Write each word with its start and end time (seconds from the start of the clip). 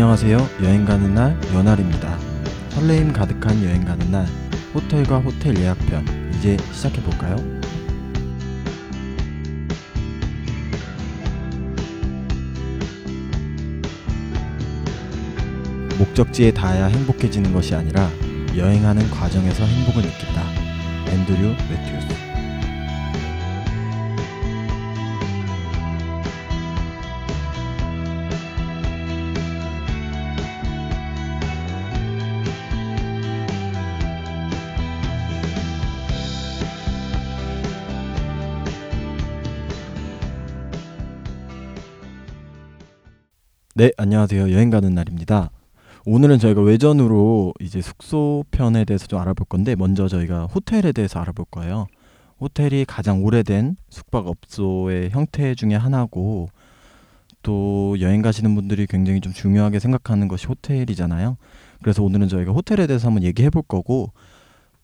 안녕하세요. 0.00 0.38
여행 0.62 0.86
가는 0.86 1.12
날 1.14 1.38
연알입니다. 1.52 2.18
설레임 2.70 3.12
가득한 3.12 3.62
여행 3.62 3.84
가는 3.84 4.10
날 4.10 4.26
호텔과 4.72 5.18
호텔 5.18 5.54
예약편 5.54 6.32
이제 6.36 6.56
시작해 6.72 7.02
볼까요? 7.02 7.36
목적지에 15.98 16.50
닿아야 16.52 16.86
행복해지는 16.86 17.52
것이 17.52 17.74
아니라 17.74 18.08
여행하는 18.56 19.10
과정에서 19.10 19.66
행복을 19.66 20.00
느낀다. 20.00 20.42
앤드류 21.12 21.48
매튜스 21.68 22.19
네, 43.80 43.90
안녕하세요. 43.96 44.52
여행 44.52 44.68
가는 44.68 44.94
날입니다. 44.94 45.50
오늘은 46.04 46.38
저희가 46.38 46.60
외전으로 46.60 47.54
이제 47.60 47.80
숙소 47.80 48.44
편에 48.50 48.84
대해서 48.84 49.06
좀 49.06 49.18
알아볼 49.18 49.46
건데 49.46 49.74
먼저 49.74 50.06
저희가 50.06 50.44
호텔에 50.44 50.92
대해서 50.92 51.18
알아볼 51.18 51.46
거예요. 51.50 51.86
호텔이 52.42 52.84
가장 52.84 53.24
오래된 53.24 53.76
숙박업소의 53.88 55.08
형태 55.12 55.54
중에 55.54 55.76
하나고 55.76 56.50
또 57.42 57.96
여행 58.00 58.20
가시는 58.20 58.54
분들이 58.54 58.86
굉장히 58.86 59.22
좀 59.22 59.32
중요하게 59.32 59.78
생각하는 59.78 60.28
것이 60.28 60.46
호텔이잖아요. 60.46 61.38
그래서 61.80 62.02
오늘은 62.02 62.28
저희가 62.28 62.52
호텔에 62.52 62.86
대해서 62.86 63.08
한번 63.08 63.22
얘기해 63.22 63.48
볼 63.48 63.62
거고 63.62 64.12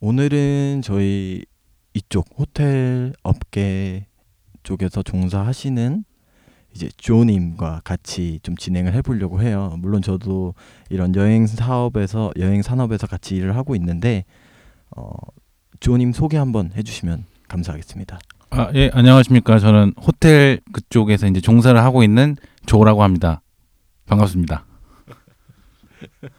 오늘은 0.01 0.81
저희 0.83 1.45
이쪽 1.93 2.25
호텔 2.39 3.13
업계 3.23 4.07
쪽에서 4.63 5.03
종사하시는 5.03 6.03
이제 6.77 6.91
조님과 6.99 7.81
같이 7.85 8.39
좀 8.43 8.55
진행을 8.55 8.93
해보려고 8.93 9.41
해요. 9.41 9.75
물론 9.79 10.03
저도 10.03 10.55
이런 10.91 11.15
여행 11.15 11.47
사업에서 11.47 12.31
여행 12.39 12.61
산업에서 12.61 13.07
같이 13.07 13.35
일을 13.35 13.57
하고 13.57 13.75
있는데 13.77 14.27
어, 14.95 15.11
조님 15.81 16.13
소개 16.13 16.37
한번 16.37 16.71
해주시면 16.77 17.25
감사하겠습니다. 17.49 18.19
아, 18.51 18.71
예, 18.75 18.91
안녕하십니까. 18.93 19.59
저는 19.59 19.95
호텔 20.01 20.61
그쪽에서 20.73 21.27
이제 21.29 21.41
종사를 21.41 21.81
하고 21.83 22.03
있는 22.03 22.37
조라고 22.67 23.03
합니다. 23.03 23.41
반갑습니다. 24.07 24.67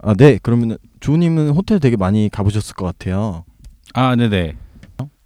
아, 0.00 0.14
네. 0.14 0.38
그러면 0.40 0.78
조님은 1.00 1.50
호텔 1.50 1.80
되게 1.80 1.96
많이 1.96 2.28
가보셨을 2.28 2.76
것 2.76 2.86
같아요. 2.86 3.44
아, 3.94 4.14
네네. 4.14 4.54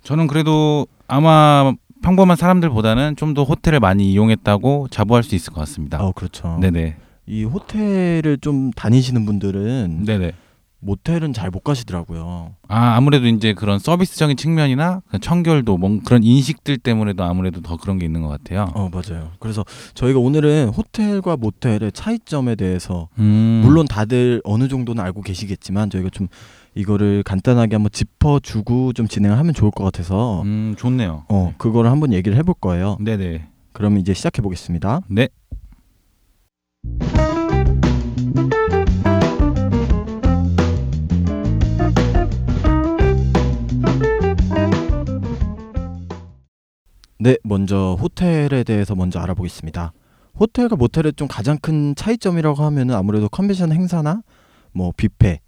저는 0.02 0.26
그래도 0.26 0.86
아마 1.06 1.74
평범한 2.02 2.36
사람들보다는 2.36 3.16
좀 3.16 3.32
더 3.32 3.44
호텔을 3.44 3.80
많이 3.80 4.12
이용했다고 4.12 4.88
자부할 4.90 5.22
수 5.22 5.34
있을 5.34 5.52
것 5.54 5.60
같습니다. 5.60 5.98
아, 5.98 6.12
그렇죠. 6.14 6.58
네네. 6.60 6.96
이 7.26 7.44
호텔을 7.44 8.38
좀 8.42 8.70
다니시는 8.72 9.24
분들은 9.24 10.04
네네. 10.04 10.32
모텔은 10.80 11.32
잘 11.32 11.50
못 11.50 11.60
가시더라고요. 11.64 12.56
아, 12.68 12.96
아무래도 12.96 13.26
이제 13.28 13.54
그런 13.54 13.78
서비스적인 13.78 14.36
측면이나 14.36 15.00
청결도 15.20 15.78
뭐 15.78 16.00
그런 16.04 16.24
인식들 16.24 16.76
때문에도 16.78 17.22
아무래도 17.24 17.60
더 17.62 17.76
그런 17.78 17.98
게 17.98 18.04
있는 18.04 18.20
것 18.20 18.28
같아요. 18.28 18.70
어, 18.74 18.90
맞아요. 18.92 19.30
그래서 19.38 19.64
저희가 19.94 20.18
오늘은 20.18 20.70
호텔과 20.70 21.36
모텔의 21.36 21.92
차이점에 21.92 22.56
대해서 22.56 23.08
음. 23.18 23.62
물론 23.64 23.86
다들 23.86 24.42
어느 24.44 24.66
정도는 24.68 25.02
알고 25.04 25.22
계시겠지만 25.22 25.88
저희가 25.88 26.10
좀 26.10 26.26
이거를 26.74 27.22
간단하게 27.22 27.76
한번 27.76 27.90
짚어주고 27.90 28.92
좀 28.94 29.06
진행을 29.06 29.38
하면 29.38 29.54
좋을 29.54 29.70
것 29.70 29.84
같아서 29.84 30.42
음, 30.42 30.74
좋네요. 30.78 31.24
어 31.28 31.54
그거를 31.58 31.90
한번 31.90 32.12
얘기를 32.12 32.36
해볼 32.38 32.54
거예요. 32.60 32.96
네네. 33.00 33.46
그럼 33.72 33.98
이제 33.98 34.14
시작해 34.14 34.42
보겠습니다. 34.42 35.00
네. 35.08 35.28
네, 47.18 47.36
먼저 47.44 47.96
호텔에 48.00 48.64
대해서 48.64 48.96
먼저 48.96 49.20
알아보겠습니다. 49.20 49.92
호텔과 50.40 50.74
모텔의 50.74 51.12
좀 51.12 51.28
가장 51.28 51.56
큰 51.58 51.94
차이점이라고 51.94 52.64
하면은 52.64 52.96
아무래도 52.96 53.28
컨벤션 53.28 53.70
행사나 53.70 54.22
뭐 54.72 54.92
뷔페, 54.96 55.40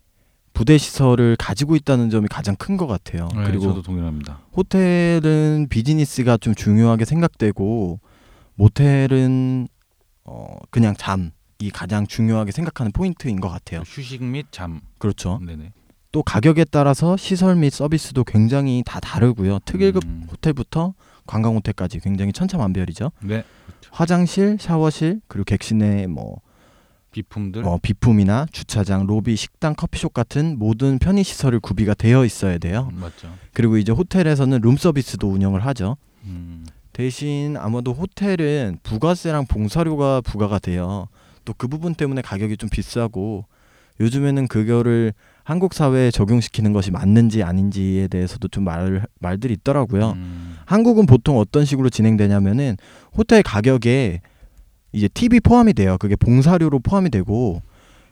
부대 0.54 0.78
시설을 0.78 1.36
가지고 1.36 1.76
있다는 1.76 2.08
점이 2.10 2.28
가장 2.28 2.54
큰 2.56 2.76
것 2.76 2.86
같아요. 2.86 3.28
네, 3.36 3.44
그리고 3.44 3.64
저도 3.64 3.82
동일합니다. 3.82 4.40
호텔은 4.56 5.66
비즈니스가 5.68 6.38
좀 6.38 6.54
중요하게 6.54 7.04
생각되고 7.04 8.00
모텔은 8.54 9.68
어 10.24 10.56
그냥 10.70 10.94
잠이 10.96 11.30
가장 11.72 12.06
중요하게 12.06 12.52
생각하는 12.52 12.92
포인트인 12.92 13.40
것 13.40 13.48
같아요. 13.48 13.80
휴식 13.84 14.22
및 14.24 14.46
잠. 14.50 14.80
그렇죠. 14.98 15.40
네네. 15.44 15.72
또 16.12 16.22
가격에 16.22 16.64
따라서 16.64 17.16
시설 17.16 17.56
및 17.56 17.70
서비스도 17.70 18.22
굉장히 18.24 18.82
다 18.86 19.00
다르고요. 19.00 19.58
특일급 19.64 20.04
음. 20.04 20.26
호텔부터 20.30 20.94
관광 21.26 21.56
호텔까지 21.56 21.98
굉장히 22.00 22.32
천차만별이죠. 22.32 23.10
네. 23.22 23.44
화장실, 23.90 24.56
샤워실, 24.60 25.20
그리고 25.26 25.44
객실내 25.44 26.06
뭐 26.06 26.40
비품들. 27.14 27.64
어, 27.64 27.78
비품이나 27.80 28.46
주차장, 28.52 29.06
로비, 29.06 29.36
식당, 29.36 29.74
커피숍 29.74 30.12
같은 30.12 30.58
모든 30.58 30.98
편의 30.98 31.22
시설을 31.22 31.60
구비가 31.60 31.94
되어 31.94 32.24
있어야 32.24 32.58
돼요. 32.58 32.88
음, 32.92 33.00
맞죠. 33.00 33.28
그리고 33.52 33.78
이제 33.78 33.92
호텔에서는 33.92 34.60
룸 34.60 34.76
서비스도 34.76 35.28
운영을 35.30 35.64
하죠. 35.66 35.96
음. 36.24 36.66
대신 36.92 37.56
아마도 37.56 37.92
호텔은 37.92 38.78
부가세랑 38.82 39.46
봉사료가 39.46 40.20
부과가 40.22 40.58
돼요. 40.58 41.08
또 41.44 41.54
그 41.56 41.68
부분 41.68 41.94
때문에 41.94 42.22
가격이 42.22 42.56
좀 42.56 42.68
비싸고 42.70 43.44
요즘에는 44.00 44.48
그거를 44.48 45.12
한국 45.44 45.74
사회에 45.74 46.10
적용시키는 46.10 46.72
것이 46.72 46.90
맞는지 46.90 47.42
아닌지에 47.42 48.08
대해서도 48.08 48.48
좀 48.48 48.64
말, 48.64 49.04
말들이 49.20 49.52
있더라고요. 49.54 50.12
음. 50.12 50.56
한국은 50.64 51.06
보통 51.06 51.38
어떤 51.38 51.64
식으로 51.64 51.90
진행되냐면은 51.90 52.76
호텔 53.16 53.42
가격에 53.42 54.20
이제 54.94 55.08
팁이 55.08 55.40
포함이 55.40 55.74
돼요. 55.74 55.96
그게 55.98 56.16
봉사료로 56.16 56.78
포함이 56.80 57.10
되고 57.10 57.60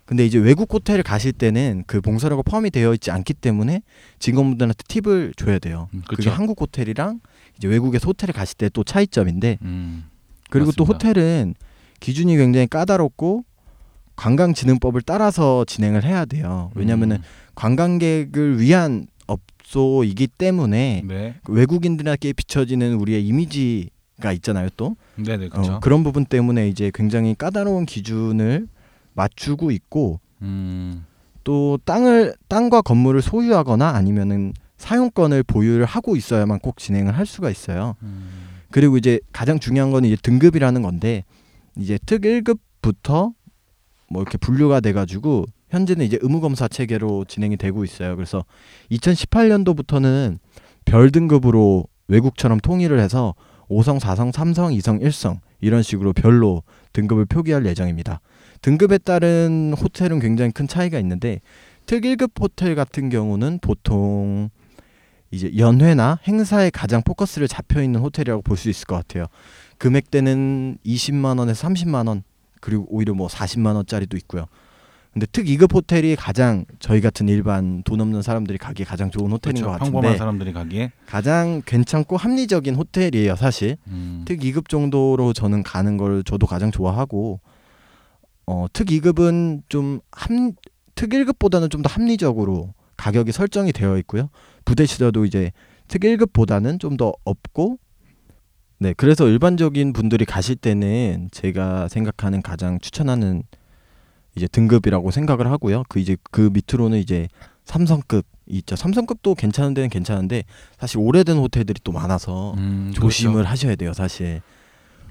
근데 0.05 0.27
이제 0.27 0.39
외국 0.39 0.73
호텔을 0.75 1.03
가실 1.05 1.33
때는 1.33 1.85
그 1.87 2.01
봉사료가 2.01 2.43
포함이 2.43 2.71
되어 2.71 2.93
있지 2.95 3.11
않기 3.11 3.35
때문에 3.35 3.83
직원분들한테 4.19 4.83
팁을 4.89 5.33
줘야 5.37 5.59
돼요. 5.59 5.89
음, 5.95 6.03
그게. 6.07 6.29
한국 6.29 6.61
호텔이랑 6.61 7.21
이제 7.57 7.69
외국에서 7.69 8.07
호텔을 8.07 8.33
가실 8.35 8.57
때 8.59 8.69
또 8.71 8.83
차이점인데 8.85 9.59
음. 9.63 10.05
그리고 10.51 10.73
또 10.73 10.85
맞습니다. 10.85 11.09
호텔은 11.09 11.55
기준이 12.01 12.37
굉장히 12.37 12.67
까다롭고 12.67 13.45
관광진흥법을 14.17 15.03
따라서 15.03 15.65
진행을 15.65 16.05
해야 16.05 16.25
돼요. 16.25 16.71
왜냐하면은 16.75 17.17
음. 17.17 17.23
관광객을 17.55 18.61
위한 18.61 19.07
업소이기 19.29 20.27
때문에 20.27 21.03
네. 21.07 21.35
그 21.45 21.53
외국인들에게 21.53 22.33
비춰지는 22.35 22.95
우리의 22.95 23.25
이미지 23.27 23.89
가 24.23 24.33
있잖아요. 24.33 24.69
또 24.77 24.97
네네 25.17 25.47
어, 25.47 25.49
그렇죠. 25.51 25.81
그런 25.81 26.05
부분 26.05 26.25
때문에 26.25 26.69
이제 26.69 26.91
굉장히 26.95 27.35
까다로운 27.35 27.87
기준을 27.87 28.69
맞추고 29.15 29.71
있고 29.73 30.21
음. 30.41 31.05
또 31.45 31.79
땅을 31.85 32.35
땅과 32.49 32.83
건물을 32.83 33.21
소유하거나 33.21 33.89
아니면은 33.89 34.53
사용권을 34.77 35.43
보유를 35.43 35.85
하고 35.85 36.17
있어야만 36.17 36.61
꼭 36.61 36.79
진행을 36.79 37.17
할 37.17 37.27
수가 37.27 37.51
있어요. 37.51 37.97
음. 38.03 38.31
그리고 38.71 38.97
이제 38.97 39.21
가장 39.33 39.59
중요한 39.61 39.91
거는 39.91 40.09
이제 40.09 40.17
등급이라는 40.23 40.83
건데 40.83 41.25
이제 41.77 41.99
특 42.07 42.23
1급부터 42.23 43.35
뭐 44.09 44.23
이렇게 44.23 44.39
분류가 44.39 44.81
돼 44.81 44.93
가지고 44.93 45.47
현재는 45.71 46.05
이제 46.05 46.19
의무 46.21 46.41
검사 46.41 46.69
체계로 46.69 47.25
진행이 47.27 47.57
되고 47.57 47.85
있어요. 47.85 48.15
그래서 48.17 48.45
2018년도부터는 48.91 50.39
별 50.85 51.11
등급으로 51.11 51.85
외국처럼 52.09 52.61
통일을 52.61 53.01
해서 53.01 53.35
5성, 53.81 54.01
4성, 54.01 54.33
3성, 54.33 54.77
2성, 54.79 55.03
1성 55.03 55.39
이런 55.61 55.83
식으로 55.83 56.13
별로 56.13 56.63
등급을 56.93 57.27
표기할 57.27 57.65
예정입니다. 57.67 58.21
등급에 58.61 58.99
따른 58.99 59.75
호텔은 59.81 60.21
굉장히 60.21 60.53
큰 60.53 60.69
차이가 60.69 60.99
있는데 60.99 61.41
특 61.87 62.03
1급 62.03 62.31
호텔 62.41 62.75
같은 62.75 63.09
경우는 63.09 63.59
보통 63.61 64.51
이제 65.31 65.51
연회나 65.57 66.19
행사에 66.29 66.71
가장 66.71 67.03
포커스를 67.03 67.49
잡혀 67.49 67.83
있는 67.83 68.01
호텔이라고 68.01 68.43
볼 68.43 68.57
수 68.57 68.69
있을 68.69 68.87
것 68.87 68.97
같아요. 68.97 69.27
금액대는 69.79 70.79
20만 70.85 71.39
원에서 71.39 71.67
30만 71.69 72.07
원 72.09 72.23
그리고 72.61 72.87
오히려 72.89 73.15
뭐 73.15 73.27
40만 73.29 73.75
원짜리도 73.75 74.17
있고요. 74.19 74.47
근데 75.13 75.27
특 75.31 75.45
2급 75.45 75.75
호텔이 75.75 76.17
가장 76.17 76.65
저희 76.79 77.03
같은 77.03 77.29
일반 77.29 77.83
돈 77.83 78.01
없는 78.01 78.23
사람들이 78.23 78.57
가기에 78.57 78.87
가장 78.87 79.11
좋은 79.11 79.31
호텔인 79.31 79.57
그렇죠. 79.57 79.67
것 79.67 79.73
같은데 79.73 79.91
평범한 79.93 80.17
사람들이 80.19 80.53
가기에. 80.55 80.93
가장 81.07 81.61
괜찮고 81.67 82.17
합리적인 82.17 82.75
호텔이에요 82.75 83.37
사실 83.37 83.77
음. 83.89 84.23
특 84.27 84.39
2급 84.41 84.69
정도로 84.69 85.35
저는 85.35 85.63
가는 85.65 85.97
걸 85.99 86.25
저도 86.25 86.47
가장 86.47 86.71
좋아하고 86.71 87.41
어, 88.47 88.67
특 88.73 88.87
2급은 88.89 89.63
좀합 89.69 90.01
특 90.95 91.11
1급보다는 91.11 91.71
좀 91.71 91.83
더 91.83 91.89
합리적으로 91.91 92.73
가격이 92.97 93.33
설정이 93.33 93.73
되어 93.73 93.99
있고요. 93.99 94.31
부대 94.65 94.87
시설도 94.87 95.25
이제 95.27 95.53
특 95.89 96.03
1급보다는 96.03 96.81
좀 96.81 96.97
더 96.97 97.13
없고 97.25 97.79
네, 98.79 98.95
그래서 98.97 99.29
일반적인 99.29 99.93
분들이 99.93 100.25
가실 100.25 100.57
때는 100.57 101.29
제가 101.33 101.87
생각하는 101.89 102.43
가장 102.43 102.79
추천하는 102.81 103.43
이제 104.35 104.47
등급이라고 104.49 105.11
생각을 105.11 105.47
하고요. 105.51 105.85
그 105.89 105.99
이제 105.99 106.17
그 106.31 106.51
밑으로는 106.53 106.99
이제 106.99 107.29
삼성급 107.65 108.25
있죠. 108.47 108.77
삼성급도 108.77 109.35
괜찮은 109.35 109.75
데는 109.75 109.89
괜찮은데 109.89 110.45
사실 110.79 110.99
오래된 110.99 111.37
호텔들이 111.37 111.81
또 111.85 111.93
많아서 111.93 112.55
음, 112.55 112.91
조심을 112.95 113.35
그렇죠. 113.35 113.49
하셔야 113.49 113.75
돼요, 113.77 113.93
사실. 113.93 114.41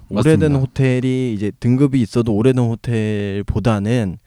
맞습니다. 0.10 0.20
오래된 0.48 0.56
호텔이 0.56 1.34
이제 1.34 1.52
등급이 1.60 2.02
있어도 2.02 2.34
오래된 2.36 2.64
호텔보다는 2.64 4.18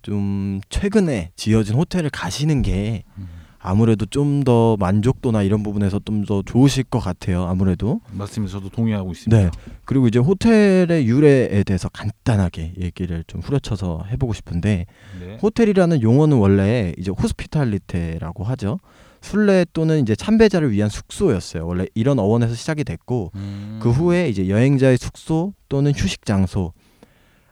좀 0.00 0.60
최근에 0.68 1.30
지어진 1.36 1.76
호텔을 1.76 2.10
가시는 2.10 2.62
게 2.62 3.04
음, 3.18 3.28
아무래도 3.64 4.06
좀 4.06 4.42
더 4.44 4.76
만족도나 4.78 5.42
이런 5.42 5.62
부분에서 5.62 6.00
좀 6.04 6.24
더 6.24 6.42
좋으실 6.42 6.84
것 6.84 6.98
같아요. 6.98 7.44
아무래도. 7.44 8.00
맞습니다. 8.10 8.52
저도 8.52 8.68
동의하고 8.70 9.12
있습니다. 9.12 9.42
네. 9.42 9.50
그리고 9.84 10.08
이제 10.08 10.18
호텔의 10.18 11.06
유래에 11.06 11.62
대해서 11.64 11.88
간단하게 11.88 12.74
얘기를 12.80 13.22
좀 13.26 13.40
후려쳐서 13.40 14.04
해보고 14.10 14.32
싶은데 14.32 14.86
네. 15.20 15.38
호텔이라는 15.42 16.02
용어는 16.02 16.36
원래 16.38 16.92
이제 16.98 17.10
호스피탈리테라고 17.10 18.44
하죠. 18.44 18.80
순례 19.20 19.64
또는 19.72 20.00
이제 20.02 20.16
참배자를 20.16 20.72
위한 20.72 20.88
숙소였어요. 20.90 21.64
원래 21.64 21.86
이런 21.94 22.18
어원에서 22.18 22.54
시작이 22.54 22.82
됐고 22.82 23.30
음, 23.36 23.78
그 23.80 23.90
후에 23.90 24.28
이제 24.28 24.48
여행자의 24.48 24.98
숙소 24.98 25.54
또는 25.68 25.92
휴식 25.94 26.26
장소 26.26 26.72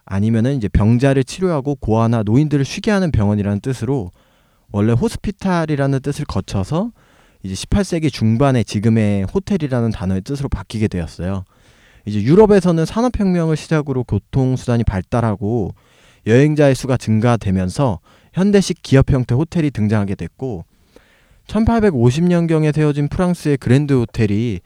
아니면은 0.05 0.57
이제 0.57 0.67
병자를 0.69 1.23
치료하고 1.23 1.77
고아나 1.77 2.25
노인들을 2.25 2.65
쉬게 2.65 2.91
하는 2.91 3.13
병원이라는 3.13 3.61
뜻으로 3.61 4.11
원래 4.73 4.93
호스피탈이라는 4.93 6.01
뜻을 6.01 6.25
거쳐서 6.25 6.93
이제 7.43 7.55
18세기 7.55 8.13
중반에 8.13 8.63
지금의 8.63 9.25
호텔이라는 9.25 9.91
단어의 9.91 10.23
뜻으로 10.23 10.49
바뀌게 10.49 10.89
되었어요. 10.89 11.45
이제 12.07 12.23
유럽에서는 12.23 12.85
산업혁명을 12.85 13.57
시작으로 13.57 14.05
교통수단이 14.05 14.85
발달하고 14.85 15.75
여행자의 16.27 16.75
수가 16.75 16.97
증가되면서 16.97 18.01
현대식 18.33 18.83
기업 18.83 19.11
형태 19.11 19.35
호텔이 19.35 19.71
등장하게 19.71 20.15
됐고 20.15 20.65
1850년경에 21.47 22.75
세워진 22.75 23.09
프랑스의 23.09 23.57
그랜드 23.57 23.95
호텔이 23.95 24.61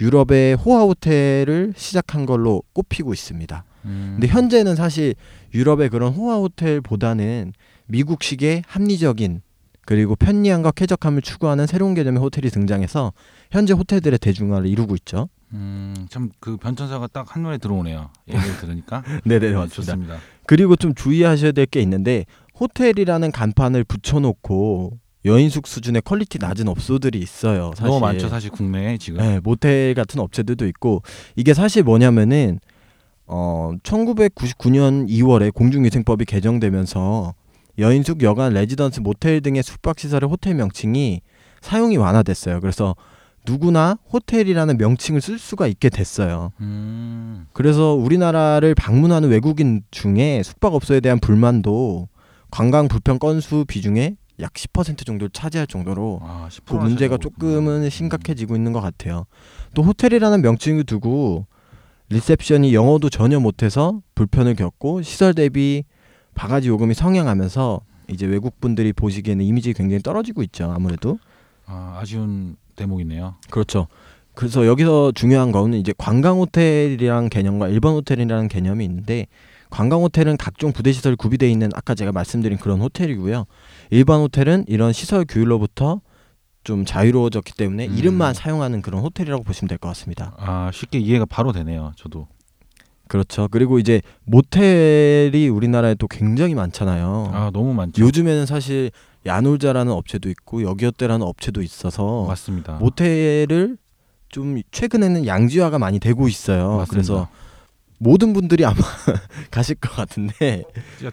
유럽의 0.00 0.54
호화 0.54 0.82
호텔을 0.84 1.74
시작한 1.76 2.24
걸로 2.24 2.62
꼽히고 2.72 3.12
있습니다. 3.12 3.64
음, 3.84 4.16
근데 4.18 4.32
현재는 4.32 4.76
사실 4.76 5.14
유럽의 5.52 5.90
그런 5.90 6.12
호화 6.12 6.36
호텔보다는 6.36 7.52
미국식의 7.86 8.62
합리적인 8.66 9.42
그리고 9.90 10.14
편리함과 10.14 10.70
쾌적함을 10.70 11.20
추구하는 11.20 11.66
새로운 11.66 11.94
개념의 11.94 12.22
호텔이 12.22 12.48
등장해서 12.50 13.12
현재 13.50 13.72
호텔들의 13.72 14.20
대중화를 14.20 14.68
이루고 14.68 14.94
있죠. 14.94 15.28
음, 15.52 16.06
참 16.08 16.30
그 16.38 16.56
변천사가 16.56 17.08
딱 17.08 17.34
한눈에 17.34 17.58
들어오네요. 17.58 18.08
얘기를 18.28 18.56
들으니까. 18.58 19.02
네네 19.24 19.50
네, 19.50 19.66
좋습니다. 19.66 20.18
그리고 20.46 20.76
좀 20.76 20.94
주의하셔야 20.94 21.50
될 21.50 21.66
게 21.66 21.80
있는데 21.80 22.24
호텔이라는 22.60 23.32
간판을 23.32 23.82
붙여놓고 23.82 24.92
여인숙 25.24 25.66
수준의 25.66 26.02
퀄리티 26.02 26.38
낮은 26.38 26.68
업소들이 26.68 27.18
있어요. 27.18 27.72
사실. 27.74 27.86
너무 27.88 27.98
많죠, 27.98 28.28
사실 28.28 28.50
국내에 28.52 28.96
지금. 28.96 29.18
네, 29.20 29.40
모텔 29.42 29.94
같은 29.94 30.20
업체들도 30.20 30.68
있고 30.68 31.02
이게 31.34 31.52
사실 31.52 31.82
뭐냐면은 31.82 32.60
어 33.26 33.72
1999년 33.82 35.08
2월에 35.08 35.52
공중위생법이 35.52 36.26
개정되면서 36.26 37.34
여인숙, 37.80 38.22
여관, 38.22 38.52
레지던스, 38.52 39.00
모텔 39.00 39.40
등의 39.40 39.62
숙박 39.62 39.98
시설의 39.98 40.28
호텔 40.28 40.54
명칭이 40.54 41.22
사용이 41.60 41.96
완화됐어요. 41.96 42.60
그래서 42.60 42.94
누구나 43.46 43.98
호텔이라는 44.12 44.76
명칭을 44.76 45.20
쓸 45.20 45.38
수가 45.38 45.66
있게 45.66 45.88
됐어요. 45.88 46.52
음, 46.60 47.46
그래서 47.52 47.94
우리나라를 47.94 48.74
방문하는 48.74 49.30
외국인 49.30 49.82
중에 49.90 50.42
숙박업소에 50.44 51.00
대한 51.00 51.18
불만도 51.18 52.08
관광 52.50 52.88
불편 52.88 53.18
건수 53.18 53.64
비중의 53.66 54.16
약 54.40 54.52
10% 54.54 55.06
정도를 55.06 55.30
차지할 55.30 55.66
정도로 55.66 56.20
아, 56.22 56.48
10%그 56.50 56.74
문제가 56.74 57.16
조금은 57.16 57.64
그랬구나. 57.64 57.88
심각해지고 57.90 58.56
있는 58.56 58.72
것 58.72 58.80
같아요. 58.80 59.26
또 59.74 59.82
호텔이라는 59.82 60.42
명칭을 60.42 60.84
두고 60.84 61.46
리셉션이 62.08 62.74
영어도 62.74 63.08
전혀 63.08 63.38
못해서 63.38 64.00
불편을 64.14 64.56
겪고 64.56 65.02
시설 65.02 65.34
대비 65.34 65.84
바가지 66.34 66.68
요금이 66.68 66.94
성행하면서 66.94 67.80
이제 68.08 68.26
외국 68.26 68.60
분들이 68.60 68.92
보시기에는 68.92 69.44
이미지 69.44 69.72
굉장히 69.72 70.02
떨어지고 70.02 70.42
있죠. 70.44 70.70
아무래도 70.74 71.18
아, 71.66 71.98
아쉬운 72.00 72.56
대목이네요. 72.76 73.36
그렇죠. 73.50 73.86
그래서 74.34 74.66
여기서 74.66 75.12
중요한 75.12 75.52
거는 75.52 75.78
이제 75.78 75.92
관광 75.98 76.38
호텔이랑 76.38 77.28
개념과 77.28 77.68
일반 77.68 77.92
호텔이라는 77.92 78.48
개념이 78.48 78.84
있는데 78.84 79.26
관광 79.68 80.02
호텔은 80.02 80.36
각종 80.36 80.72
부대 80.72 80.92
시설 80.92 81.14
구비되어 81.14 81.48
있는 81.48 81.70
아까 81.74 81.94
제가 81.94 82.10
말씀드린 82.12 82.58
그런 82.58 82.80
호텔이고요. 82.80 83.44
일반 83.90 84.20
호텔은 84.20 84.64
이런 84.66 84.92
시설 84.92 85.24
규율로부터 85.28 86.00
좀 86.64 86.84
자유로워졌기 86.84 87.52
때문에 87.54 87.86
음. 87.88 87.96
이름만 87.96 88.34
사용하는 88.34 88.82
그런 88.82 89.02
호텔이라고 89.02 89.44
보시면 89.44 89.68
될 89.68 89.78
것 89.78 89.88
같습니다. 89.88 90.34
아, 90.38 90.70
쉽게 90.72 90.98
이해가 90.98 91.26
바로 91.26 91.52
되네요. 91.52 91.92
저도. 91.96 92.26
그렇죠. 93.10 93.48
그리고 93.50 93.80
이제 93.80 94.00
모텔이 94.24 95.48
우리나라에 95.48 95.96
또 95.96 96.06
굉장히 96.06 96.54
많잖아요. 96.54 97.30
아, 97.32 97.50
너무 97.52 97.74
많죠. 97.74 98.00
요즘에는 98.00 98.46
사실 98.46 98.92
야놀자라는 99.26 99.92
업체도 99.92 100.30
있고 100.30 100.62
여기어때라는 100.62 101.26
업체도 101.26 101.60
있어서 101.60 102.24
맞습니다. 102.26 102.74
모텔을 102.74 103.76
좀 104.28 104.62
최근에는 104.70 105.26
양지화가 105.26 105.80
많이 105.80 105.98
되고 105.98 106.28
있어요. 106.28 106.76
맞습니다. 106.76 106.86
그래서 106.90 107.28
모든 107.98 108.32
분들이 108.32 108.64
아마 108.64 108.76
가실 109.50 109.74
것 109.74 109.90
같은데 109.90 110.62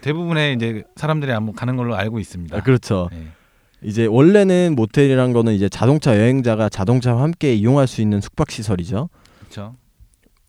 대부분의 0.00 0.54
이제 0.54 0.84
사람들이 0.94 1.32
아마 1.32 1.50
가는 1.50 1.76
걸로 1.76 1.96
알고 1.96 2.20
있습니다. 2.20 2.56
아, 2.56 2.62
그렇죠. 2.62 3.08
네. 3.10 3.26
이제 3.82 4.06
원래는 4.06 4.76
모텔이란 4.76 5.32
거는 5.32 5.52
이제 5.52 5.68
자동차 5.68 6.16
여행자가 6.16 6.68
자동차와 6.68 7.22
함께 7.22 7.54
이용할 7.54 7.88
수 7.88 8.00
있는 8.02 8.20
숙박 8.20 8.52
시설이죠. 8.52 9.08
그렇죠. 9.40 9.74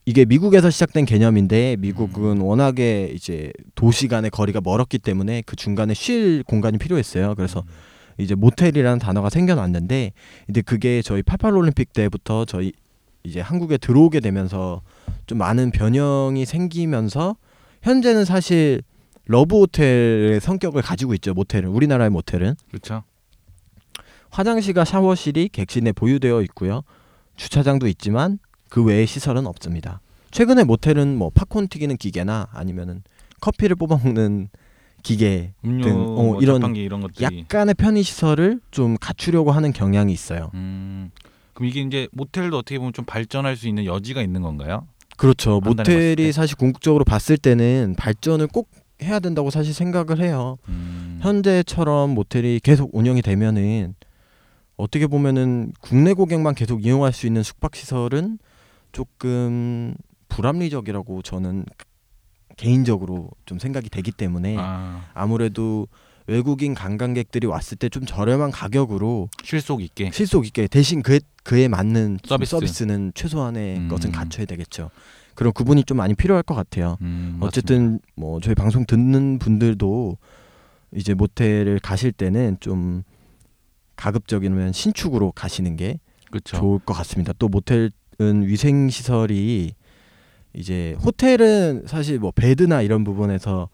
이게 0.10 0.26
미국에서 0.26 0.72
시작된 0.72 1.06
개념인데 1.06 1.76
미국은 1.78 2.38
음. 2.38 2.42
워낙에 2.42 3.12
이제 3.14 3.54
도시 3.76 4.08
간의 4.08 4.32
거리가 4.32 4.60
멀었기 4.60 4.98
때문에 4.98 5.44
그 5.46 5.56
중간에 5.56 5.94
쉴 5.94 6.42
공간이 6.48 6.80
필요했어요. 6.80 7.36
그래서 7.36 7.64
이제 8.18 8.34
모텔이라는 8.34 8.98
단어가 8.98 9.30
생겨났는데 9.30 10.14
근데 10.48 10.62
그게 10.64 11.04
저희 11.04 11.22
88 11.22 11.56
올림픽 11.56 11.94
때부터 11.94 12.46
저희 12.46 12.72
이제 13.24 13.40
한국에 13.40 13.78
들어오게 13.78 14.20
되면서 14.20 14.82
좀 15.28 15.38
많은 15.38 15.70
변형이 15.70 16.44
생기면서 16.44 17.36
현재는 17.84 18.26
사실 18.26 18.82
러브 19.28 19.60
호텔의 19.60 20.40
성격을 20.40 20.82
가지고 20.82 21.14
있죠. 21.14 21.36
모텔은 21.36 21.70
우리나라의 21.70 22.10
모텔은 22.10 22.56
그렇죠. 22.70 23.04
화장실과 24.32 24.86
샤워실이 24.86 25.50
객실에 25.50 25.92
보유되어 25.92 26.42
있고요. 26.42 26.82
주차장도 27.36 27.88
있지만 27.90 28.40
그 28.70 28.84
외의 28.84 29.06
시설은 29.08 29.48
없습니다. 29.48 30.00
최근에 30.32 30.64
모텔은 30.64 31.18
뭐 31.18 31.32
팝콘 31.32 31.68
튀기는 31.68 31.98
기계나 31.98 32.48
아니면은 32.52 33.02
커피를 33.42 33.76
뽑아 33.76 34.00
먹는 34.04 34.50
기계 35.02 35.54
음료, 35.66 35.84
등, 35.84 35.96
어, 35.96 36.06
뭐 36.06 36.42
이런 36.42 36.76
이런 36.76 37.02
것들이. 37.02 37.24
약간의 37.24 37.74
편의 37.76 38.04
시설을 38.04 38.60
좀 38.70 38.98
갖추려고 39.00 39.52
하는 39.52 39.72
경향이 39.72 40.12
있어요. 40.14 40.52
음. 40.54 41.12
그럼 41.54 41.70
이게 41.70 41.82
이제 41.82 42.08
모텔도 42.12 42.58
어떻게 42.58 42.78
보면 42.78 42.94
좀 42.94 43.06
발전할 43.06 43.56
수 43.56 43.68
있는 43.68 43.86
여지가 43.86 44.22
있는 44.22 44.42
건가요? 44.42 44.88
그렇죠. 45.18 45.60
모텔이 45.62 46.16
때? 46.16 46.32
사실 46.32 46.56
궁극적으로 46.56 47.04
봤을 47.04 47.38
때는 47.38 47.96
발전을 47.98 48.48
꼭 48.48 48.70
해야 49.02 49.20
된다고 49.20 49.50
사실 49.50 49.74
생각을 49.74 50.22
해요. 50.22 50.58
음. 50.68 51.20
현재처럼 51.22 52.12
모텔이 52.12 52.60
계속 52.62 52.90
운영이 52.94 53.22
되면은 53.22 53.96
어떻게 54.78 55.08
보면은 55.08 55.74
국내 55.82 56.14
고객만 56.14 56.56
계속 56.56 56.86
이용할 56.86 57.12
수 57.12 57.28
있는 57.28 57.44
숙박 57.44 57.76
시설은 57.76 58.40
조금 58.92 59.96
불합리적이라고 60.30 61.22
저는 61.22 61.66
개인적으로 62.58 63.30
좀 63.46 63.58
생각이 63.60 63.90
되기 63.90 64.12
때문에 64.12 64.56
아, 64.60 65.06
아무래도 65.14 65.88
외국인 66.28 66.74
관광객들이 66.76 67.48
왔을 67.48 67.78
때 67.78 67.90
좀 67.90 68.06
저렴한 68.06 68.52
가격으로 68.52 69.30
실속 69.44 69.82
있게. 69.82 70.12
실속 70.12 70.46
있게 70.46 70.68
대신 70.68 71.02
그 71.02 71.20
그에 71.44 71.68
맞는 71.68 72.20
좀 72.22 72.30
서비스. 72.30 72.50
서비스 72.52 72.84
는 72.84 73.12
최소한의 73.16 73.78
음. 73.78 73.88
것은 73.88 74.12
갖춰야 74.12 74.46
되겠죠. 74.46 74.92
그런 75.34 75.54
구분이 75.54 75.86
좀 75.86 75.98
많이 75.98 76.14
필요할 76.14 76.44
것 76.44 76.54
같아요. 76.54 76.98
음, 77.02 77.38
맞습니다. 77.40 77.46
어쨌든 77.48 78.00
뭐 78.16 78.40
저희 78.42 78.54
방송 78.54 78.86
듣는 78.86 79.40
분들도 79.40 80.18
이제 80.94 81.14
모텔을 81.14 81.80
가실 81.80 82.12
때는 82.12 82.58
좀 82.60 83.04
가급적이면 83.96 84.74
신축으로 84.74 85.32
가시는 85.32 85.76
게 85.78 86.00
그렇죠. 86.30 86.58
좋을 86.58 86.80
것 86.80 86.94
같습니다. 86.94 87.34
또 87.40 87.48
모텔은 87.48 87.90
위생 88.24 88.90
시설이 88.90 89.74
이제 90.54 90.96
호텔은 91.04 91.84
사실 91.88 92.20
뭐 92.20 92.32
베드나 92.32 92.82
이런 92.82 93.04
부분에서 93.04 93.70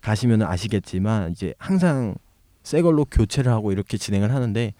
가시면 0.00 0.42
아시겠지만 0.42 1.32
이제 1.32 1.54
항상 1.58 2.14
새 2.62 2.82
걸로 2.82 3.04
교체를 3.04 3.50
하고 3.52 3.72
이렇게 3.72 3.96
진행을 3.96 4.32
하는데 4.34 4.72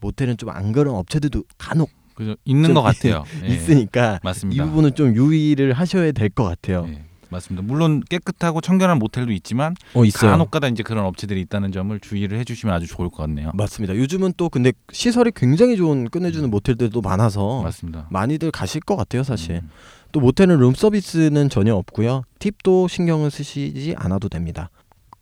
모텔은 0.00 0.36
좀 0.36 0.50
안 0.50 0.72
그런 0.72 0.94
업체들도 0.94 1.44
간혹 1.58 1.90
그죠 2.14 2.36
있는 2.44 2.66
좀것 2.74 2.82
같아요. 2.84 3.24
예, 3.42 3.48
있으니까 3.54 4.16
이 4.16 4.18
맞습니다. 4.24 4.64
부분은 4.66 4.94
좀 4.94 5.14
유의를 5.14 5.72
하셔야 5.72 6.12
될 6.12 6.28
것 6.30 6.44
같아요. 6.44 6.86
예, 6.88 7.04
맞습니다. 7.30 7.66
물론 7.66 8.02
깨끗하고 8.08 8.60
청결한 8.60 8.98
모텔도 8.98 9.32
있지만 9.32 9.74
어 9.94 10.04
있어요. 10.04 10.32
간혹가다 10.32 10.68
이제 10.68 10.82
그런 10.82 11.04
업체들이 11.04 11.40
있다는 11.42 11.72
점을 11.72 11.98
주의를 11.98 12.38
해주시면 12.38 12.74
아주 12.74 12.86
좋을 12.86 13.08
것 13.08 13.18
같네요. 13.18 13.52
맞습니다. 13.54 13.96
요즘은 13.96 14.34
또 14.36 14.48
근데 14.48 14.72
시설이 14.92 15.32
굉장히 15.34 15.76
좋은 15.76 16.08
끝내주는 16.08 16.46
음. 16.46 16.50
모텔들도 16.50 17.00
많아서 17.00 17.62
맞습니다. 17.62 18.06
많이들 18.10 18.50
가실 18.50 18.80
것 18.80 18.96
같아요, 18.96 19.22
사실. 19.22 19.56
음, 19.56 19.70
또 20.12 20.20
모텔은 20.20 20.58
룸 20.58 20.74
서비스는 20.74 21.48
전혀 21.48 21.74
없고요. 21.74 22.24
팁도 22.40 22.88
신경을 22.88 23.30
쓰시지 23.30 23.94
않아도 23.96 24.28
됩니다. 24.28 24.70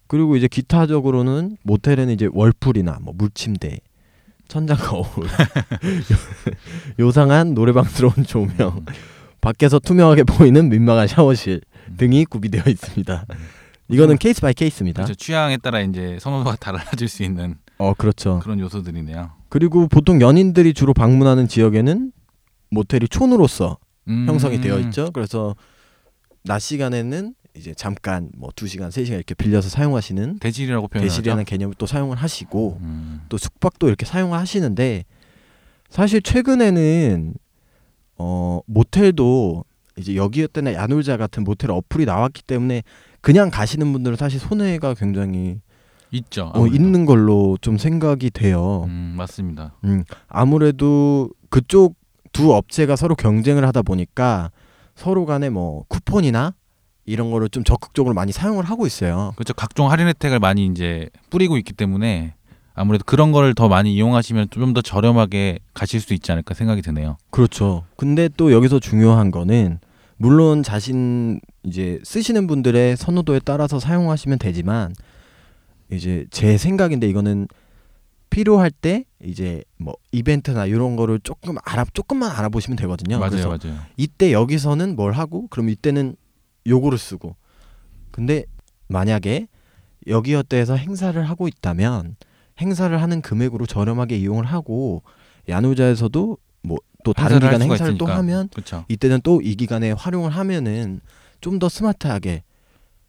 그리고 0.07 0.37
이제 0.37 0.49
기타적으로는 0.49 1.59
모텔에는 1.63 2.13
이제 2.15 2.29
월풀이나 2.33 2.99
뭐 3.03 3.13
물침대, 3.17 3.79
천장 4.49 4.79
거울, 4.79 5.05
요상한 6.99 7.53
노래방스러운 7.53 8.25
조명, 8.27 8.87
밖에서 9.43 9.79
투명하게 9.79 10.25
보이는 10.25 10.71
민망한 10.71 11.07
샤워실 11.07 11.61
등이 11.97 12.25
구비되어 12.27 12.63
있습니다. 12.69 13.27
이거는 13.91 14.19
case 14.19 14.41
by 14.41 14.53
case입니다. 14.55 15.05
그렇죠. 15.05 15.15
취향에 15.15 15.57
따라 15.57 15.81
이제 15.81 16.19
선호도가 16.21 16.57
달라질 16.61 17.09
수 17.09 17.23
있는 17.23 17.57
어, 17.79 17.95
그렇죠. 17.95 18.41
그런 18.43 18.61
요소들이네요. 18.61 19.31
그리고 19.49 19.89
보통 19.89 20.21
연인들이 20.21 20.75
주로 20.75 20.93
방문하는 20.93 21.49
지역에는 21.49 22.13
모텔이 22.71 23.09
촌으로서 23.09 23.79
음, 24.09 24.27
형성이 24.29 24.61
되어 24.61 24.79
있죠. 24.81 25.11
그래서 25.13 25.55
낮 26.45 26.59
시간에는 26.59 27.35
이제 27.57 27.75
잠깐 27.75 28.31
뭐 28.37 28.51
2시간, 28.51 28.89
3시간 28.89 29.13
이렇게 29.15 29.35
빌려서 29.35 29.69
사용하시는 29.69 30.39
대실이라고 30.39 30.89
표현하죠. 30.89 31.11
대실이라는 31.11 31.45
개념을 31.45 31.75
또 31.79 31.87
사용을 31.87 32.17
하시고 32.17 32.79
음, 32.81 33.23
또 33.29 33.39
숙박도 33.39 33.89
이렇게 33.89 34.05
사용하시는데 34.07 35.05
사실 35.89 36.21
최근에는 36.23 37.35
어 38.19 38.61
모텔도 38.67 39.65
이제 39.99 40.15
여기였다나 40.17 40.75
야놀자 40.75 41.17
같은 41.17 41.45
모텔 41.45 41.71
어플이 41.71 42.05
나왔기 42.05 42.43
때문에 42.43 42.83
그냥 43.21 43.51
가시는 43.51 43.93
분들은 43.93 44.17
사실 44.17 44.39
손해가 44.41 44.95
굉장히 44.95 45.61
있죠. 46.11 46.51
어. 46.55 46.67
있는 46.67 47.05
걸로 47.05 47.59
좀 47.61 47.77
생각이 47.77 48.31
돼요. 48.31 48.85
음, 48.89 49.15
맞습니다. 49.17 49.75
음, 49.85 50.05
아무래도 50.29 51.31
그쪽 51.51 51.97
두 52.33 52.55
업체가 52.55 52.97
서로 52.97 53.15
경쟁을 53.15 53.67
하다 53.67 53.83
보니까 53.83 54.51
서로 54.95 55.27
간에 55.27 55.51
뭐 55.51 55.85
쿠폰이나 55.89 56.55
이런 57.05 57.31
거를 57.31 57.49
좀 57.49 57.65
적극적으로 57.65 58.15
많이 58.15 58.33
사용을 58.33 58.65
하고 58.65 58.87
있어요. 58.87 59.33
그렇죠. 59.37 59.55
각종 59.55 59.91
할인 59.91 60.09
혜택을 60.09 60.39
많이 60.39 60.67
이제 60.67 61.09
뿌리고 61.31 61.57
있기 61.57 61.73
때문에 61.73 62.35
아무래도 62.75 63.05
그런 63.05 63.33
거를 63.33 63.55
더 63.55 63.69
많이 63.69 63.93
이용하시면 63.95 64.49
좀 64.51 64.73
더 64.73 64.83
저렴하게 64.83 65.59
가실 65.75 66.01
수 66.01 66.15
있지 66.15 66.31
않을까 66.31 66.55
생각이 66.55 66.83
드네요. 66.83 67.17
그렇죠. 67.31 67.85
근데 67.97 68.29
또 68.37 68.53
여기서 68.53 68.79
중요한 68.79 69.31
거는 69.31 69.81
물론 70.19 70.63
자신 70.63 71.41
이제 71.63 72.01
쓰시는 72.05 72.47
분들의 72.47 72.97
선호도에 72.97 73.41
따라서 73.45 73.79
사용하시면 73.81 74.39
되지만 74.39 74.93
이제 75.91 76.27
제 76.31 76.59
생각인데 76.59 77.09
이거는 77.09 77.49
필요할 78.31 78.71
때 78.71 79.05
이제 79.25 79.63
뭐 79.79 79.95
이벤트나 80.13 80.67
이런 80.67 80.97
거를 80.97 81.19
조금 81.21 81.57
알아 81.65 81.87
조금만 81.95 82.31
알아보시면 82.31 82.77
되거든요. 82.77 83.19
맞아요, 83.19 83.31
그래서 83.31 83.49
맞아요. 83.49 83.81
이때 83.97 84.33
여기서는 84.33 84.97
뭘 84.97 85.13
하고 85.13 85.47
그럼 85.49 85.71
이때는 85.71 86.17
요거를 86.67 86.99
쓰고 86.99 87.37
근데 88.11 88.45
만약에 88.89 89.49
여기 90.09 90.35
어때에서 90.35 90.77
행사를 90.77 91.21
하고 91.23 91.49
있다면 91.49 92.17
행사를 92.61 93.01
하는 93.01 93.23
금액으로 93.23 93.67
저렴하게 93.67 94.19
이용을 94.19 94.45
하고 94.45 95.03
야노자에서도 95.49 96.37
뭐 96.63 96.79
또 97.05 97.13
다른 97.13 97.39
기간 97.39 97.63
행사를 97.63 97.97
또 97.97 98.05
있으니까. 98.05 98.17
하면 98.19 98.49
그렇죠. 98.53 98.85
이때는 98.89 99.21
또 99.23 99.41
이 99.43 99.55
기간에 99.55 99.93
활용을 99.93 100.31
하면은 100.31 101.01
좀 101.41 101.59
더 101.61 101.69
스마트하게 101.69 102.43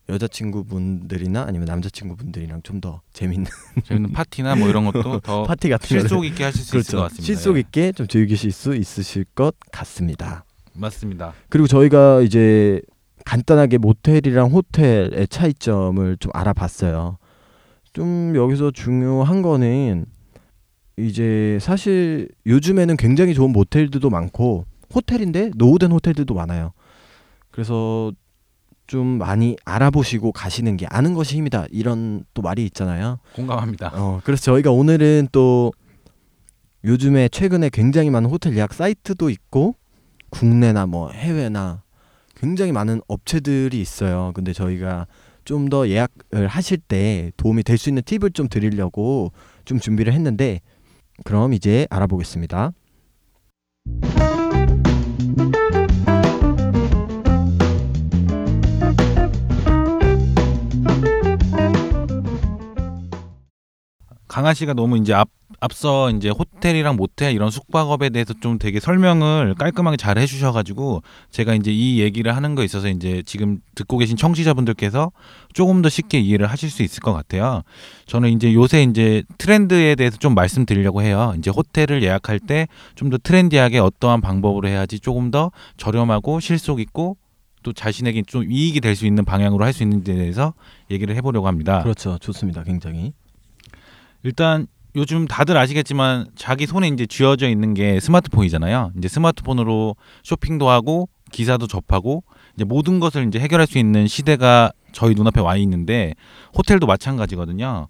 여자친구분들이나 0.08 1.44
아니면 1.44 1.66
남자친구분들이랑 1.66 2.62
좀 2.64 2.80
더 2.82 3.02
재밌는 3.14 3.46
재밌는 3.86 4.12
파티나 4.14 4.56
뭐 4.56 4.70
이런 4.70 4.86
것도 4.86 5.20
더 5.20 5.44
파티 5.50 5.70
같은 5.70 5.88
실속 5.88 6.24
있게 6.26 6.44
하실 6.46 6.62
수 6.62 6.78
있을 6.78 6.82
것 6.82 6.88
그렇죠. 6.92 7.02
같습니다. 7.04 7.26
실속 7.26 7.56
예. 7.56 7.60
있게 7.62 7.92
좀 7.92 8.08
즐기실 8.08 8.52
수 8.52 8.76
있으실 8.76 9.26
것 9.36 9.56
같습니다. 9.72 10.46
맞습니다. 10.74 11.34
그리고 11.50 11.68
저희가 11.68 12.22
이제 12.22 12.82
간단하게 13.26 13.80
모텔이랑 13.80 14.52
호텔의 14.52 15.28
차이점을 15.28 16.18
좀 16.18 16.32
알아봤어요. 16.34 17.18
좀 17.92 18.34
여기서 18.36 18.72
중요한 18.72 19.42
거는 19.42 20.06
이제 21.00 21.58
사실 21.62 22.28
요즘에는 22.46 22.98
굉장히 22.98 23.34
좋은 23.34 23.52
모텔들도 23.52 24.10
많고 24.10 24.66
호텔인데 24.94 25.52
노후된 25.56 25.92
호텔들도 25.92 26.34
많아요. 26.34 26.74
그래서 27.52 28.12
좀 28.88 29.06
많이 29.20 29.56
알아보시고 29.66 30.32
가시는 30.32 30.76
게 30.78 30.88
아는 30.88 31.14
것이 31.14 31.38
힘이다 31.38 31.66
이런 31.72 32.24
또 32.34 32.42
말이 32.42 32.66
있잖아요. 32.66 33.20
공감합니다. 33.36 33.92
어, 33.94 34.20
그래서 34.24 34.42
저희가 34.44 34.72
오늘은 34.72 35.30
또 35.32 35.72
요즘에 36.84 37.30
최근에 37.30 37.70
굉장히 37.72 38.10
많은 38.10 38.30
호텔 38.30 38.56
예약 38.56 38.74
사이트도 38.74 39.30
있고 39.30 39.76
국내나 40.30 40.86
뭐 40.86 41.12
해외나 41.12 41.84
굉장히 42.36 42.72
많은 42.72 43.02
업체들이 43.08 43.80
있어요. 43.80 44.32
근데 44.34 44.54
저희가 44.54 45.08
좀 45.46 45.70
더 45.70 45.88
예약을 45.90 46.48
하실 46.48 46.78
때 46.78 47.32
도움이 47.38 47.64
될 47.64 47.78
수 47.78 47.90
있는 47.90 48.02
팁을 48.06 48.32
좀 48.32 48.48
드리려고 48.48 49.32
좀 49.66 49.80
준비를 49.80 50.14
했는데 50.14 50.62
그럼 51.24 51.54
이제 51.54 51.88
알아보겠습니다. 51.90 52.72
강한 64.28 64.54
씨가 64.54 64.74
너무 64.74 64.98
이제 64.98 65.14
앞 65.14 65.39
앞서 65.62 66.10
이제 66.12 66.30
호텔이랑 66.30 66.96
모텔 66.96 67.34
이런 67.34 67.52
숙박업에 67.52 68.10
대해서 68.10 68.34
좀 68.34 68.58
되게 68.60 68.80
설명을 68.80 69.56
깔끔하게 69.56 69.98
잘 69.98 70.18
해주셔가지고 70.18 71.02
제가 71.32 71.54
이제 71.56 71.72
이 71.72 72.00
얘기를 72.00 72.36
하는 72.36 72.56
거 72.56 72.64
있어서 72.64 72.88
이제 72.88 73.22
지금 73.26 73.60
듣고 73.76 73.98
계신 73.98 74.16
청취자분들께서 74.18 75.12
조금 75.54 75.82
더 75.82 75.90
쉽게 75.90 76.20
이해를 76.20 76.48
하실 76.48 76.70
수 76.70 76.82
있을 76.84 77.02
것 77.02 77.14
같아요. 77.14 77.64
저는 78.06 78.32
이제 78.32 78.54
요새 78.54 78.84
이제 78.84 79.24
트렌드에 79.38 79.96
대해서 79.96 80.18
좀 80.18 80.34
말씀드리려고 80.36 81.02
해요. 81.02 81.34
이제 81.38 81.50
호텔을 81.52 82.04
예약할 82.04 82.40
때 82.40 82.68
좀 82.96 83.10
더 83.10 83.18
트렌디하게 83.18 83.80
어떠한 83.80 84.22
방법으로 84.22 84.68
해야지 84.68 85.00
조금 85.00 85.32
더 85.32 85.52
저렴하고 85.78 86.40
실속 86.40 86.80
있고 86.80 87.18
또 87.64 87.74
자신에게 87.74 88.22
좀 88.28 88.50
이익이 88.50 88.80
될 88.82 88.96
수 88.96 89.06
있는 89.06 89.26
방향으로 89.26 89.66
할 89.66 89.74
수 89.74 89.84
있는지에 89.84 90.16
대해서 90.16 90.54
얘기를 90.92 91.16
해보려고 91.16 91.48
합니다. 91.48 91.82
그렇죠. 91.82 92.18
좋습니다. 92.20 92.64
굉장히. 92.64 93.14
일단 94.24 94.68
요즘 94.96 95.28
다들 95.28 95.56
아시겠지만 95.58 96.28
자기 96.36 96.66
손에 96.66 96.88
이제 96.88 97.06
쥐어져 97.06 97.50
있는 97.50 97.74
게 97.74 98.00
스마트폰이잖아요. 98.00 98.94
이제 98.98 99.08
스마트폰으로 99.08 99.96
쇼핑도 100.24 100.70
하고 100.70 101.10
기사도 101.32 101.68
접하고 101.68 102.24
이제 102.56 102.64
모든 102.64 103.00
것을 103.00 103.28
이제 103.28 103.40
해결할 103.40 103.68
수 103.68 103.78
있는 103.78 104.08
시대가 104.08 104.72
저희 104.92 105.14
눈앞에 105.14 105.42
와 105.42 105.56
있는데 105.58 106.16
호텔도 106.58 106.88
마찬가지거든요. 106.88 107.88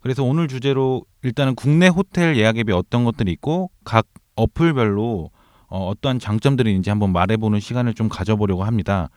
그래서 0.00 0.24
오늘 0.24 0.48
주제로 0.48 1.04
일단은 1.22 1.54
국내 1.54 1.88
호텔 1.88 2.36
예약 2.36 2.58
앱이 2.58 2.72
어떤 2.72 3.04
것들이 3.04 3.32
있고 3.32 3.70
각 3.84 4.06
어플별로 4.36 5.30
어, 5.68 5.88
어떠한 5.88 6.18
장점들이 6.18 6.70
있는지 6.70 6.90
한번 6.90 7.12
말해보는 7.12 7.60
시간을 7.60 7.94
좀 7.94 8.08
가져보려고 8.08 8.64
합니다. 8.64 9.08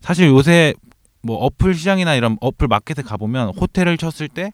사실 0.00 0.26
요새 0.26 0.74
뭐 1.22 1.36
어플 1.36 1.74
시장이나 1.74 2.16
이런 2.16 2.36
어플 2.40 2.66
마켓에 2.66 3.02
가보면 3.02 3.50
호텔을 3.50 3.96
쳤을 3.98 4.28
때 4.28 4.52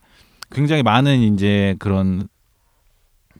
굉장히 0.51 0.83
많은 0.83 1.21
이제 1.35 1.77
그런 1.79 2.29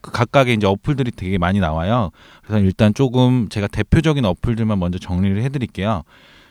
그 0.01 0.11
각각의 0.11 0.55
이제 0.55 0.65
어플들이 0.67 1.11
되게 1.11 1.37
많이 1.37 1.59
나와요. 1.59 2.11
그래서 2.43 2.63
일단 2.63 2.93
조금 2.93 3.49
제가 3.49 3.67
대표적인 3.67 4.23
어플들만 4.25 4.79
먼저 4.79 4.97
정리를 4.97 5.41
해드릴게요. 5.43 6.03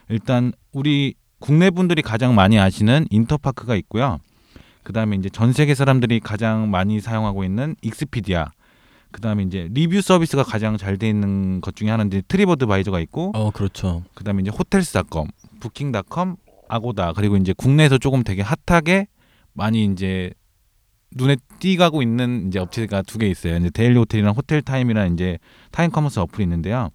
일단 0.09 0.53
우리 0.73 1.15
국내 1.39 1.71
분들이 1.71 2.03
가장 2.03 2.35
많이 2.35 2.59
아시는 2.59 3.07
인터파크가 3.11 3.77
있고요. 3.77 4.19
그 4.83 4.93
다음에 4.93 5.17
이제 5.17 5.29
전 5.29 5.53
세계 5.53 5.75
사람들이 5.75 6.21
가장 6.21 6.71
많이 6.71 7.01
사용하고 7.01 7.45
있는 7.45 7.77
익스피디아. 7.83 8.51
그 9.11 9.21
다음에 9.23 9.43
이제 9.45 9.69
리뷰 9.73 10.03
서비스가 10.03 10.43
가장 10.43 10.77
잘 10.77 10.99
돼 10.99 11.09
있는 11.09 11.61
것 11.63 11.75
중에 11.75 11.89
하나인데 11.91 12.23
트립어드바이저가 12.29 13.01
있고 13.01 13.33
어, 13.35 13.51
그렇죠. 13.51 14.03
그 14.15 14.25
다음에 14.25 14.43
이제 14.43 14.51
호텔스닷컴, 14.51 15.29
부킹닷컴, 15.61 16.37
아고다 16.69 17.15
그리고 17.15 17.37
이제 17.39 17.55
국내에서 17.57 17.97
조금 17.97 18.23
되게 18.23 18.43
핫하게 18.43 19.07
많이 19.55 19.85
이제 19.87 20.31
눈에 21.17 21.37
띄가고 21.59 22.03
있는 22.03 22.49
이제 22.49 22.59
업체가 22.59 23.03
두 23.03 23.19
개 23.19 23.27
있어요. 23.29 23.57
이제 23.57 23.71
데일리 23.71 23.97
호텔이랑 23.99 24.35
호텔 24.35 24.63
타임이랑 24.63 25.15
이제 25.15 25.39
time 25.71 25.91
commerce 25.91 26.19
어플이 26.21 26.43
있는데요. 26.45 26.91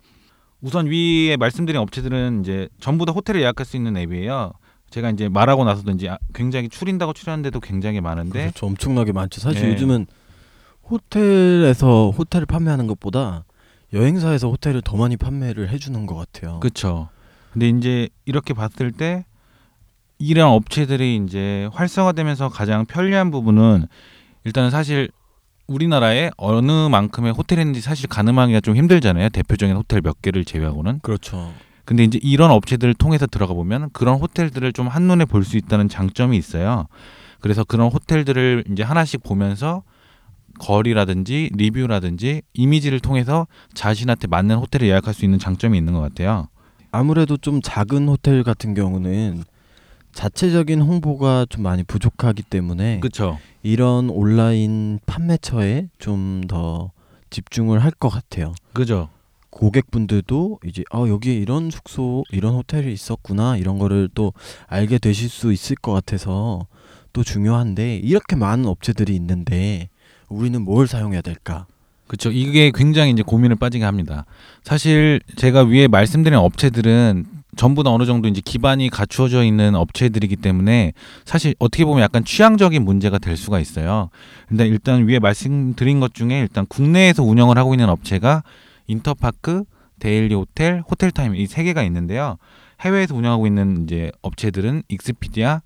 우선 0.61 0.87
위에 0.87 1.35
말씀드린 1.37 1.81
업체들은 1.81 2.41
이제 2.41 2.69
전부 2.79 3.05
다 3.05 3.11
호텔을 3.11 3.41
예약할 3.41 3.65
수 3.65 3.75
있는 3.75 3.97
앱이에요. 3.97 4.53
제가 4.91 5.09
이제 5.09 5.27
말하고 5.27 5.65
나서도 5.65 5.91
이제 5.91 6.07
아- 6.09 6.19
굉장히 6.33 6.69
추린다고 6.69 7.13
추렸는데도 7.13 7.59
굉장히 7.59 7.99
많은데 7.99 8.41
그렇죠. 8.43 8.67
엄청나게 8.67 9.11
많죠. 9.11 9.41
사실 9.41 9.63
네. 9.63 9.71
요즘은 9.71 10.05
호텔에서 10.89 12.11
호텔을 12.11 12.45
판매하는 12.45 12.87
것보다 12.87 13.45
여행사에서 13.93 14.49
호텔을 14.49 14.81
더 14.81 14.95
많이 14.97 15.17
판매를 15.17 15.69
해주는 15.69 16.05
것 16.05 16.15
같아요. 16.15 16.59
그렇죠. 16.59 17.09
근데 17.51 17.69
이제 17.69 18.09
이렇게 18.25 18.53
봤을 18.53 18.91
때 18.91 19.25
이런 20.23 20.49
업체들이 20.51 21.21
이제 21.25 21.67
활성화되면서 21.73 22.47
가장 22.49 22.85
편리한 22.85 23.29
부분은 23.29 23.87
일단은 24.45 24.69
사실 24.69 25.09
우리나라에 25.67 26.31
어느 26.37 26.71
만큼의 26.89 27.33
호텔이 27.33 27.61
있는지 27.61 27.81
사실 27.81 28.07
가늠하기가 28.07 28.61
좀 28.61 28.75
힘들잖아요. 28.77 29.29
대표적인 29.29 29.75
호텔 29.75 30.01
몇 30.01 30.21
개를 30.21 30.45
제외하고는. 30.45 30.99
그렇죠. 31.01 31.53
근데 31.85 32.05
이제 32.05 32.19
이런 32.21 32.51
업체들을 32.51 32.93
통해서 32.93 33.27
들어가 33.27 33.53
보면 33.53 33.89
그런 33.91 34.15
호텔들을 34.17 34.71
좀 34.71 34.87
한눈에 34.87 35.25
볼 35.25 35.43
수 35.43 35.57
있다는 35.57 35.89
장점이 35.89 36.37
있어요. 36.37 36.87
그래서 37.41 37.65
그런 37.65 37.89
호텔들을 37.91 38.63
이제 38.71 38.83
하나씩 38.83 39.23
보면서 39.23 39.83
거리라든지 40.59 41.49
리뷰라든지 41.53 42.41
이미지를 42.53 43.01
통해서 43.01 43.47
자신한테 43.73 44.27
맞는 44.27 44.55
호텔을 44.55 44.87
예약할 44.87 45.13
수 45.13 45.25
있는 45.25 45.39
장점이 45.39 45.77
있는 45.77 45.91
것 45.93 45.99
같아요. 45.99 46.47
아무래도 46.91 47.35
좀 47.35 47.59
작은 47.61 48.07
호텔 48.07 48.43
같은 48.43 48.73
경우는 48.73 49.43
자체적인 50.13 50.81
홍보가 50.81 51.47
좀 51.49 51.63
많이 51.63 51.83
부족하기 51.83 52.43
때문에 52.43 52.99
그렇죠. 52.99 53.39
이런 53.63 54.09
온라인 54.09 54.99
판매처에 55.05 55.87
좀 55.99 56.41
더 56.47 56.91
집중을 57.29 57.79
할 57.83 57.91
것 57.91 58.09
같아요. 58.09 58.53
그죠. 58.73 59.09
고객분들도 59.49 60.59
이제 60.65 60.83
아 60.91 60.99
여기에 61.07 61.33
이런 61.35 61.69
숙소 61.71 62.23
이런 62.31 62.53
호텔이 62.55 62.91
있었구나 62.91 63.57
이런 63.57 63.77
거를 63.79 64.09
또 64.13 64.33
알게 64.67 64.97
되실 64.97 65.29
수 65.29 65.51
있을 65.53 65.75
것 65.75 65.91
같아서 65.93 66.65
또 67.13 67.23
중요한데 67.23 67.97
이렇게 67.97 68.35
많은 68.35 68.65
업체들이 68.65 69.15
있는데 69.15 69.89
우리는 70.29 70.59
뭘 70.61 70.87
사용해야 70.87 71.21
될까? 71.21 71.65
그렇죠. 72.07 72.31
이게 72.31 72.71
굉장히 72.73 73.11
이제 73.11 73.23
고민을 73.23 73.55
빠지게 73.55 73.83
합니다. 73.83 74.25
사실 74.63 75.21
제가 75.37 75.63
위에 75.63 75.87
말씀드린 75.87 76.37
업체들은 76.37 77.25
전부 77.55 77.83
다 77.83 77.91
어느 77.91 78.05
정도 78.05 78.27
이제 78.27 78.41
기반이 78.43 78.89
갖추어져 78.89 79.43
있는 79.43 79.75
업체들이기 79.75 80.37
때문에 80.37 80.93
사실 81.25 81.55
어떻게 81.59 81.85
보면 81.85 82.01
약간 82.03 82.23
취향적인 82.25 82.83
문제가 82.83 83.19
될 83.19 83.37
수가 83.37 83.59
있어요. 83.59 84.09
근데 84.47 84.67
일단 84.67 85.07
위에 85.07 85.19
말씀드린 85.19 85.99
것 85.99 86.13
중에 86.13 86.39
일단 86.39 86.65
국내에서 86.65 87.23
운영을 87.23 87.57
하고 87.57 87.73
있는 87.73 87.89
업체가 87.89 88.43
인터파크, 88.87 89.63
데일리 89.99 90.35
호텔, 90.35 90.81
호텔 90.89 91.11
타임 91.11 91.35
이 91.35 91.45
세 91.47 91.63
개가 91.63 91.83
있는데요. 91.83 92.37
해외에서 92.81 93.15
운영하고 93.15 93.47
있는 93.47 93.83
이제 93.83 94.11
업체들은 94.21 94.83
익스피디아, 94.89 95.61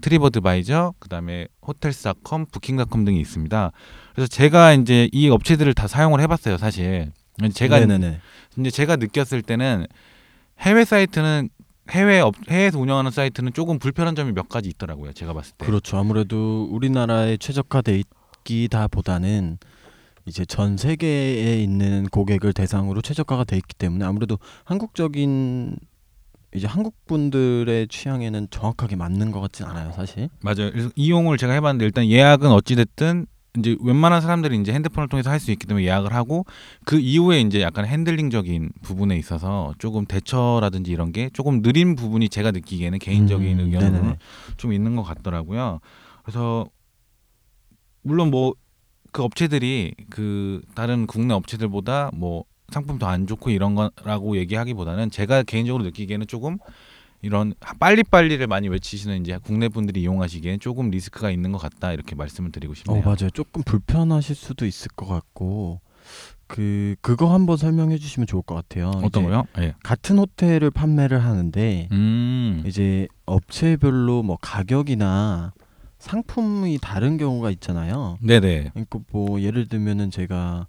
트립어드바이저, 0.00 0.94
그다음에 0.98 1.48
호텔스닷컴, 1.66 2.46
부킹닷컴 2.52 3.04
등이 3.04 3.20
있습니다. 3.20 3.72
그래서 4.14 4.28
제가 4.28 4.72
이제 4.74 5.08
이 5.12 5.28
업체들을 5.28 5.72
다 5.74 5.86
사용을 5.88 6.20
해봤어요, 6.20 6.56
사실. 6.58 7.12
제가 7.52 7.80
네네네. 7.80 8.20
근데 8.54 8.70
제가 8.70 8.96
느꼈을 8.96 9.42
때는 9.42 9.86
해외 10.60 10.84
사이트는 10.84 11.48
해외 11.90 12.20
업, 12.20 12.34
해외에서 12.48 12.78
운영하는 12.78 13.10
사이트는 13.10 13.52
조금 13.52 13.78
불편한 13.78 14.14
점이 14.16 14.32
몇 14.32 14.48
가지 14.48 14.68
있더라고요. 14.68 15.12
제가 15.12 15.32
봤을 15.32 15.54
때. 15.56 15.66
그렇죠. 15.66 15.96
아무래도 15.96 16.64
우리나라에 16.70 17.36
최적화돼 17.36 18.02
있기보다는 18.44 19.58
이제 20.24 20.44
전 20.44 20.76
세계에 20.76 21.62
있는 21.62 22.08
고객을 22.10 22.52
대상으로 22.52 23.00
최적화가 23.00 23.44
돼 23.44 23.56
있기 23.56 23.74
때문에 23.74 24.04
아무래도 24.04 24.38
한국적인 24.64 25.76
이제 26.54 26.66
한국 26.66 26.94
분들의 27.06 27.86
취향에는 27.88 28.48
정확하게 28.50 28.96
맞는 28.96 29.30
것 29.30 29.40
같진 29.40 29.66
않아요, 29.66 29.92
사실. 29.92 30.28
맞아요. 30.40 30.72
그래서 30.72 30.90
이용을 30.96 31.38
제가 31.38 31.52
해봤는데 31.52 31.84
일단 31.84 32.06
예약은 32.06 32.50
어찌 32.50 32.74
됐든 32.74 33.26
이제 33.58 33.76
웬만한 33.80 34.20
사람들이 34.20 34.58
이제 34.60 34.72
핸드폰을 34.72 35.08
통해서 35.08 35.30
할 35.30 35.40
수 35.40 35.50
있기 35.52 35.66
때문에 35.66 35.84
예약을 35.86 36.12
하고 36.14 36.44
그 36.84 36.98
이후에 36.98 37.40
이제 37.40 37.60
약간 37.60 37.86
핸들링적인 37.86 38.70
부분에 38.82 39.16
있어서 39.16 39.74
조금 39.78 40.04
대처라든지 40.06 40.90
이런 40.90 41.12
게 41.12 41.30
조금 41.32 41.62
느린 41.62 41.94
부분이 41.94 42.28
제가 42.28 42.50
느끼기에는 42.52 42.98
개인적인 42.98 43.60
음, 43.60 43.64
의견으로는 43.66 44.00
네네네. 44.02 44.18
좀 44.56 44.72
있는 44.72 44.96
것 44.96 45.02
같더라고요. 45.02 45.80
그래서 46.22 46.66
물론 48.02 48.30
뭐 48.30 48.54
그 49.12 49.22
업체들이 49.22 49.94
그 50.10 50.60
다른 50.74 51.06
국내 51.06 51.32
업체들보다 51.32 52.10
뭐 52.12 52.44
상품 52.68 52.98
더 52.98 53.06
안 53.06 53.26
좋고 53.26 53.48
이런 53.48 53.74
거라고 53.74 54.36
얘기하기보다는 54.36 55.10
제가 55.10 55.42
개인적으로 55.44 55.84
느끼기에는 55.84 56.26
조금 56.26 56.58
이런 57.22 57.54
빨리빨리를 57.80 58.46
많이 58.46 58.68
외치시는 58.68 59.20
이제 59.20 59.38
국내 59.42 59.68
분들이 59.68 60.02
이용하시기엔 60.02 60.60
조금 60.60 60.90
리스크가 60.90 61.30
있는 61.30 61.52
것 61.52 61.58
같다 61.58 61.92
이렇게 61.92 62.14
말씀을 62.14 62.52
드리고 62.52 62.72
어 62.72 62.74
싶네요. 62.74 63.02
맞아요. 63.02 63.30
조금 63.32 63.62
불편하실 63.62 64.34
수도 64.34 64.66
있을 64.66 64.90
것 64.92 65.06
같고 65.06 65.80
그 66.46 66.94
그거 67.00 67.32
한번 67.32 67.56
설명해 67.56 67.98
주시면 67.98 68.26
좋을 68.26 68.42
것 68.42 68.54
같아요. 68.54 68.90
어떤 69.02 69.24
거요? 69.24 69.44
예. 69.58 69.74
같은 69.82 70.18
호텔을 70.18 70.70
판매를 70.70 71.24
하는데 71.24 71.88
음. 71.90 72.62
이제 72.66 73.08
업체별로 73.24 74.22
뭐 74.22 74.38
가격이나 74.40 75.52
상품이 75.98 76.78
다른 76.80 77.16
경우가 77.16 77.50
있잖아요. 77.52 78.18
네네. 78.20 78.70
그러니까 78.72 78.98
뭐 79.10 79.40
예를 79.40 79.66
들면은 79.66 80.10
제가 80.10 80.66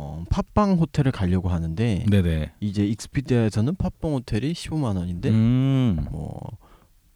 어, 0.00 0.24
팟빵 0.30 0.74
호텔을 0.78 1.10
가려고 1.10 1.48
하는데 1.48 2.04
네네. 2.08 2.52
이제 2.60 2.86
익스피디아에서는 2.86 3.74
팟빵 3.74 4.12
호텔이 4.12 4.52
15만 4.52 4.96
원인데 4.96 5.28
음. 5.30 6.06
뭐 6.12 6.38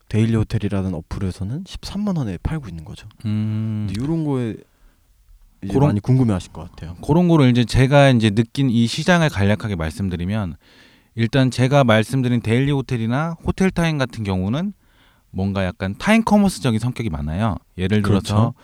데일리 0.09 0.35
호텔이라는 0.35 0.93
어플에서는 0.93 1.63
13만 1.63 2.19
원에 2.19 2.39
팔고 2.43 2.69
있는 2.69 2.85
거죠. 2.85 3.07
음. 3.25 3.87
근데 3.89 4.03
이런 4.03 4.25
거에 4.25 4.57
이제 5.63 5.73
그런- 5.73 5.91
많이 5.91 6.01
궁금해하실 6.01 6.53
것 6.53 6.69
같아요. 6.71 6.97
그런 7.07 7.29
거를 7.29 7.49
이제 7.51 7.65
제가 7.65 8.11
이제 8.11 8.31
느낀 8.31 8.69
이 8.69 8.89
시장을 8.89 9.29
간략하게 9.29 9.77
말씀드리면 9.77 10.57
일단 11.15 11.53
제가 11.53 11.85
말씀드린 11.85 12.41
데일리 12.43 12.73
호텔이나 12.73 13.37
호텔 13.45 13.71
타임 13.71 13.97
같은 13.97 14.25
경우는 14.25 14.73
뭔가 15.31 15.65
약간 15.65 15.95
time 15.99 16.25
commerce적인 16.25 16.81
성격이 16.81 17.11
많아요. 17.11 17.59
예를 17.79 18.03
들어서 18.03 18.35
그렇죠. 18.35 18.55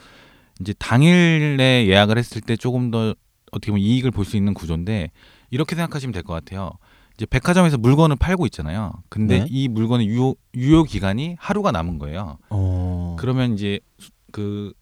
이제 0.61 0.75
당일에 0.77 1.87
예약을 1.87 2.19
했을 2.19 2.41
때 2.41 2.57
조금 2.57 2.91
더 2.91 3.15
어떻게 3.53 3.71
보면 3.73 3.83
이익을 3.85 4.11
볼 4.11 4.25
수 4.25 4.37
있는 4.37 4.55
구조인데 4.55 5.11
이렇게 5.51 5.75
생각하시면 5.77 6.13
될 6.13 6.23
것 6.23 6.33
같아요. 6.35 6.73
이제 7.15 7.27
백화점에서 7.27 7.79
물건을 7.79 8.17
팔고 8.17 8.47
있잖아요. 8.47 8.93
근데 9.09 9.41
네. 9.41 9.47
이 9.49 9.69
물건의 9.69 10.07
유효 10.07 10.37
유효 10.55 10.85
기간이 10.85 11.37
하루가 11.39 11.73
남은 11.73 11.99
거예요. 11.99 12.39
어. 12.51 13.17
그러면 13.19 13.55
이제 13.55 13.81
수- 13.99 14.11
그 14.31 14.73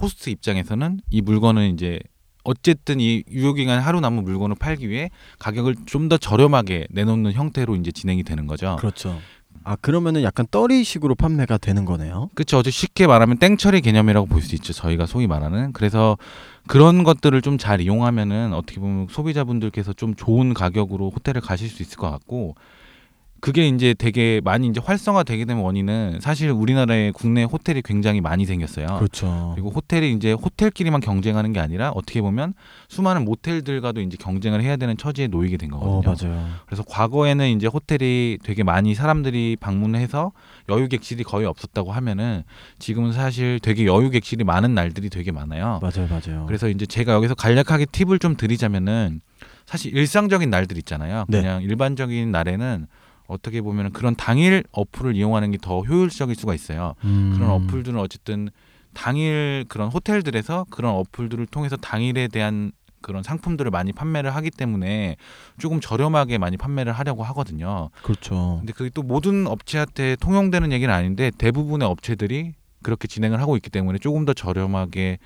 호스트 0.00 0.30
입장에서는 0.30 1.00
이 1.10 1.20
물건은 1.20 1.74
이제 1.74 1.98
어쨌든 2.44 3.00
이 3.00 3.22
유효 3.30 3.54
기간 3.54 3.80
하루 3.80 4.00
남은 4.00 4.24
물건을 4.24 4.56
팔기 4.58 4.88
위해 4.90 5.10
가격을 5.38 5.74
좀 5.86 6.08
더 6.08 6.16
저렴하게 6.18 6.86
내놓는 6.90 7.32
형태로 7.32 7.76
이제 7.76 7.90
진행이 7.90 8.22
되는 8.22 8.46
거죠. 8.46 8.76
그렇죠. 8.78 9.18
아 9.66 9.76
그러면은 9.76 10.22
약간 10.22 10.46
떨이식으로 10.50 11.14
판매가 11.14 11.56
되는 11.58 11.84
거네요. 11.86 12.28
그렇죠. 12.34 12.62
쉽게 12.70 13.06
말하면 13.06 13.38
땡처리 13.38 13.80
개념이라고 13.80 14.26
볼 14.26 14.42
수 14.42 14.54
있죠. 14.56 14.74
저희가 14.74 15.06
소위 15.06 15.26
말하는. 15.26 15.72
그래서 15.72 16.18
그런 16.66 17.02
것들을 17.02 17.40
좀 17.40 17.56
잘 17.58 17.80
이용하면은 17.80 18.52
어떻게 18.52 18.78
보면 18.78 19.06
소비자분들께서 19.10 19.94
좀 19.94 20.14
좋은 20.14 20.52
가격으로 20.52 21.10
호텔을 21.10 21.40
가실 21.40 21.68
수 21.70 21.82
있을 21.82 21.96
것 21.96 22.10
같고 22.10 22.56
그게 23.44 23.68
이제 23.68 23.92
되게 23.92 24.40
많이 24.42 24.68
이제 24.68 24.80
활성화되게 24.82 25.44
된 25.44 25.58
원인은 25.58 26.20
사실 26.22 26.48
우리나라에 26.50 27.10
국내 27.10 27.42
호텔이 27.42 27.82
굉장히 27.82 28.22
많이 28.22 28.46
생겼어요. 28.46 28.86
그렇죠. 28.86 29.52
그리고 29.54 29.68
호텔이 29.68 30.14
이제 30.14 30.32
호텔끼리만 30.32 31.02
경쟁하는 31.02 31.52
게 31.52 31.60
아니라 31.60 31.90
어떻게 31.90 32.22
보면 32.22 32.54
수많은 32.88 33.26
모텔들과도 33.26 34.00
이제 34.00 34.16
경쟁을 34.18 34.62
해야 34.62 34.76
되는 34.76 34.96
처지에 34.96 35.26
놓이게 35.26 35.58
된어 35.58 35.78
거거든요. 35.78 36.34
맞아요. 36.34 36.46
그래서 36.64 36.82
과거에는 36.88 37.50
이제 37.50 37.66
호텔이 37.66 38.38
되게 38.42 38.62
많이 38.62 38.94
사람들이 38.94 39.58
방문해서 39.60 40.32
여유 40.70 40.88
객실이 40.88 41.22
거의 41.24 41.44
없었다고 41.44 41.92
하면은 41.92 42.44
지금은 42.78 43.12
사실 43.12 43.60
되게 43.60 43.84
여유 43.84 44.08
객실이 44.08 44.44
많은 44.44 44.74
날들이 44.74 45.10
되게 45.10 45.32
많아요. 45.32 45.80
맞아요, 45.82 46.08
맞아요. 46.08 46.46
그래서 46.46 46.70
이제 46.70 46.86
제가 46.86 47.12
여기서 47.12 47.34
간략하게 47.34 47.84
팁을 47.92 48.20
좀 48.20 48.36
드리자면은 48.38 49.20
사실 49.66 49.94
일상적인 49.94 50.48
날들 50.48 50.78
있잖아요. 50.78 51.26
네. 51.28 51.42
그냥 51.42 51.62
일반적인 51.62 52.30
날에는 52.30 52.86
어떻게 53.26 53.60
보면 53.62 53.92
그런 53.92 54.14
당일 54.16 54.64
어플을 54.72 55.16
이용하는 55.16 55.50
게 55.50 55.58
더 55.60 55.80
효율적일 55.80 56.34
수가 56.34 56.54
있어요. 56.54 56.94
음. 57.04 57.32
그런 57.34 57.50
어플들은 57.50 57.98
어쨌든 57.98 58.50
당일 58.92 59.64
그런 59.68 59.88
호텔들에서 59.88 60.66
그런 60.70 60.94
어플들을 60.94 61.46
통해서 61.46 61.76
당일에 61.76 62.28
대한 62.28 62.72
그런 63.00 63.22
상품들을 63.22 63.70
많이 63.70 63.92
판매를 63.92 64.34
하기 64.34 64.50
때문에 64.50 65.16
조금 65.58 65.80
저렴하게 65.80 66.38
많이 66.38 66.56
판매를 66.56 66.92
하려고 66.92 67.22
하거든요. 67.24 67.90
그렇죠. 68.02 68.56
근데 68.60 68.72
그게 68.72 68.90
또 68.94 69.02
모든 69.02 69.46
업체한테 69.46 70.16
통용되는 70.16 70.72
얘기는 70.72 70.92
아닌데 70.92 71.30
대부분의 71.36 71.86
업체들이 71.86 72.52
그렇게 72.82 73.06
진행을 73.08 73.40
하고 73.40 73.56
있기 73.56 73.68
때문에 73.70 73.98
조금 73.98 74.24
더 74.24 74.32
저렴하게 74.32 75.18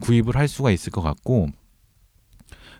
구입을 0.00 0.36
할 0.36 0.48
수가 0.48 0.70
있을 0.70 0.90
것 0.92 1.02
같고 1.02 1.48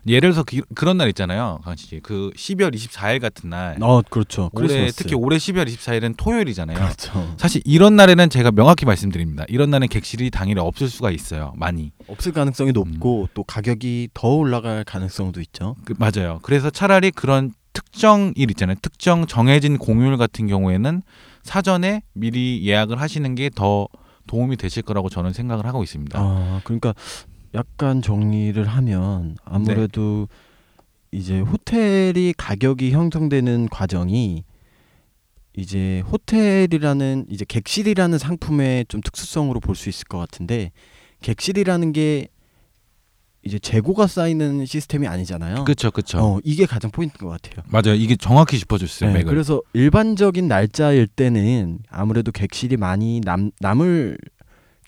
예를 0.07 0.31
들어서 0.31 0.43
그, 0.43 0.61
그런 0.73 0.97
날 0.97 1.07
있잖아요, 1.09 1.59
강씨 1.63 1.87
씨. 1.87 1.99
그 2.01 2.31
12월 2.35 2.73
24일 2.73 3.19
같은 3.21 3.49
날. 3.49 3.77
어 3.81 4.01
그렇죠. 4.09 4.49
올해 4.53 4.67
크리스마스. 4.67 4.95
특히 4.97 5.15
올해 5.15 5.37
12월 5.37 5.67
24일은 5.67 6.15
토요일이잖아요. 6.17 6.77
그렇죠. 6.77 7.35
사실 7.37 7.61
이런 7.65 7.95
날에는 7.95 8.29
제가 8.29 8.51
명확히 8.51 8.85
말씀드립니다. 8.85 9.45
이런 9.47 9.69
날은 9.69 9.87
객실이 9.87 10.31
당일에 10.31 10.59
없을 10.59 10.89
수가 10.89 11.11
있어요. 11.11 11.53
많이. 11.55 11.91
없을 12.07 12.31
가능성이 12.31 12.71
높고 12.71 13.29
또 13.33 13.43
가격이 13.43 14.09
더 14.13 14.29
올라갈 14.29 14.83
가능성도 14.83 15.39
있죠. 15.41 15.75
그, 15.85 15.93
맞아요. 15.97 16.39
그래서 16.41 16.69
차라리 16.69 17.11
그런 17.11 17.53
특정 17.73 18.33
일 18.35 18.49
있잖아요. 18.51 18.75
특정 18.81 19.25
정해진 19.27 19.77
공휴일 19.77 20.17
같은 20.17 20.47
경우에는 20.47 21.03
사전에 21.43 22.01
미리 22.13 22.65
예약을 22.67 22.99
하시는 22.99 23.33
게 23.35 23.49
더 23.53 23.87
도움이 24.27 24.55
되실 24.57 24.83
거라고 24.83 25.09
저는 25.09 25.33
생각을 25.33 25.65
하고 25.65 25.83
있습니다. 25.83 26.17
아 26.19 26.61
그러니까 26.63 26.93
약간 27.53 28.01
정리를 28.01 28.63
하면 28.65 29.35
아무래도 29.43 30.27
이제 31.11 31.39
호텔이 31.39 32.33
가격이 32.37 32.91
형성되는 32.91 33.67
과정이 33.69 34.43
이제 35.57 35.99
호텔이라는 36.11 37.25
이제 37.29 37.43
객실이라는 37.45 38.17
상품의 38.17 38.85
좀 38.87 39.01
특수성으로 39.01 39.59
볼 39.59 39.75
수 39.75 39.89
있을 39.89 40.05
것 40.05 40.17
같은데 40.17 40.71
객실이라는 41.21 41.91
게 41.91 42.29
이제 43.43 43.59
재고가 43.59 44.07
쌓이는 44.07 44.65
시스템이 44.65 45.07
아니잖아요. 45.07 45.63
그렇죠, 45.65 45.91
그렇죠. 45.91 46.19
어, 46.19 46.39
이게 46.43 46.65
가장 46.65 46.91
포인트인 46.91 47.27
것 47.27 47.41
같아요. 47.41 47.65
맞아요. 47.69 47.95
이게 47.99 48.15
정확히 48.15 48.57
짚어줬어요. 48.59 49.11
네. 49.11 49.23
그래서 49.23 49.61
일반적인 49.73 50.47
날짜일 50.47 51.07
때는 51.07 51.79
아무래도 51.89 52.31
객실이 52.31 52.77
많이 52.77 53.19
남, 53.21 53.51
남을 53.59 54.17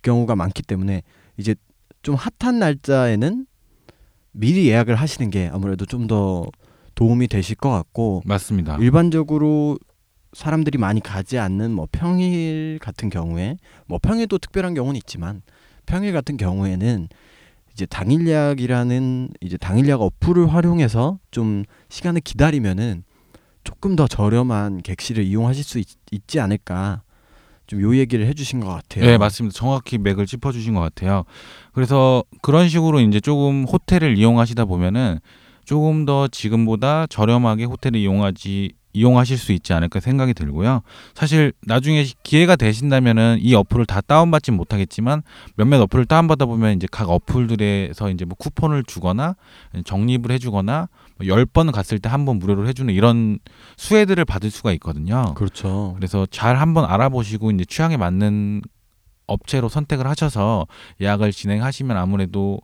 경우가 0.04 0.36
많기 0.36 0.62
때문에 0.62 1.02
이제 1.38 1.56
좀 2.04 2.16
핫한 2.16 2.60
날짜에는 2.60 3.48
미리 4.32 4.68
예약을 4.68 4.96
하시는 4.96 5.30
게 5.30 5.50
아무래도 5.52 5.86
좀 5.86 6.08
더 6.08 6.46
도움이 6.96 7.28
되실 7.28 7.56
것 7.56 7.70
같고 7.70 8.22
맞습니다. 8.26 8.78
일반적으로 8.78 9.78
사람들이 10.34 10.78
많이 10.78 11.02
가지 11.02 11.38
않는 11.38 11.72
뭐 11.72 11.88
평일 11.92 12.80
같은 12.82 13.10
경우에 13.10 13.58
뭐 13.88 14.00
평일도 14.02 14.40
특별한 14.40 14.74
경우는 14.74 14.98
있지만 14.98 15.42
평일 15.86 16.14
같은 16.14 16.38
경우에는 16.38 17.08
이제 17.72 17.86
당일 17.86 18.28
예약이라는 18.28 19.30
이제 19.42 19.58
당일 19.58 19.88
예약 19.88 20.02
어플을 20.02 20.54
활용해서 20.54 21.20
좀 21.32 21.64
시간을 21.90 22.22
기다리면은 22.22 23.04
조금 23.64 23.96
더 23.96 24.08
저렴한 24.08 24.82
객실을 24.82 25.24
이용하실 25.24 25.64
수 25.64 25.80
있, 25.80 25.88
지 26.28 26.40
않을까 26.40 27.03
좀 27.68 27.82
요 27.82 27.96
얘기를 27.98 28.26
해주신 28.28 28.60
것 28.60 28.68
같아요. 28.68 29.06
네, 29.06 29.18
맞습니다. 29.18 29.58
정확히 29.58 29.98
맥을 29.98 30.26
짚어주신 30.26 30.74
것 30.74 30.82
같아요. 30.82 31.24
그래서 31.74 32.24
그런 32.42 32.70
식으로 32.70 33.00
이제 33.00 33.20
조금 33.20 33.64
호텔을 33.66 34.18
이용하시다 34.18 34.66
보면은 34.66 35.20
조금 35.66 36.06
더 36.06 36.28
지금보다 36.28 37.08
저렴하게 37.08 37.66
호텔을 37.66 38.00
이용하지 38.00 38.74
이용하실 38.96 39.38
수 39.40 39.54
있지 39.54 39.74
않을까 39.74 40.00
생각이 40.00 40.36
들고요. 40.36 40.82
사실 41.16 41.52
나중에 41.66 42.06
기회가 42.22 42.56
되신다면은 42.56 43.40
이 43.42 43.56
어플을 43.56 43.88
다 43.88 44.02
다운받지 44.02 44.52
못하겠지만 44.52 45.24
몇몇 45.56 45.82
어플을 45.82 46.06
다운받아 46.06 46.46
보면 46.46 46.76
이제 46.76 46.88
각 46.92 47.10
어플들에서 47.10 48.12
이제 48.12 48.24
뭐 48.26 48.36
쿠폰을 48.38 48.84
주거나 48.84 49.36
적립을 49.84 50.32
해주거나 50.32 50.78
뭐 50.78 50.88
10번 51.28 51.72
갔을 51.72 52.00
때 52.00 52.10
한 52.10 52.26
번 52.26 52.38
무료로 52.40 52.68
해주는 52.68 52.94
이런 52.94 53.40
수혜들을 53.78 54.24
받을 54.26 54.50
수가 54.52 54.72
있거든요. 54.74 55.34
그렇죠. 55.36 55.94
그래서 55.96 56.26
잘 56.30 56.58
한번 56.58 56.86
알아보시고 56.86 57.52
이제 57.52 57.66
취향에 57.66 57.98
맞는 57.98 58.62
업체로 59.28 59.70
선택을 59.70 60.06
하셔서 60.08 60.68
예약을 61.02 61.32
진행하시면 61.32 61.96
아무래도 61.98 62.60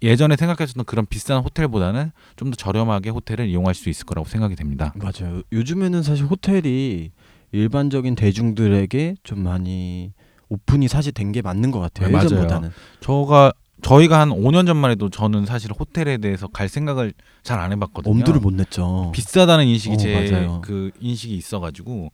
예전에 0.00 0.36
생각했었던 0.36 0.84
그런 0.84 1.06
비싼 1.06 1.42
호텔보다는 1.42 2.12
좀 2.36 2.50
더 2.50 2.56
저렴하게 2.56 3.10
호텔을 3.10 3.48
이용할 3.48 3.74
수 3.74 3.88
있을 3.88 4.06
거라고 4.06 4.28
생각이 4.28 4.54
됩니다. 4.54 4.94
맞아요. 4.96 5.42
요즘에는 5.52 6.02
사실 6.04 6.24
호텔이 6.26 7.10
일반적인 7.52 8.14
대중들에게 8.14 9.16
좀 9.24 9.40
많이 9.42 10.12
오픈이 10.48 10.86
사실 10.88 11.12
된 11.12 11.32
게 11.32 11.42
맞는 11.42 11.70
것 11.72 11.80
같아요. 11.80 12.06
네, 12.08 12.12
맞아요. 12.12 12.26
예전보다는. 12.26 12.70
저가 13.00 13.52
저희가 13.82 14.20
한 14.20 14.30
5년 14.30 14.66
전만 14.66 14.90
해도 14.90 15.08
저는 15.08 15.46
사실 15.46 15.70
호텔에 15.72 16.18
대해서 16.18 16.46
갈 16.48 16.68
생각을 16.68 17.12
잘 17.42 17.58
안 17.60 17.72
해봤거든요. 17.72 18.12
엄두를 18.12 18.40
못 18.40 18.52
냈죠. 18.54 19.10
비싸다는 19.14 19.66
인식이 19.66 19.94
어, 19.94 19.96
제 19.96 20.30
맞아요. 20.30 20.60
그 20.62 20.90
인식이 21.00 21.34
있어가지고 21.34 22.10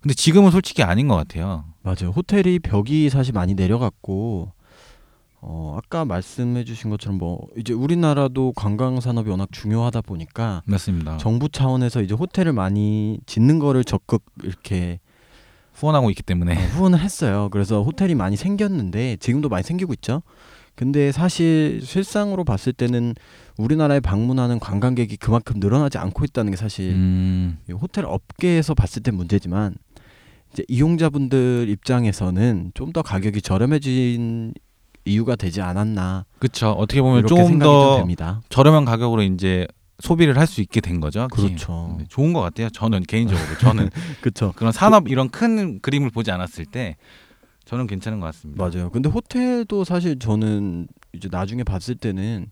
근데 0.00 0.14
지금은 0.14 0.50
솔직히 0.50 0.82
아닌 0.82 1.08
것 1.08 1.16
같아요. 1.16 1.64
맞아요. 1.82 2.10
호텔이 2.14 2.58
벽이 2.60 3.10
사실 3.10 3.32
많이 3.34 3.54
내려갔고 3.54 4.52
어 5.40 5.76
아까 5.76 6.04
말씀해 6.04 6.64
주신 6.64 6.90
것처럼 6.90 7.18
뭐 7.18 7.46
이제 7.56 7.72
우리나라도 7.72 8.52
관광 8.56 9.00
산업이 9.00 9.28
워낙 9.30 9.48
중요하다 9.52 10.00
보니까 10.02 10.62
맞습니다. 10.64 11.18
정부 11.18 11.48
차원에서 11.48 12.02
이제 12.02 12.14
호텔을 12.14 12.52
많이 12.52 13.18
짓는 13.26 13.58
거를 13.58 13.84
적극 13.84 14.24
이렇게 14.42 14.98
후원하고 15.74 16.10
있기 16.10 16.22
어, 16.22 16.26
때문에 16.26 16.54
후원을 16.68 17.00
했어요. 17.00 17.48
그래서 17.50 17.82
호텔이 17.82 18.14
많이 18.14 18.36
생겼는데 18.36 19.16
지금도 19.18 19.48
많이 19.48 19.62
생기고 19.62 19.92
있죠. 19.94 20.22
근데 20.76 21.10
사실 21.10 21.80
실상으로 21.82 22.44
봤을 22.44 22.72
때는 22.72 23.14
우리나라에 23.56 24.00
방문하는 24.00 24.60
관광객이 24.60 25.16
그만큼 25.16 25.56
늘어나지 25.58 25.96
않고 25.98 26.24
있다는 26.26 26.50
게 26.52 26.56
사실 26.56 26.90
음, 26.90 27.58
이 27.68 27.72
호텔 27.72 28.04
업계에서 28.04 28.74
봤을 28.74 29.02
땐 29.02 29.14
문제지만 29.16 29.74
이제 30.52 30.64
이용자분들 30.68 31.66
입장에서는 31.68 32.72
좀 32.74 32.92
더 32.92 33.02
가격이 33.02 33.42
저렴해진 33.42 34.52
이유가 35.06 35.36
되지 35.36 35.60
않았나 35.62 36.24
그렇죠. 36.38 36.70
어떻게 36.70 37.00
보면 37.00 37.20
이렇게 37.20 37.28
조금 37.28 37.46
생각이 37.46 37.70
좀더 37.70 37.96
됩니다. 37.98 38.42
저렴한 38.48 38.84
가격으로 38.84 39.22
이제 39.22 39.66
소비를 40.00 40.36
할 40.38 40.46
수 40.46 40.60
있게 40.60 40.80
된 40.82 41.00
거죠. 41.00 41.26
그렇죠. 41.32 41.96
네, 41.98 42.04
좋은 42.08 42.32
것 42.34 42.40
같아요. 42.42 42.68
저는 42.70 43.02
개인적으로 43.04 43.56
저는 43.58 43.88
그렇죠. 44.20 44.52
그런 44.56 44.72
산업 44.72 45.08
이런 45.08 45.30
큰 45.30 45.80
그림을 45.80 46.10
보지 46.10 46.30
않았을 46.30 46.66
때 46.66 46.96
저는 47.66 47.86
괜찮은 47.88 48.20
것 48.20 48.26
같습니다. 48.26 48.64
맞아요. 48.64 48.90
근데 48.90 49.10
호텔도 49.10 49.84
사실 49.84 50.18
저는 50.18 50.86
이제 51.12 51.28
나중에 51.30 51.64
봤을 51.64 51.96
때는 51.96 52.46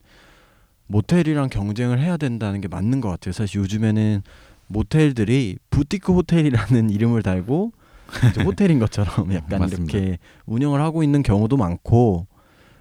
모텔이랑 0.88 1.48
경쟁을 1.48 2.00
해야 2.00 2.16
된다는 2.16 2.61
게 2.61 2.68
맞는 2.68 3.00
것 3.00 3.09
같아요. 3.09 3.33
사실 3.33 3.61
요즘에는 3.61 4.22
모텔들이 4.66 5.57
부티크 5.70 6.12
호텔이라는 6.12 6.90
이름을 6.90 7.22
달고 7.22 7.72
호텔인 8.44 8.81
것처럼 8.81 9.33
약간 9.33 9.61
맞습니다. 9.61 9.96
이렇게 9.96 10.18
운영을 10.46 10.83
하고 10.83 11.03
있는 11.03 11.22
경우도 11.22 11.57
많고 11.57 12.27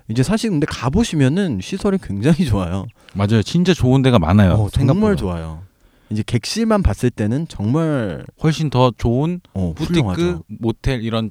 이제 0.09 0.23
사실 0.23 0.49
근데 0.49 0.65
가 0.65 0.89
보시면은 0.89 1.59
시설이 1.61 1.99
굉장히 2.01 2.45
좋아요. 2.45 2.85
맞아요. 3.13 3.43
진짜 3.43 3.73
좋은 3.73 4.01
데가 4.01 4.17
많아요. 4.19 4.53
어. 4.53 4.69
정말 4.69 5.15
좋아요. 5.15 5.63
이제 6.09 6.23
객실만 6.25 6.83
봤을 6.83 7.09
때는 7.09 7.47
정말 7.47 8.25
훨씬 8.41 8.69
더 8.69 8.91
좋은 8.97 9.39
어, 9.53 9.73
부티크, 9.75 9.99
훌륭하죠. 9.99 10.43
모텔 10.47 11.03
이런 11.03 11.29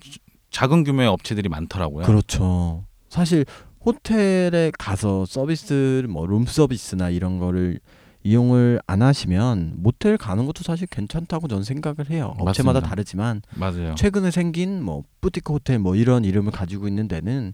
작은 0.53 0.85
규모의 0.85 1.09
업체들이 1.09 1.49
많더라고요. 1.49 2.05
그렇죠. 2.07 2.85
사실 3.09 3.45
호텔에 3.85 4.71
가서 4.79 5.27
서비스 5.27 6.07
뭐 6.09 6.27
룸 6.27 6.47
서비스나 6.47 7.11
이런 7.11 7.39
거를 7.39 7.81
이용을 8.25 8.81
안 8.87 9.03
하시면 9.03 9.73
모텔 9.79 10.17
가는 10.17 10.47
것도 10.47 10.63
사실 10.63 10.87
괜찮다고 10.87 11.49
저는 11.49 11.65
생각을 11.65 12.09
해요. 12.11 12.35
업체마다 12.39 12.79
맞습니다. 12.79 12.89
다르지만 12.89 13.43
맞아요. 13.57 13.95
최근에 13.97 14.31
생긴 14.31 14.85
뭐 14.85 15.03
부티크 15.21 15.53
호텔 15.53 15.81
뭐 15.81 15.97
이런 15.97 16.25
이름을 16.25 16.53
가지고 16.53 16.87
있는 16.87 17.09
데는 17.09 17.53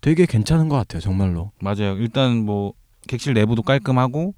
되게 0.00 0.24
괜찮은 0.26 0.68
것 0.68 0.76
같아요. 0.76 1.00
정말로. 1.00 1.50
맞아요. 1.60 1.96
일단 1.98 2.36
뭐 2.44 2.74
객실 3.08 3.34
내부도 3.34 3.62
깔끔하고 3.62 4.34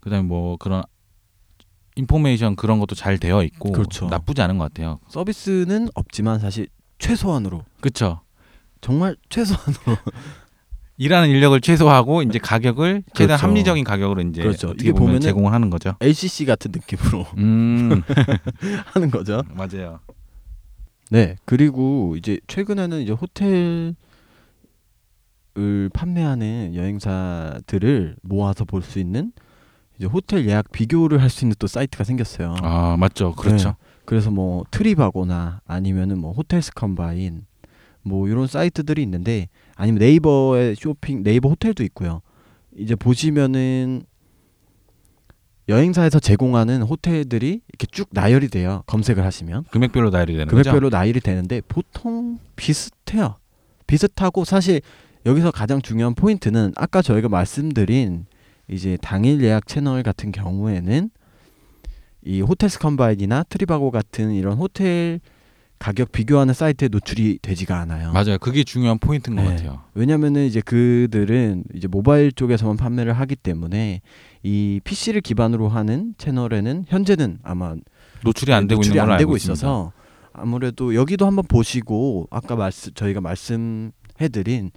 그다음에 0.00 0.26
뭐 0.26 0.56
그런 0.56 0.82
인포메이션 1.94 2.56
그런 2.56 2.80
것도 2.80 2.94
잘 2.96 3.18
되어 3.18 3.42
있고 3.44 3.70
그렇죠. 3.72 4.06
나쁘지 4.08 4.42
않은 4.42 4.58
것 4.58 4.64
같아요. 4.64 4.98
서비스는 5.08 5.88
없지만 5.94 6.40
사실 6.40 6.66
최소한으로 6.98 7.64
그렇죠. 7.80 8.20
정말 8.80 9.16
최소한으로 9.28 9.82
일하는 10.98 11.28
인력을 11.28 11.60
최소화하고 11.60 12.22
이제 12.22 12.38
가격을 12.38 13.02
최대한 13.14 13.38
그렇죠. 13.38 13.46
합리적인 13.46 13.84
가격으로 13.84 14.22
이제 14.22 14.42
그렇죠. 14.42 14.68
어떻게 14.68 14.84
이게 14.88 14.92
보면 14.92 15.16
보면은- 15.18 15.22
제공을 15.22 15.52
하는 15.52 15.68
거죠. 15.70 15.94
LCC 16.00 16.46
같은 16.46 16.72
느낌으로 16.72 17.26
음 17.36 18.02
하는 18.86 19.10
거죠. 19.10 19.42
맞아요. 19.54 20.00
네. 21.10 21.36
그리고 21.44 22.14
이제 22.16 22.40
최근에는 22.46 23.00
이제 23.02 23.12
호텔을 23.12 23.94
판매하는 25.92 26.74
여행사들을 26.74 28.16
모아서 28.22 28.64
볼 28.64 28.82
수 28.82 28.98
있는 28.98 29.32
이제 29.98 30.06
호텔 30.06 30.46
예약 30.48 30.72
비교를 30.72 31.20
할 31.22 31.30
수 31.30 31.44
있는 31.44 31.54
또 31.58 31.66
사이트가 31.66 32.04
생겼어요. 32.04 32.56
아 32.60 32.96
맞죠. 32.98 33.32
그렇죠. 33.34 33.76
네. 34.06 34.08
그래서 34.08 34.30
뭐 34.30 34.64
트립하거나 34.70 35.60
아니면은 35.66 36.18
뭐 36.18 36.32
호텔스 36.32 36.72
컴바인 36.74 37.44
뭐 38.02 38.28
이런 38.28 38.46
사이트들이 38.46 39.02
있는데 39.02 39.48
아니면 39.74 39.98
네이버에 39.98 40.74
쇼핑 40.76 41.22
네이버 41.22 41.48
호텔도 41.48 41.82
있고요. 41.84 42.22
이제 42.76 42.94
보시면은 42.94 44.04
여행사에서 45.68 46.20
제공하는 46.20 46.82
호텔들이 46.82 47.60
이렇게 47.68 47.86
쭉 47.90 48.08
나열이 48.12 48.48
돼요. 48.48 48.84
검색을 48.86 49.24
하시면. 49.24 49.64
금액별로 49.72 50.10
나열이 50.10 50.32
되는 50.34 50.46
거죠. 50.46 50.62
금액별로 50.62 50.90
나열이 50.90 51.20
되는데 51.20 51.60
보통 51.66 52.38
비슷해요. 52.54 53.34
비슷하고 53.88 54.44
사실 54.44 54.80
여기서 55.24 55.50
가장 55.50 55.82
중요한 55.82 56.14
포인트는 56.14 56.72
아까 56.76 57.02
저희가 57.02 57.28
말씀드린 57.28 58.26
이제 58.68 58.96
당일 59.02 59.42
예약 59.42 59.66
채널 59.66 60.04
같은 60.04 60.30
경우에는 60.30 61.10
이 62.26 62.40
호텔스 62.40 62.80
컴바인이나 62.80 63.44
트리바고 63.44 63.92
같은 63.92 64.32
이런 64.32 64.58
호텔 64.58 65.20
가격 65.78 66.10
비교하는 66.10 66.54
사이트에 66.54 66.88
노출이 66.88 67.38
되지가 67.40 67.78
않아요. 67.80 68.10
맞아요. 68.12 68.38
그게 68.38 68.64
중요한 68.64 68.98
포인트인 68.98 69.36
것 69.36 69.42
네. 69.42 69.50
같아요. 69.50 69.82
왜냐면은 69.94 70.44
이제 70.46 70.60
그들은 70.60 71.64
이제 71.74 71.86
모바일 71.86 72.32
쪽에서만 72.32 72.76
판매를 72.76 73.12
하기 73.12 73.36
때문에 73.36 74.00
이 74.42 74.80
PC를 74.82 75.20
기반으로 75.20 75.68
하는 75.68 76.14
채널에는 76.18 76.86
현재는 76.88 77.38
아마 77.44 77.76
노출이 78.24 78.52
안 78.52 78.66
되고 78.66 78.78
노출이 78.80 78.98
있는 78.98 79.12
안 79.12 79.18
되고 79.18 79.36
있어서 79.36 79.92
아무래도 80.32 80.94
여기도 80.94 81.26
한번 81.26 81.44
보시고 81.46 82.26
아까 82.30 82.56
말씀 82.56 82.92
저희가 82.94 83.20
말씀해드린 83.20 84.70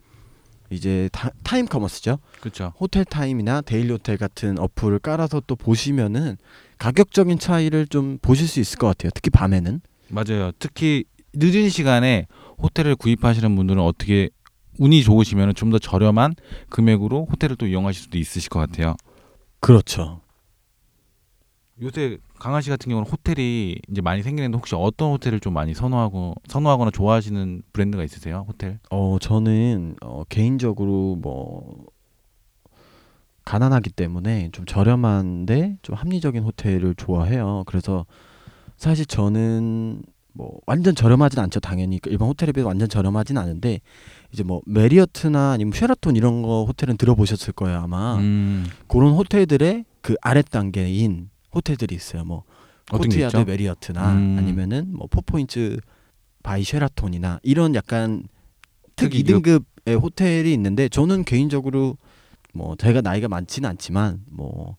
이제 0.69 1.09
타, 1.11 1.31
time 1.43 1.65
commerce죠. 1.65 2.19
그렇죠. 2.41 2.73
호텔 2.79 3.05
타임이나 3.05 3.61
데일리 3.61 3.91
호텔 3.91 4.17
같은 4.17 4.59
어플을 4.59 4.99
깔아서 4.99 5.41
또 5.47 5.55
보시면은 5.55 6.37
가격적인 6.79 7.37
차이를 7.39 7.87
좀 7.87 8.17
보실 8.21 8.47
수 8.47 8.59
있을 8.59 8.77
것 8.79 8.87
같아요. 8.87 9.11
특히 9.13 9.29
밤에는. 9.29 9.81
맞아요. 10.09 10.51
특히 10.59 11.03
늦은 11.33 11.69
시간에 11.69 12.25
호텔을 12.57 12.95
구입하시는 12.95 13.55
분들은 13.55 13.81
어떻게 13.81 14.29
운이 14.79 15.03
좋으시면 15.03 15.53
좀 15.55 15.69
더 15.71 15.77
저렴한 15.77 16.35
금액으로 16.69 17.27
호텔을 17.29 17.55
또 17.57 17.67
이용하실 17.67 18.03
수도 18.03 18.17
있으실 18.17 18.49
것 18.49 18.59
같아요. 18.59 18.95
그렇죠. 19.59 20.21
요새 21.81 22.17
강한 22.39 22.61
씨 22.61 22.69
같은 22.69 22.89
경우는 22.89 23.09
호텔이 23.09 23.77
이제 23.89 24.01
많이 24.01 24.21
생기는데 24.23 24.57
혹시 24.57 24.75
어떤 24.75 25.11
호텔을 25.11 25.39
좀 25.39 25.53
많이 25.53 25.73
선호하고 25.73 26.35
선호하거나 26.47 26.91
좋아하시는 26.91 27.61
브랜드가 27.71 28.03
있으세요? 28.03 28.45
호텔? 28.47 28.79
어 28.89 29.17
저는 29.19 29.95
어, 30.01 30.23
개인적으로 30.27 31.15
뭐 31.21 31.85
가난하기 33.49 33.89
때문에 33.89 34.49
좀 34.51 34.67
저렴한데 34.67 35.79
좀 35.81 35.95
합리적인 35.95 36.43
호텔을 36.43 36.93
좋아해요. 36.93 37.63
그래서 37.65 38.05
사실 38.77 39.07
저는 39.07 40.03
뭐 40.33 40.59
완전 40.67 40.93
저렴하진 40.93 41.39
않죠. 41.39 41.59
당연히 41.59 41.97
그 41.97 42.11
일반 42.11 42.27
호텔에 42.27 42.51
비해 42.51 42.63
완전 42.63 42.87
저렴하진 42.87 43.39
않은데 43.39 43.81
이제 44.31 44.43
뭐 44.43 44.61
메리어트나 44.67 45.53
아니면 45.53 45.73
쉐라톤 45.73 46.15
이런 46.15 46.43
거 46.43 46.63
호텔은 46.65 46.97
들어보셨을 46.97 47.53
거예요 47.53 47.79
아마. 47.79 48.17
음, 48.17 48.67
그런 48.87 49.13
호텔들의 49.13 49.83
그 50.01 50.13
아래 50.21 50.43
단계인 50.43 51.31
호텔들이 51.51 51.95
있어요. 51.95 52.25
뭐 52.25 52.43
코트야드? 52.91 53.35
메리어트나 53.37 54.13
음. 54.13 54.35
아니면은 54.37 54.93
뭐 54.95 55.07
포포인트 55.09 55.79
바이 56.43 56.63
쉐라톤이나 56.63 57.39
이런 57.41 57.73
약간 57.73 58.27
특특 58.95 59.15
이급. 59.19 59.41
2등급의 59.41 59.99
호텔이 59.99 60.53
있는데 60.53 60.87
저는 60.87 61.23
개인적으로 61.23 61.97
뭐 62.53 62.75
제가 62.75 63.01
나이가 63.01 63.27
많지는 63.27 63.69
않지만 63.69 64.23
뭐 64.31 64.77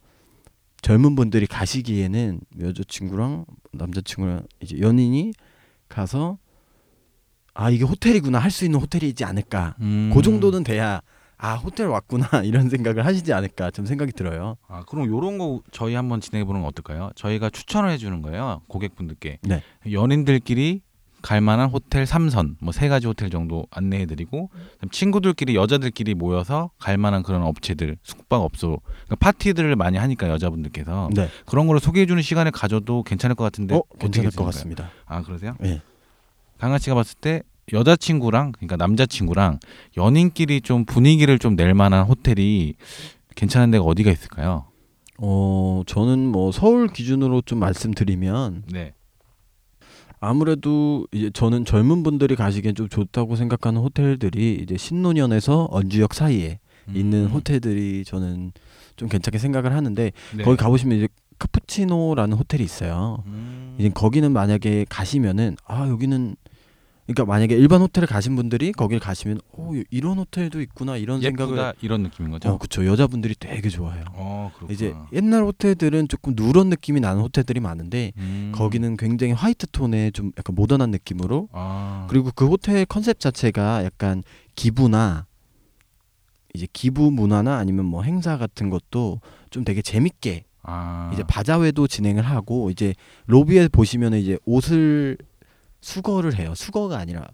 젊은 0.83 1.15
분들이 1.15 1.47
가시기에는 1.47 2.41
여자친구랑 2.61 3.45
남자친구랑 3.73 4.43
이제 4.61 4.79
연인이 4.81 5.33
가서 5.89 6.39
아 7.55 7.71
이게 7.71 7.85
호텔이구나 7.85 8.39
할 8.39 8.51
수 8.51 8.65
있는 8.65 8.81
호텔이지 8.81 9.25
않을까 9.25 9.77
음. 9.81 10.11
그 10.15 10.23
정도는 10.23 10.65
돼야 10.65 11.01
아 11.37 11.55
호텔 11.57 11.87
왔구나 11.89 12.27
이런 12.45 12.69
생각을 12.69 13.05
하시지 13.07 13.33
않을까 13.33 13.71
좀 13.71 13.87
생각이 13.87 14.13
들어요. 14.13 14.57
아, 14.69 14.85
그럼 14.87 15.07
요런 15.07 15.39
거 15.39 15.63
저희 15.73 15.95
한번 15.95 16.21
진행해 16.21 16.45
보는 16.45 16.61
건 16.61 16.69
어떨까요? 16.69 17.11
저희가 17.15 17.49
추천을 17.51 17.91
해 17.91 17.97
주는 17.97 18.21
거예요. 18.21 18.61
고객분들께. 18.69 19.39
네. 19.43 19.63
연인들끼리 19.91 20.83
갈 21.23 21.41
만한 21.41 21.69
호텔 21.69 22.05
3선, 22.05 22.57
뭐 22.61 22.73
세 22.73 22.89
가지 22.89 23.07
호텔 23.07 23.29
정도 23.31 23.67
안내해 23.71 24.07
드리고 24.07 24.51
친구들끼리 24.91 25.55
여자들끼리 25.55 26.15
모여서 26.15 26.71
갈 26.79 26.97
만한 26.99 27.23
그런 27.23 27.43
업체들, 27.43 27.97
숙박업소, 28.03 28.81
그러니까 28.85 29.17
파티들을 29.17 29.77
많이 29.77 29.99
하니까 29.99 30.29
여자분들께서 30.31 31.11
네. 31.15 31.29
그런 31.47 31.67
거를 31.67 31.81
소개해 31.81 32.07
주는 32.07 32.23
시간을 32.23 32.53
가져도 32.53 33.03
괜찮을 33.03 33.37
것 33.37 33.45
같은데 33.45 33.75
어 33.75 33.83
괜찮을 33.99 34.31
것? 34.31 34.45
같습니다. 34.47 34.91
아, 35.07 35.23
그러세요? 35.23 35.57
예. 35.65 35.83
강아 36.59 36.79
씨가 36.79 36.95
봤을 36.95 37.19
때 37.21 37.43
여자친구랑 37.73 38.53
그러니까 38.53 38.77
남자친구랑 38.77 39.61
연인끼리 39.97 40.61
좀 40.61 40.85
분위기를 40.85 41.39
좀 41.39 41.55
낼 41.57 41.73
만한 41.75 42.05
호텔이 42.05 42.75
괜찮은 43.37 43.71
데가 43.71 43.85
어디가 43.85 44.11
있을까요? 44.11 44.65
어 45.19 45.83
저는 45.87 46.27
뭐 46.29 46.51
서울 46.53 46.89
기준으로 46.89 47.43
좀 47.43 47.59
말씀드리면 47.61 48.65
네. 48.73 48.95
아무래도 50.21 51.07
이제 51.13 51.31
저는 51.33 51.65
젊은 51.65 52.03
분들이 52.03 52.37
가시기엔 52.37 52.75
좀 52.75 52.89
좋다고 52.89 53.37
생각하는 53.37 53.81
호텔들이 53.81 54.61
이제 54.63 54.77
신논현에서 54.77 55.69
언주역 55.71 56.15
사이에 56.15 56.61
있는 56.95 57.27
음. 57.27 57.31
호텔들이 57.31 58.05
저는 58.05 58.53
좀 58.97 59.09
괜찮게 59.09 59.39
생각을 59.39 59.73
하는데 59.73 60.13
네. 60.37 60.45
거기 60.45 60.57
가보시면 60.57 60.99
이제 60.99 61.09
카푸치노라는 61.39 62.37
호텔이 62.37 62.63
있어요. 62.63 63.23
음. 63.27 63.77
이제 63.79 63.89
거기는 63.89 64.31
만약에 64.31 64.85
가시면은 64.89 65.57
아 65.65 65.89
여기는 65.89 66.37
그러니까 67.11 67.25
만약에 67.25 67.57
일반 67.57 67.81
호텔을 67.81 68.07
가신 68.07 68.37
분들이 68.37 68.71
거기를 68.71 69.01
가시면 69.01 69.41
오 69.53 69.75
이런 69.91 70.19
호텔도 70.19 70.61
있구나 70.61 70.97
이런 70.97 71.21
예쁘다 71.21 71.47
생각을 71.47 71.75
이런 71.81 72.03
느낌인 72.05 72.31
거죠. 72.31 72.51
어 72.51 72.57
그쵸 72.57 72.87
여자분들이 72.87 73.35
되게 73.39 73.69
좋아해요. 73.69 74.05
어, 74.13 74.53
그렇구나. 74.55 74.73
이제 74.73 74.95
옛날 75.13 75.43
호텔들은 75.43 76.07
조금 76.07 76.35
누런 76.37 76.69
느낌이 76.69 77.01
나는 77.01 77.23
호텔들이 77.23 77.59
많은데 77.59 78.13
음. 78.17 78.53
거기는 78.55 78.97
굉장히 78.97 79.33
화이트 79.33 79.67
톤의 79.73 80.13
좀 80.13 80.31
약간 80.39 80.55
모던한 80.55 80.93
느낌으로 80.93 81.49
아. 81.53 82.07
그리고 82.09 82.31
그 82.33 82.47
호텔 82.47 82.85
컨셉 82.87 83.19
자체가 83.19 83.85
약간 83.85 84.23
기부나 84.55 85.27
이제 86.55 86.69
기부 86.73 87.11
문화나 87.11 87.57
아니면 87.57 87.87
뭐 87.87 88.05
행사 88.05 88.39
같은 88.39 88.71
것도 88.71 89.21
좀 89.51 89.65
되게 89.65 89.83
재밌게 89.83 90.45
아. 90.63 91.11
이제 91.13 91.25
바자회도 91.25 91.89
진행을 91.89 92.23
하고 92.23 92.71
이제 92.71 92.95
로비에 93.27 93.67
보시면 93.69 94.15
이제 94.15 94.39
옷을 94.45 95.17
수거를 95.81 96.39
해요. 96.39 96.55
수거가 96.55 96.99
아니라 96.99 97.27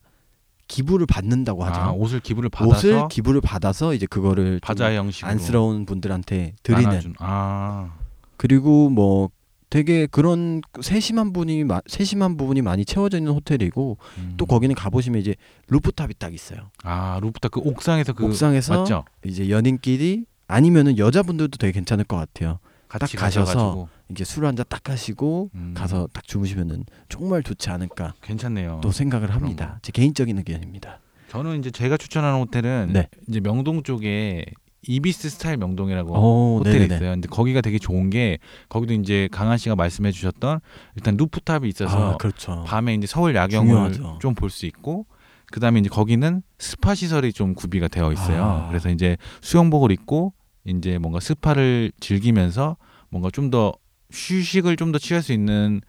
기부를 0.69 1.07
받는다고 1.07 1.65
하죠. 1.65 1.81
아, 1.81 1.91
옷을 1.93 2.21
기부를 2.21 2.49
받아서 2.51 2.77
옷을 2.77 3.09
기부를 3.09 3.41
받아서 3.41 3.95
이제 3.95 4.07
그거를 4.07 4.55
좀 4.55 4.61
바자 4.61 4.93
형식으로 4.95 5.31
안쓰러운 5.31 5.87
분들한테 5.87 6.55
드리는 6.63 6.85
나눠준. 6.89 7.15
아. 7.19 7.95
그리고 8.37 8.91
뭐 8.91 9.31
되게 9.71 10.07
그런 10.07 10.61
세심한 10.81 11.33
분이 11.33 11.65
마- 11.65 11.81
세심한 11.87 12.37
부분이 12.37 12.63
많이 12.63 12.85
채워져 12.85 13.19
있는 13.19 13.33
호텔이고 13.33 13.99
음. 14.19 14.35
또 14.37 14.47
거기는 14.47 14.75
가보시면 14.75 15.21
이제 15.21 15.35
루프탑이 15.69 16.15
딱 16.19 16.35
있어요. 16.35 16.71
아, 16.83 17.19
루프탑 17.23 17.51
그 17.53 17.61
옥상에서 17.61 18.13
그 18.13 18.25
옥상에서 18.27 18.79
맞죠? 18.81 19.05
이제 19.25 19.51
연인끼리 19.51 20.25
아니면은 20.49 20.99
여자분들도 20.99 21.59
되게 21.59 21.73
괜찮을 21.73 22.05
것 22.05 22.17
같아요. 22.17 22.59
같이 22.89 23.17
딱 23.17 23.23
가셔서 23.23 23.47
가셔가지고. 23.53 23.89
이게 24.11 24.25
술 24.25 24.45
한 24.45 24.55
잔 24.57 24.65
딱 24.69 24.89
하시고 24.89 25.51
음. 25.55 25.75
가서 25.77 26.09
딱 26.13 26.25
주무시면은 26.27 26.85
정말 27.09 27.43
좋지 27.43 27.71
않을까 27.71 28.15
괜찮네요. 28.23 28.81
또 28.83 28.91
생각을 28.93 29.31
합니다. 29.35 29.79
제 29.83 29.93
개인적인 29.93 30.39
의견입니다. 30.39 31.01
저는 31.29 31.59
이제 31.59 31.71
제가 31.71 31.97
추천하는 31.97 32.39
호텔은 32.41 32.91
네. 32.93 33.09
이제 33.29 33.41
명동 33.41 33.83
쪽에 33.83 34.45
이비스 34.89 35.29
스타일 35.31 35.57
명동이라고 35.57 36.13
오, 36.15 36.59
호텔이 36.59 36.79
네네네. 36.79 36.95
있어요. 36.95 37.11
근데 37.13 37.27
거기가 37.29 37.61
되게 37.61 37.79
좋은 37.81 38.09
게 38.11 38.39
거기도 38.69 38.95
이제 38.95 39.29
강한 39.33 39.59
씨가 39.59 39.75
말씀해 39.75 40.13
주셨던 40.13 40.61
일단 40.95 41.17
루프탑이 41.17 41.69
있어서 41.69 42.13
아, 42.13 42.17
그렇죠. 42.17 42.63
밤에 42.69 42.95
이제 42.95 43.09
서울 43.09 43.35
야경을. 43.35 43.93
좀 44.21 44.35
볼 44.37 44.51
수 44.51 44.67
있고 44.67 45.07
그다음에 45.51 45.81
이제 45.81 45.89
거기는 45.89 46.43
스파 46.61 46.95
시설이 46.95 47.33
좀 47.33 47.55
구비가 47.55 47.89
되어 47.89 48.13
있어요. 48.13 48.45
아. 48.45 48.69
그래서 48.69 48.89
이제 48.91 49.17
수영복을 49.43 49.91
입고 49.91 50.33
이제 50.65 50.99
뭔가 50.99 51.19
스파를 51.19 51.91
즐기면서 51.99 52.77
뭔가 53.11 53.31
좀 53.33 53.51
더 53.51 53.73
휴식을 54.13 54.77
좀 54.77 54.93
더 54.93 54.99
취할 54.99 55.23
수 55.23 55.33
있는 55.33 55.81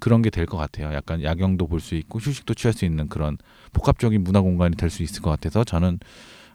그런 0.00 0.22
게 0.22 0.30
될 0.30 0.46
것 0.46 0.56
같아요. 0.56 0.92
약간 0.94 1.22
야경도 1.22 1.66
볼 1.68 1.80
수 1.80 1.94
있고 1.94 2.18
휴식도 2.18 2.54
취할 2.54 2.72
수 2.72 2.84
있는 2.84 3.08
그런 3.08 3.38
복합적인 3.72 4.22
문화 4.24 4.40
공간이 4.40 4.76
될 4.76 4.90
수 4.90 5.02
있을 5.02 5.22
것 5.22 5.30
같아서 5.30 5.62
저는 5.64 5.98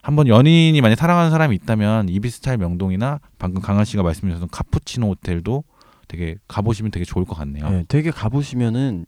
한번 0.01 0.27
연인이 0.27 0.79
만약 0.81 0.95
사랑하는 0.95 1.31
사람이 1.31 1.55
있다면 1.55 2.09
이비스 2.09 2.31
스타일 2.31 2.57
명동이나 2.57 3.19
방금 3.39 3.61
강한 3.61 3.85
씨가 3.85 4.03
말씀해 4.03 4.31
주셨던 4.31 4.49
카푸치노 4.51 5.07
호텔도 5.09 5.63
되게 6.07 6.35
가보시면 6.47 6.91
되게 6.91 7.03
좋을 7.05 7.25
것 7.25 7.35
같네요. 7.35 7.69
네, 7.69 7.83
되게 7.87 8.11
가보시면은 8.11 9.05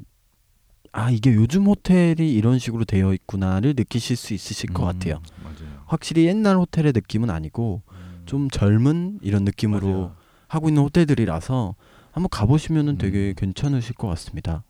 아 0.92 1.12
이게 1.12 1.34
요즘 1.36 1.66
호텔이 1.68 2.34
이런 2.34 2.60
식으로 2.60 2.84
되어 2.84 3.14
있구나를 3.14 3.76
느끼실 3.78 4.16
수 4.16 4.34
있으실 4.34 4.72
것 4.74 4.84
음, 4.84 4.88
같아요. 4.88 5.22
맞아요. 5.44 5.84
확실히 5.86 6.26
옛날 6.26 6.58
호텔의 6.58 6.94
느낌은 6.96 7.30
아니고 7.30 7.84
음, 7.92 8.24
좀 8.26 8.50
젊은 8.50 9.20
이런 9.22 9.44
느낌으로 9.44 9.88
맞아요. 9.88 10.16
하고 10.50 10.68
있는 10.68 10.84
호텔들이라서 10.84 11.76
한번 12.12 12.28
가보시면은 12.30 12.98
되게 12.98 13.30
음. 13.30 13.34
괜찮으실 13.38 13.96
것 13.96 14.08
같습니다. 14.10 14.64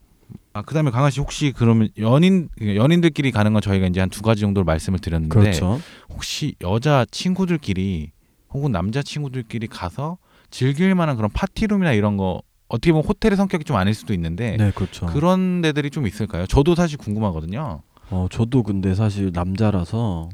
아 0.53 0.61
그다음에 0.61 0.91
강한 0.91 1.09
씨 1.09 1.19
혹시 1.19 1.51
그러면 1.55 1.89
연인 1.97 2.49
연인들끼리 2.61 3.31
가는 3.31 3.51
건 3.53 3.61
저희가 3.63 3.87
이제 3.87 3.99
한 3.99 4.09
두 4.09 4.21
가지 4.21 4.41
정도로 4.41 4.65
말씀을 4.65 4.99
드렸는데 4.99 5.33
그렇죠. 5.39 5.79
혹시 6.09 6.53
여자 6.61 7.05
친구들끼리 7.09 8.11
혹은 8.51 8.71
남자 8.71 9.01
친구들끼리 9.01 9.67
가서 9.67 10.17
즐길 10.51 10.93
만한 10.95 11.15
그런 11.15 11.31
파티룸이나 11.31 11.93
이런 11.93 12.17
거 12.17 12.41
어떻게 12.67 12.91
보면 12.91 13.07
호텔의 13.07 13.37
성격이 13.37 13.63
좀 13.63 13.77
아닐 13.77 13.93
수도 13.95 14.13
있는데 14.13 14.57
네, 14.57 14.71
그렇죠. 14.71 15.05
그런 15.07 15.61
데들이 15.61 15.89
좀 15.89 16.05
있을까요? 16.05 16.45
저도 16.45 16.75
사실 16.75 16.97
궁금하거든요. 16.97 17.81
어, 18.11 18.27
저도 18.31 18.63
근데 18.63 18.93
사실 18.95 19.31
남자라서 19.33 20.29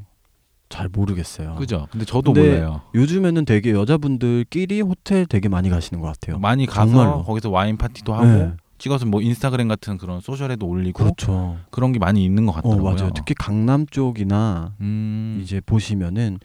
잘 0.69 0.89
모르겠어요. 0.89 1.55
그죠? 1.55 1.87
근데 1.91 2.05
저도 2.05 2.33
근데 2.33 2.55
몰라요. 2.55 2.81
요즘에는 2.95 3.45
되게 3.45 3.71
여자분들끼리 3.71 4.81
호텔 4.81 5.25
되게 5.25 5.47
많이 5.49 5.69
가시는 5.69 6.01
것 6.01 6.07
같아요. 6.07 6.39
많이 6.39 6.65
가서 6.65 6.91
정말로. 6.91 7.23
거기서 7.23 7.49
와인 7.49 7.77
파티도 7.77 8.13
하고 8.13 8.25
네. 8.25 8.51
찍어서 8.77 9.05
뭐 9.05 9.21
인스타그램 9.21 9.67
같은 9.67 9.97
그런 9.97 10.19
소셜에도 10.19 10.67
올리고 10.67 11.03
그렇죠. 11.03 11.57
그런 11.71 11.91
게 11.91 11.99
많이 11.99 12.25
있는 12.25 12.45
것어 12.45 12.55
같더라고요. 12.61 12.95
맞아요. 12.95 13.09
특히 13.15 13.33
강남 13.33 13.85
쪽이나 13.85 14.73
음, 14.81 15.39
이제 15.41 15.61
보시면은 15.65 16.39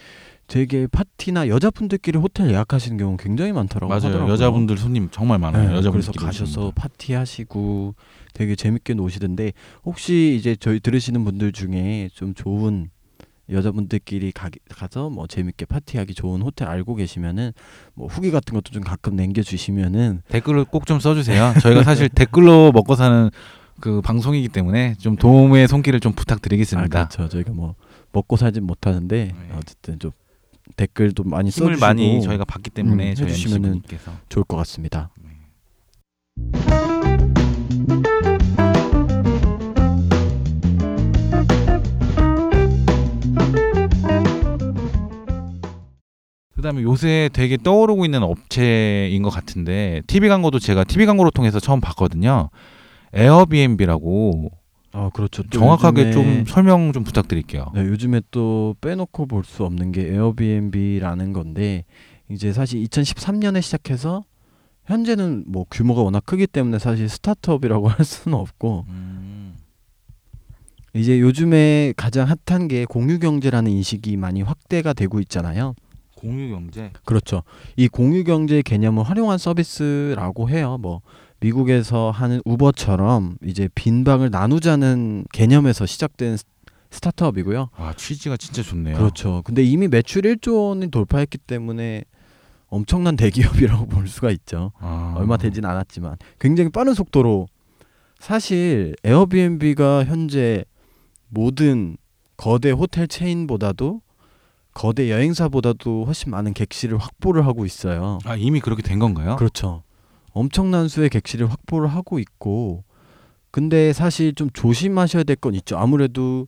되게 0.47 0.87
파티나 0.87 1.49
여자분들끼리 1.49 2.19
호텔 2.19 2.51
예약하시는 2.51 2.97
경우 2.99 3.17
굉장히 3.17 3.53
많더라고 3.53 3.89
맞아요. 3.89 4.07
하더라고요. 4.07 4.33
여자분들 4.33 4.77
손님 4.79 5.09
정말 5.11 5.39
많아요. 5.39 5.71
네, 5.71 5.75
여자분들 5.77 5.93
그래서 5.93 6.13
가셔서 6.13 6.73
파티 6.75 7.15
하시고 7.15 7.95
되게 8.35 8.55
재밌게 8.57 8.95
노시던데 8.95 9.53
혹시 9.85 10.37
이제 10.39 10.57
저희 10.59 10.81
들으시는 10.81 11.25
분들 11.25 11.53
중에 11.53 12.11
좀 12.15 12.35
좋은 12.35 12.91
여자분들끼리 13.51 14.33
가, 14.33 14.49
가서 14.69 15.11
뭐 15.11 15.27
재밌게 15.27 15.67
파티하기 15.67 16.15
좋은 16.15 16.43
호텔 16.43 16.69
알고 16.69 16.95
계시면은 16.95 17.53
뭐 17.95 18.07
후기 18.07 18.31
같은 18.31 18.55
것도 18.55 18.71
좀 18.73 18.83
가끔 18.83 19.17
남겨주시면은 19.17 20.23
댓글을 20.29 20.65
꼭 20.65 20.87
좀 20.87 20.99
써주세요. 21.01 21.55
저희가 21.61 21.83
사실 21.85 22.09
댓글로 22.15 22.73
먹고 22.73 22.95
사는 22.97 23.31
그 23.81 24.01
방송이기 24.01 24.49
때문에 24.49 24.95
좀 24.99 25.17
도움의 25.17 25.69
손길을 25.69 26.01
좀 26.01 26.13
아, 26.13 26.15
부탁드리겠습니다. 26.17 26.89
그렇죠. 27.09 27.29
저희가 27.29 27.53
뭐 27.53 27.75
먹고 28.13 28.37
살진 28.37 28.65
못하는데 28.65 29.33
네. 29.33 29.55
어쨌든 29.57 29.99
좀 29.99 30.11
댓글도 30.77 31.25
많이 31.25 31.51
힘을 31.51 31.75
써주시고 31.75 31.87
많이 31.87 32.23
저희가 32.23 32.45
받기 32.45 32.71
때문에 32.71 33.15
음, 33.19 33.29
MC분께서 33.29 34.13
좋을 34.29 34.45
것 34.45 34.57
같습니다. 34.59 35.11
그다음에 46.61 46.83
요새 46.83 47.31
되게 47.33 47.57
떠오르고 47.57 48.05
있는 48.05 48.23
업체인 48.23 49.23
것 49.23 49.31
같은데 49.31 50.03
TV 50.07 50.29
광고도 50.29 50.59
제가 50.59 50.85
TV 50.85 51.07
광고를 51.07 51.31
통해서 51.33 51.59
처음 51.59 51.81
봤거든요. 51.81 52.51
에어비앤비라고 53.15 54.51
아 54.93 55.11
그렇죠. 55.15 55.43
또 55.45 55.59
정확하게 55.59 56.13
좀 56.13 56.45
설명 56.47 56.93
좀 56.93 57.03
부탁드릴게요. 57.05 57.67
네, 57.75 57.81
요즘에 57.83 58.21
또 58.31 58.75
빼놓고 58.81 59.27
볼 59.27 59.43
수 59.45 59.65
없는 59.65 59.93
게 59.93 60.03
에어비앤비라는 60.13 61.33
건데 61.33 61.85
이제 62.29 62.53
사실 62.53 62.83
2013년에 62.85 63.63
시작해서 63.63 64.25
현재는 64.85 65.45
뭐 65.47 65.65
규모가 65.71 66.03
워낙 66.03 66.25
크기 66.27 66.47
때문에 66.47 66.79
사실 66.79 67.09
스타트업이라고 67.09 67.89
할 67.89 68.05
수는 68.05 68.37
없고 68.37 68.85
음, 68.89 69.55
이제 70.95 71.21
요즘에 71.21 71.95
가장 71.97 72.29
핫한 72.47 72.69
게 72.69 72.85
공유 72.85 73.19
경제라는 73.19 73.71
인식이 73.73 74.17
많이 74.17 74.43
확대가 74.43 74.93
되고 74.93 75.21
있잖아요. 75.21 75.75
공유 76.21 76.51
경제. 76.55 76.93
그렇죠. 77.05 77.43
이 77.77 77.89
공유 77.89 78.25
경제 78.25 78.63
개념을 78.63 79.03
활용한 79.05 79.39
서비스라고 79.39 80.51
해요. 80.51 80.77
뭐 80.81 81.01
미국에서 81.41 82.11
하는 82.11 82.41
우버처럼 82.45 83.37
이제 83.45 83.69
빈 83.75 84.05
방을 84.05 84.31
나누자는 84.31 85.25
개념에서 85.33 85.87
시작된 85.87 86.37
스- 86.37 86.45
스타트업이고요. 86.91 87.71
와 87.79 87.93
취지가 87.95 88.37
진짜 88.37 88.63
좋네요. 88.63 88.97
그렇죠. 88.97 89.43
근데 89.45 89.63
이미 89.63 89.89
매출 89.89 90.23
1조 90.23 90.69
원이 90.69 90.91
돌파했기 90.91 91.39
때문에 91.39 92.05
엄청난 92.69 93.17
대기업이라고 93.17 93.87
볼 93.89 94.07
수가 94.09 94.31
있죠. 94.33 94.73
아. 94.79 95.15
얼마 95.17 95.37
되진 95.37 95.65
않았지만 95.65 96.17
굉장히 96.39 96.71
빠른 96.71 96.95
속도로 96.95 97.47
사실 98.19 98.95
에어비앤비가 99.05 100.05
현재 100.05 100.65
모든 101.29 101.97
거대 102.37 102.71
호텔 102.71 103.07
체인보다도 103.09 104.03
거대 104.73 105.11
여행사보다도 105.11 106.05
훨씬 106.05 106.31
많은 106.31 106.55
객실을 106.55 106.99
확보를 106.99 107.45
하고 107.47 107.65
있어요. 107.67 108.19
아 108.25 108.37
이미 108.37 108.61
그렇게 108.61 108.83
된 108.83 108.99
건가요? 108.99 109.37
그렇죠. 109.37 109.83
엄청난 110.33 110.87
수의 110.89 111.09
객실을 111.09 111.51
확보를 111.51 111.89
하고 111.89 112.19
있고 112.19 112.85
근데 113.51 113.93
사실 113.93 114.33
좀 114.35 114.49
조심하셔야 114.53 115.25
될 115.25 115.37
건 115.37 115.55
있죠. 115.55 115.77
아무래도 115.77 116.47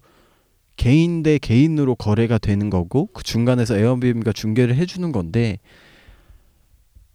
개인 0.77 1.23
대 1.23 1.39
개인으로 1.39 1.97
거래가 1.97 2.39
되는 2.39 2.71
거고 2.71 3.07
그 3.13 3.23
중간에서 3.25 3.77
에어비앤비가 3.77 4.33
중개를 4.33 4.77
해주는 4.77 5.11
건데 5.13 5.59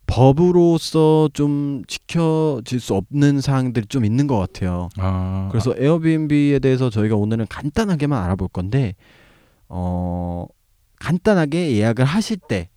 법으로서 0.08 1.30
좀 1.34 1.84
지켜질 1.88 2.80
수 2.80 2.96
없는 2.96 3.41
사항들이 3.41 3.88
좀 3.88 4.06
있는 4.06 4.26
것 4.28 4.38
같아요. 4.39 4.89
아, 4.98 5.50
그래서 5.52 5.74
에어비앤비에 5.78 6.60
대해서 6.60 6.89
저희가 6.89 7.15
오늘은 7.15 7.48
간단하게만 7.50 8.24
알아볼 8.24 8.48
건데 8.48 8.96
어 9.67 10.46
간단하게 10.99 11.71
예약을 11.77 12.05
하실 12.05 12.38
때 12.38 12.69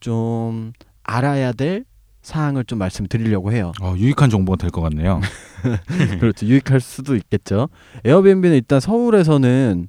좀 0.00 0.72
알아야 1.02 1.52
될 1.52 1.84
사항을 2.22 2.64
좀 2.66 2.78
말씀드리려고 2.78 3.50
해요. 3.52 3.72
어, 3.80 3.94
유익한 3.96 4.30
정보가 4.30 4.56
될 4.56 4.70
것 4.70 4.80
같네요. 4.82 5.20
그렇죠. 6.20 6.46
유익할 6.46 6.80
수도 6.80 7.16
있겠죠. 7.16 7.68
에어비앤비는 8.04 8.54
일단 8.56 8.78
서울에서는 8.78 9.88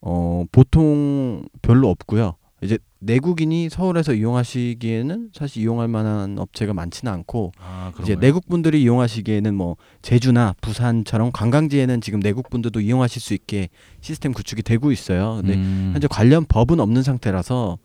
어 0.00 0.44
보통 0.52 1.44
별로 1.62 1.88
없고요. 1.88 2.36
이제 2.62 2.78
내국인이 3.00 3.68
서울에서 3.70 4.14
이용하시기에는 4.14 5.30
사실 5.34 5.62
이용할 5.62 5.88
만한 5.88 6.38
업체가 6.38 6.72
많지는 6.72 7.12
않고 7.12 7.50
아, 7.58 7.90
이제? 8.02 8.14
내국 8.14 8.48
분들이 8.48 8.82
이용하시기에는 8.82 9.54
뭐 9.54 9.76
제주나 10.02 10.54
부산처럼 10.60 11.32
관광지에는 11.32 12.00
지금 12.00 12.20
내국 12.20 12.50
분들도 12.50 12.80
이용하실 12.80 13.20
수 13.20 13.34
있게 13.34 13.68
시스템 14.00 14.32
구축이 14.32 14.62
되고 14.62 14.92
있어요. 14.92 15.38
근데 15.40 15.54
음, 15.54 15.90
현재 15.92 16.06
관련 16.08 16.44
법은 16.44 16.78
없는 16.78 17.02
상태라서 17.02 17.78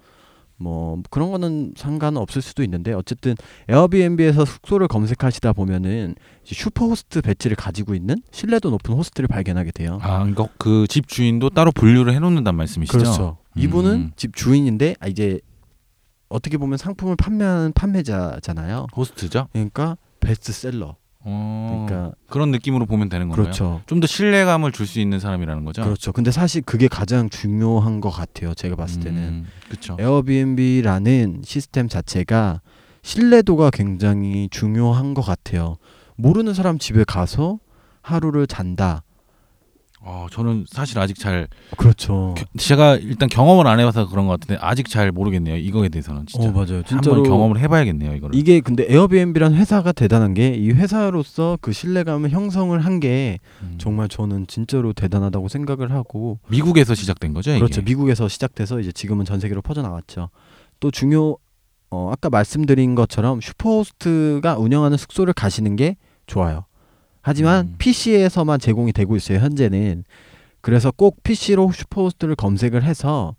뭐 0.60 1.02
그런 1.12 1.32
거는 1.32 1.74
상관은 1.76 2.20
없을 2.20 2.42
수도 2.42 2.64
있는데 2.64 2.92
어쨌든 2.94 3.36
에어비앤비에서 3.70 4.44
숙소를 4.46 4.88
검색하시다 4.88 5.54
보면은 5.54 6.16
superhost 6.44 7.22
배지를 7.22 7.56
가지고 7.56 7.94
있는 7.94 8.16
신뢰도 8.32 8.70
높은 8.72 8.94
호스트를 8.96 9.28
발견하게 9.28 9.72
돼요. 9.72 10.00
아, 10.02 10.20
그러니까 10.20 10.48
그 10.58 10.86
집 10.88 11.08
주인도 11.08 11.50
따로 11.52 11.72
분류를 11.72 12.14
해놓는단 12.14 12.56
말씀이시죠? 12.56 12.98
그렇죠. 12.98 13.38
이분은 13.58 13.92
음. 13.94 14.12
집 14.16 14.36
주인인데 14.36 14.96
아, 15.00 15.08
이제 15.08 15.40
어떻게 16.30 16.58
보면 16.58 16.78
상품을 16.78 17.16
판매하는 17.16 17.74
판매자잖아요. 17.74 18.88
호스트죠? 18.96 19.48
그러니까 19.54 19.98
베스트셀러. 20.20 20.96
어, 21.30 21.86
그러니까 21.88 22.16
그런 22.30 22.52
느낌으로 22.52 22.86
보면 22.86 23.10
되는 23.10 23.28
건가요? 23.28 23.44
그렇죠. 23.46 23.82
좀 23.86 24.00
더 24.00 24.08
신뢰감을 24.08 24.72
줄 24.72 24.86
수 24.88 25.00
있는 25.00 25.20
사람이라는 25.20 25.66
거죠? 25.66 25.84
그렇죠. 25.84 26.12
근데 26.14 26.32
사실 26.32 26.62
그게 26.62 26.88
가장 26.88 27.30
중요한 27.30 28.00
것 28.00 28.10
같아요. 28.12 28.54
제가 28.54 28.76
봤을 28.76 29.02
때는 29.02 29.22
음, 29.22 29.48
그렇죠. 29.68 29.98
에어비앤비라는 30.00 31.42
시스템 31.44 31.88
자체가 31.90 32.62
신뢰도가 33.02 33.72
굉장히 33.72 34.48
중요한 34.52 35.14
것 35.14 35.22
같아요. 35.22 35.78
모르는 36.16 36.54
사람 36.54 36.78
집에 36.78 37.04
가서 37.04 37.60
하루를 38.02 38.48
잔다. 38.48 39.04
어, 40.10 40.28
저는 40.32 40.66
사실 40.70 40.98
아직 41.00 41.20
잘 41.20 41.50
그렇죠. 41.76 42.34
겨- 42.38 42.46
제가 42.58 42.96
일단 42.96 43.28
경험을 43.28 43.68
안 43.68 43.78
해봐서 43.82 44.08
그런 44.08 44.26
것 44.26 44.40
같은데 44.40 44.58
아직 44.64 44.88
잘 44.90 45.12
모르겠네요. 45.12 45.58
이거에 45.58 45.90
대해서는 45.90 46.26
진짜 46.28 46.48
어 46.48 46.52
맞아요. 46.54 46.66
한번 46.78 46.84
진짜로 46.86 47.24
경험을 47.24 47.60
해봐야겠네요. 47.60 48.16
이거를. 48.16 48.34
이게 48.40 48.62
근데 48.62 48.86
에어비앤비라는 48.88 49.58
회사가 49.58 49.92
대단한 49.92 50.34
게 50.34 50.56
이 50.56 50.72
회사로서 50.72 51.58
그 51.60 51.74
신뢰감을 51.74 52.30
형성을 52.30 52.80
한게 52.80 53.40
음. 53.62 53.76
정말 53.80 54.08
저는 54.08 54.48
진짜로 54.48 54.94
대단하다고 54.94 55.50
생각을 55.50 55.92
하고 55.92 56.40
미국에서 56.48 56.96
시작된 56.96 57.34
거죠? 57.34 57.52
이게? 57.52 57.60
그렇죠. 57.60 57.82
미국에서 57.82 58.30
시작돼서 58.30 58.80
이제 58.80 58.94
지금은 58.94 59.26
전 59.26 59.42
세계로 59.42 59.62
퍼져 59.62 59.82
나왔죠. 59.82 60.30
또 60.80 60.90
중요 60.90 61.36
어 61.90 62.10
아까 62.14 62.30
말씀드린 62.30 62.96
것처럼 62.96 63.42
superhost가 63.42 64.58
운영하는 64.58 64.96
숙소를 64.98 65.34
가시는 65.34 65.76
게 65.76 65.98
좋아요. 66.28 66.64
하지만 67.28 67.66
음. 67.68 67.76
PC에서만 67.78 68.58
제공이 68.58 68.94
되고 68.94 69.18
있어요. 69.18 69.40
현재는. 69.40 70.06
그래서 70.62 70.92
꼭 70.92 71.22
PC로 71.24 71.74
superhost를 71.74 72.36
검색을 72.38 72.84
해서 72.86 73.36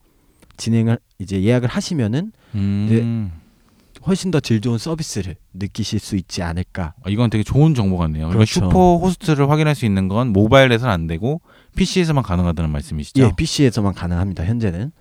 진행을 0.58 0.98
이제 1.18 1.42
예약을 1.42 1.70
하시면은 1.70 2.32
음. 2.54 3.32
훨씬 4.06 4.30
더 4.30 4.40
질 4.40 4.60
좋은 4.60 4.76
서비스를 4.76 5.36
느끼실 5.54 6.00
수 6.00 6.16
있지 6.16 6.42
않을까. 6.42 6.92
아, 7.02 7.08
이건 7.08 7.30
되게 7.30 7.42
좋은 7.42 7.74
정보 7.74 7.96
같네요. 7.96 8.28
그러니까 8.28 8.34
그렇죠. 8.36 8.60
superhost를 8.66 9.48
확인할 9.48 9.74
수 9.74 9.86
있는 9.86 10.06
건 10.08 10.34
모바일에서는 10.34 10.92
안 10.92 11.06
되고 11.06 11.40
PC에서만 11.76 12.22
가능하다는 12.22 12.70
말씀이시죠? 12.70 13.22
예, 13.24 13.32
PC에서만 13.38 13.94
가능합니다. 13.94 14.44
현재는. 14.44 14.92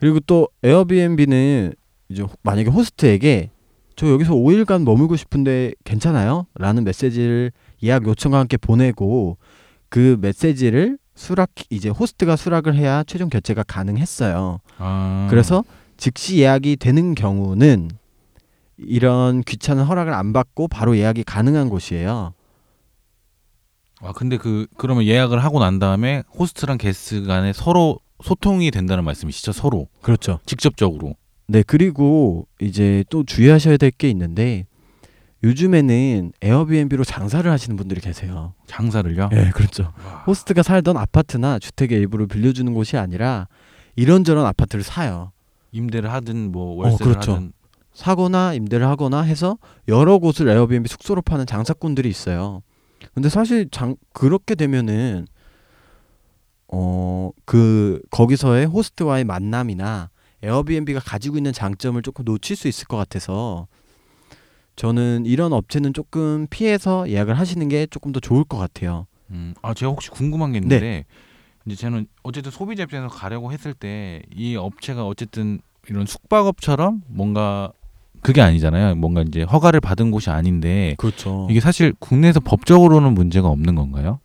그리고 0.00 0.18
또 0.18 0.48
에어비앤비는 0.64 1.74
이제 2.08 2.22
호- 2.22 2.30
만약에 2.42 2.70
호스트에게 2.70 3.50
저 3.94 4.10
여기서 4.10 4.34
5일간 4.34 4.82
머물고 4.82 5.14
싶은데 5.14 5.72
괜찮아요? 5.84 6.46
라는 6.56 6.82
메시지를 6.82 7.52
예약 7.84 8.06
요청과 8.06 8.38
함께 8.38 8.56
보내고 8.56 9.38
그 9.88 10.16
메시지를 10.20 10.98
수락 11.14 11.50
이제 11.70 11.88
호스트가 11.88 12.34
수락을 12.36 12.74
해야 12.74 13.04
최종 13.04 13.28
결제가 13.28 13.62
가능했어요. 13.62 14.58
아. 14.78 15.26
그래서 15.30 15.62
즉시 15.96 16.38
예약이 16.38 16.76
되는 16.76 17.14
경우는 17.14 17.90
이런 18.78 19.42
귀찮은 19.42 19.84
허락을 19.84 20.12
안 20.12 20.32
받고 20.32 20.66
바로 20.68 20.96
예약이 20.96 21.22
가능한 21.24 21.68
곳이에요. 21.68 22.32
아 24.00 24.12
근데 24.12 24.36
그 24.36 24.66
그러면 24.76 25.04
예약을 25.04 25.38
하고 25.42 25.60
난 25.60 25.78
다음에 25.78 26.24
호스트랑 26.38 26.78
게스트 26.78 27.24
간에 27.24 27.52
서로 27.52 28.00
소통이 28.22 28.70
된다는 28.70 29.04
말씀이시죠 29.04 29.52
서로 29.52 29.88
그렇죠. 30.02 30.40
직접적으로. 30.46 31.14
네, 31.46 31.62
그리고 31.62 32.48
이제 32.60 33.04
또 33.10 33.22
주의하셔야 33.24 33.76
될 33.76 33.90
게 33.92 34.08
있는데 34.10 34.66
요즘에는 35.44 36.32
에어비앤비로 36.40 37.04
장사를 37.04 37.48
하시는 37.48 37.76
분들이 37.76 38.00
계세요. 38.00 38.54
장사를요. 38.66 39.28
네, 39.30 39.50
그렇죠. 39.50 39.92
호스트가 40.26 40.62
살던 40.62 40.96
아파트나 40.96 41.58
주택의 41.58 41.98
일부를 41.98 42.26
빌려주는 42.26 42.72
곳이 42.74 42.96
아니라 42.96 43.46
이런저런 43.94 44.46
아파트를 44.46 44.82
사요. 44.82 45.30
임대를 45.72 46.10
하든 46.12 46.50
뭐 46.50 46.74
월세를 46.82 47.12
그렇죠. 47.12 47.32
하든 47.34 47.52
사거나 47.92 48.54
임대를 48.54 48.86
하거나 48.88 49.20
해서 49.22 49.58
여러 49.86 50.18
곳을 50.18 50.48
에어비앤비 50.48 50.88
숙소로 50.88 51.22
파는 51.22 51.46
장사꾼들이 51.46 52.08
있어요. 52.08 52.62
근데 53.12 53.28
사실 53.28 53.68
장 53.70 53.96
그렇게 54.12 54.54
되면은 54.54 55.26
어 56.68 57.04
그 57.44 58.00
거기서의 58.10 58.66
호스트와의 58.66 59.24
만남이나 59.24 60.10
에어비앤비가 60.42 61.00
가지고 61.00 61.36
있는 61.36 61.52
장점을 61.52 62.00
조금 62.02 62.24
놓칠 62.24 62.56
수 62.56 62.68
있을 62.68 62.86
것 62.86 62.96
같아서 62.96 63.66
저는 64.76 65.24
이런 65.26 65.52
업체는 65.52 65.92
조금 65.92 66.46
피해서 66.50 67.08
예약을 67.08 67.38
하시는 67.38 67.68
게 67.68 67.86
조금 67.86 68.12
더 68.12 68.20
좋을 68.20 68.44
것 68.44 68.58
같아요. 68.58 69.06
음, 69.30 69.54
아 69.62 69.72
제가 69.74 69.92
혹시 69.92 70.10
궁금한 70.10 70.52
게 70.52 70.58
있는데 70.58 71.04
이제 71.66 71.76
저는 71.76 72.06
어쨌든 72.22 72.50
소비자 72.52 72.82
입장에서 72.82 73.08
가려고 73.14 73.52
했을 73.52 73.72
때 73.74 74.22
이 74.34 74.56
업체가 74.56 75.06
어쨌든 75.06 75.60
이런 75.88 76.06
숙박업처럼 76.06 77.02
뭔가 77.08 77.72
그게 78.20 78.40
아니잖아요. 78.40 78.94
뭔가 78.96 79.22
이제 79.22 79.42
허가를 79.42 79.80
받은 79.80 80.10
곳이 80.10 80.30
아닌데 80.30 80.94
그렇죠. 80.98 81.46
이게 81.50 81.60
사실 81.60 81.92
국내에서 81.98 82.40
법적으로는 82.40 83.12
문제가 83.14 83.48
없는 83.48 83.74
건가요? 83.74 84.18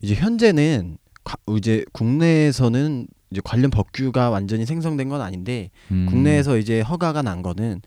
이제 0.00 0.14
현재는 0.14 0.96
가- 1.24 1.36
이제 1.56 1.84
국내에서는 1.92 3.06
이제 3.30 3.40
관련 3.44 3.70
법규가 3.70 4.30
완전히 4.30 4.64
생성된 4.66 5.08
건 5.08 5.20
아닌데 5.22 5.70
음, 5.90 6.06
국내에서 6.08 6.56
이제 6.58 6.80
허가가 6.82 7.22
난 7.22 7.42
거는 7.42 7.80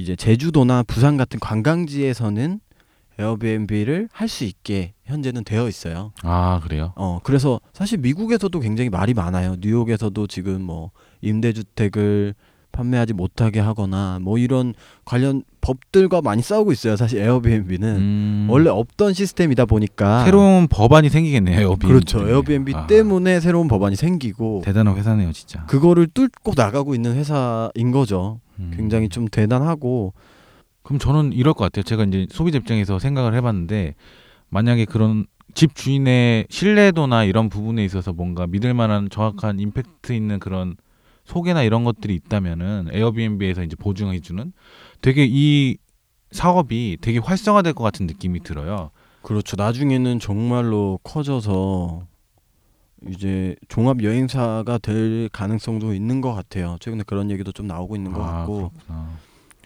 이제 0.00 0.16
제주도나 0.16 0.82
부산 0.82 1.16
같은 1.18 1.38
관광지에서는 1.40 2.60
에어비앤비를 3.18 4.08
할 4.12 4.28
수 4.28 4.44
있게 4.44 4.94
현재는 5.04 5.44
되어 5.44 5.68
있어요. 5.68 6.12
아 6.22 6.60
그래요? 6.62 6.92
어 6.96 7.20
그래서 7.22 7.60
사실 7.74 7.98
미국에서도 7.98 8.58
굉장히 8.60 8.88
말이 8.88 9.12
많아요. 9.12 9.56
뉴욕에서도 9.60 10.26
지금 10.26 10.62
뭐 10.62 10.90
임대주택을 11.20 12.34
판매하지 12.72 13.12
못하게 13.14 13.58
하거나 13.60 14.18
뭐 14.22 14.38
이런 14.38 14.72
관련 15.04 15.42
법들과 15.60 16.22
많이 16.22 16.40
싸우고 16.40 16.70
있어요. 16.72 16.96
사실 16.96 17.20
에어비앤비는 17.20 17.96
음, 17.96 18.46
원래 18.48 18.70
없던 18.70 19.12
시스템이다 19.12 19.66
보니까 19.66 20.24
새로운 20.24 20.68
법안이 20.68 21.10
생기겠네요. 21.10 21.60
에어비앤비. 21.60 21.86
그렇죠. 21.86 22.18
때문에. 22.18 22.32
에어비앤비 22.32 22.74
아, 22.74 22.86
때문에 22.86 23.40
새로운 23.40 23.66
법안이 23.68 23.96
생기고 23.96 24.62
대단한 24.64 24.96
회사네요, 24.96 25.32
진짜. 25.32 25.66
그거를 25.66 26.06
뚫고 26.06 26.52
나가고 26.56 26.94
있는 26.94 27.16
회사인 27.16 27.90
거죠. 27.90 28.38
음. 28.60 28.72
굉장히 28.76 29.08
좀 29.08 29.26
대단하고 29.28 30.12
그럼 30.82 30.98
저는 30.98 31.32
이럴 31.32 31.54
것 31.54 31.64
같아요. 31.64 31.82
제가 31.82 32.04
이제 32.04 32.26
소비자 32.30 32.58
입장에서 32.58 32.98
생각을 32.98 33.34
해봤는데 33.34 33.94
만약에 34.48 34.84
그런 34.84 35.26
집 35.54 35.74
주인의 35.74 36.46
신뢰도나 36.48 37.24
이런 37.24 37.48
부분에 37.48 37.84
있어서 37.84 38.12
뭔가 38.12 38.46
믿을 38.46 38.74
만한 38.74 39.08
정확한 39.10 39.58
임팩트 39.58 40.12
있는 40.12 40.38
그런 40.38 40.76
소개나 41.24 41.62
이런 41.62 41.84
것들이 41.84 42.14
있다면은 42.14 42.88
에어비앤비에서 42.92 43.62
이제 43.62 43.76
보증해주는 43.76 44.52
되게 45.00 45.26
이 45.28 45.76
사업이 46.32 46.98
되게 47.00 47.18
활성화될 47.18 47.72
것 47.72 47.82
같은 47.82 48.06
느낌이 48.06 48.40
들어요. 48.40 48.90
그렇죠. 49.22 49.56
나중에는 49.56 50.18
정말로 50.18 50.98
커져서 51.02 52.06
이제 53.08 53.56
종합 53.68 54.02
여행사가 54.02 54.78
될 54.78 55.28
가능성도 55.30 55.94
있는 55.94 56.20
것 56.20 56.34
같아요. 56.34 56.76
최근에 56.80 57.04
그런 57.06 57.30
얘기도 57.30 57.52
좀 57.52 57.66
나오고 57.66 57.96
있는 57.96 58.12
것 58.12 58.22
아, 58.22 58.38
같고 58.38 58.70
그렇구나. 58.70 59.10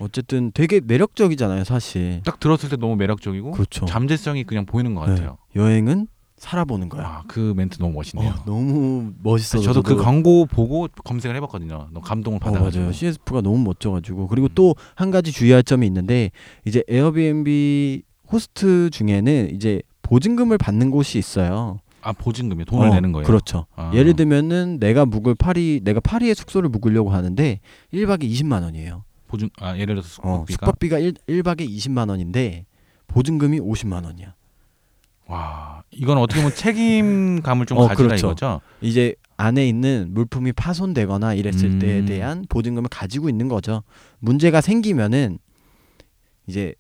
어쨌든 0.01 0.51
되게 0.53 0.81
매력적이잖아요, 0.85 1.65
사실. 1.65 2.21
딱 2.25 2.41
들었을 2.41 2.69
때 2.69 2.77
너무 2.77 2.97
매력적이고 2.97 3.53
그렇죠. 3.53 3.87
잠재성이 3.87 4.45
그냥 4.45 4.67
보이는 4.67 4.95
것 4.95 5.07
네. 5.07 5.13
같아요. 5.13 5.39
여행은 5.57 6.09
살아보는 6.37 6.89
거야. 6.89 7.07
아, 7.07 7.23
그 7.27 7.55
멘트 7.57 7.79
너무 7.79 7.95
멋있네요. 7.95 8.31
어, 8.31 8.45
너무 8.45 9.13
멋있어서 9.23 9.63
저도 9.63 9.83
그 9.83 9.97
광고 9.97 10.47
보고 10.47 10.89
검색을 11.05 11.37
해봤거든요. 11.37 11.89
너무 11.93 12.01
감동을 12.01 12.37
어, 12.37 12.41
받아가지고. 12.41 12.83
맞아요. 12.83 12.93
CSF가 12.93 13.41
너무 13.41 13.59
멋져가지고 13.59 14.27
그리고 14.27 14.49
음. 14.49 14.55
또한 14.55 15.11
가지 15.11 15.33
주의할 15.33 15.63
점이 15.63 15.87
있는데 15.87 16.31
이제 16.65 16.83
에어비앤비 16.89 18.03
호스트 18.31 18.91
중에는 18.91 19.55
이제 19.55 19.81
보증금을 20.03 20.59
받는 20.59 20.91
곳이 20.91 21.19
있어요. 21.19 21.79
아 22.05 22.13
보증금이 22.13 22.67
돈을 22.67 22.89
어, 22.89 22.95
내는 22.95 23.13
거예요. 23.13 23.27
그렇죠. 23.27 23.67
아. 23.75 23.91
예를 23.95 24.15
들면은 24.15 24.79
내가 24.79 25.07
묵을 25.07 25.35
파리 25.35 25.81
내가 25.83 26.01
파리에 26.01 26.35
숙소를 26.35 26.69
묵으려고 26.69 27.11
하는데 27.11 27.61
1박에 27.93 28.31
20만 28.31 28.63
원이에요. 28.63 29.05
보증 29.27 29.49
아 29.59 29.77
예를 29.77 29.95
들어서 29.97 30.21
어, 30.23 30.45
숙박비가 30.49 30.99
숙박비가 30.99 30.99
1, 30.99 31.15
1박에 31.43 31.69
20만 31.69 32.11
원인데 32.11 32.67
보증금이 33.07 33.59
50만 33.59 34.05
원이야. 34.05 34.35
와 35.27 35.83
이건 35.91 36.19
어떻게 36.19 36.43
보면 36.43 36.55
책임감을 36.55 37.65
좀 37.67 37.79
어, 37.79 37.89
가지라 37.89 38.09
그렇죠. 38.09 38.27
이거죠. 38.27 38.61
이제 38.83 39.15
안에 39.39 39.67
있는 39.67 40.09
물품이 40.11 40.53
파손되거나 40.53 41.35
이랬을 41.35 41.65
음. 41.65 41.79
때에 41.79 42.05
대한 42.05 42.45
보증금을 42.49 42.89
가지고 42.91 43.31
있는 43.31 43.49
거죠. 43.49 43.83
문제가 44.19 44.61
생기면은 44.61 45.39
이제 46.47 46.75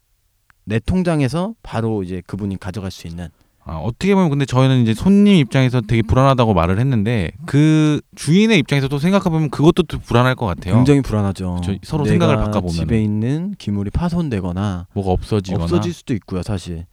내 0.64 0.79
통장에서 0.79 1.55
바로 1.62 2.03
이제 2.03 2.22
그분이 2.27 2.59
가져갈 2.59 2.91
수 2.91 3.07
있는 3.07 3.29
아 3.67 3.77
어떻게 3.77 4.15
보면 4.15 4.29
근데 4.29 4.45
저희는 4.45 4.83
이제 4.83 4.93
손님 4.93 5.37
입장에서 5.37 5.81
되게 5.81 6.03
불안하다고 6.03 6.53
말을 6.53 6.79
했는데 6.79 7.31
그 7.47 8.01
주인의 8.15 8.59
입장에서 8.59 8.89
또 8.89 8.99
생각해 8.99 9.25
보면 9.25 9.49
그것도 9.49 9.85
또 9.85 9.99
불안할 9.99 10.35
것 10.35 10.45
같아요. 10.45 10.75
굉장히 10.75 11.01
불안하죠. 11.01 11.61
저 11.65 11.75
서로 11.83 12.05
내가 12.05 12.12
생각을 12.12 12.37
바꿔보면은. 12.37 12.73
집에 12.73 13.03
있는 13.03 13.55
기물이 13.57 13.91
파손되거나 13.91 14.89
뭐가 14.93 15.12
없어지거나 15.12 15.65
없어질 15.65 15.95
수도 15.95 16.12
있고요, 16.15 16.43
사실. 16.43 16.85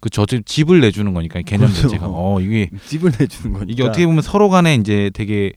그저 0.00 0.24
집을 0.24 0.80
내주는 0.80 1.12
거니까 1.12 1.42
개념 1.42 1.68
그렇죠. 1.68 1.82
자체가 1.82 2.06
어 2.08 2.40
이게 2.40 2.70
집을 2.86 3.12
내주는 3.18 3.52
거니까. 3.52 3.70
이게 3.70 3.82
어떻게 3.82 4.06
보면 4.06 4.22
서로 4.22 4.48
간에 4.48 4.74
이제 4.74 5.10
되게 5.12 5.52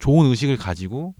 좋은 0.00 0.26
의식을 0.30 0.56
가지고 0.56 1.14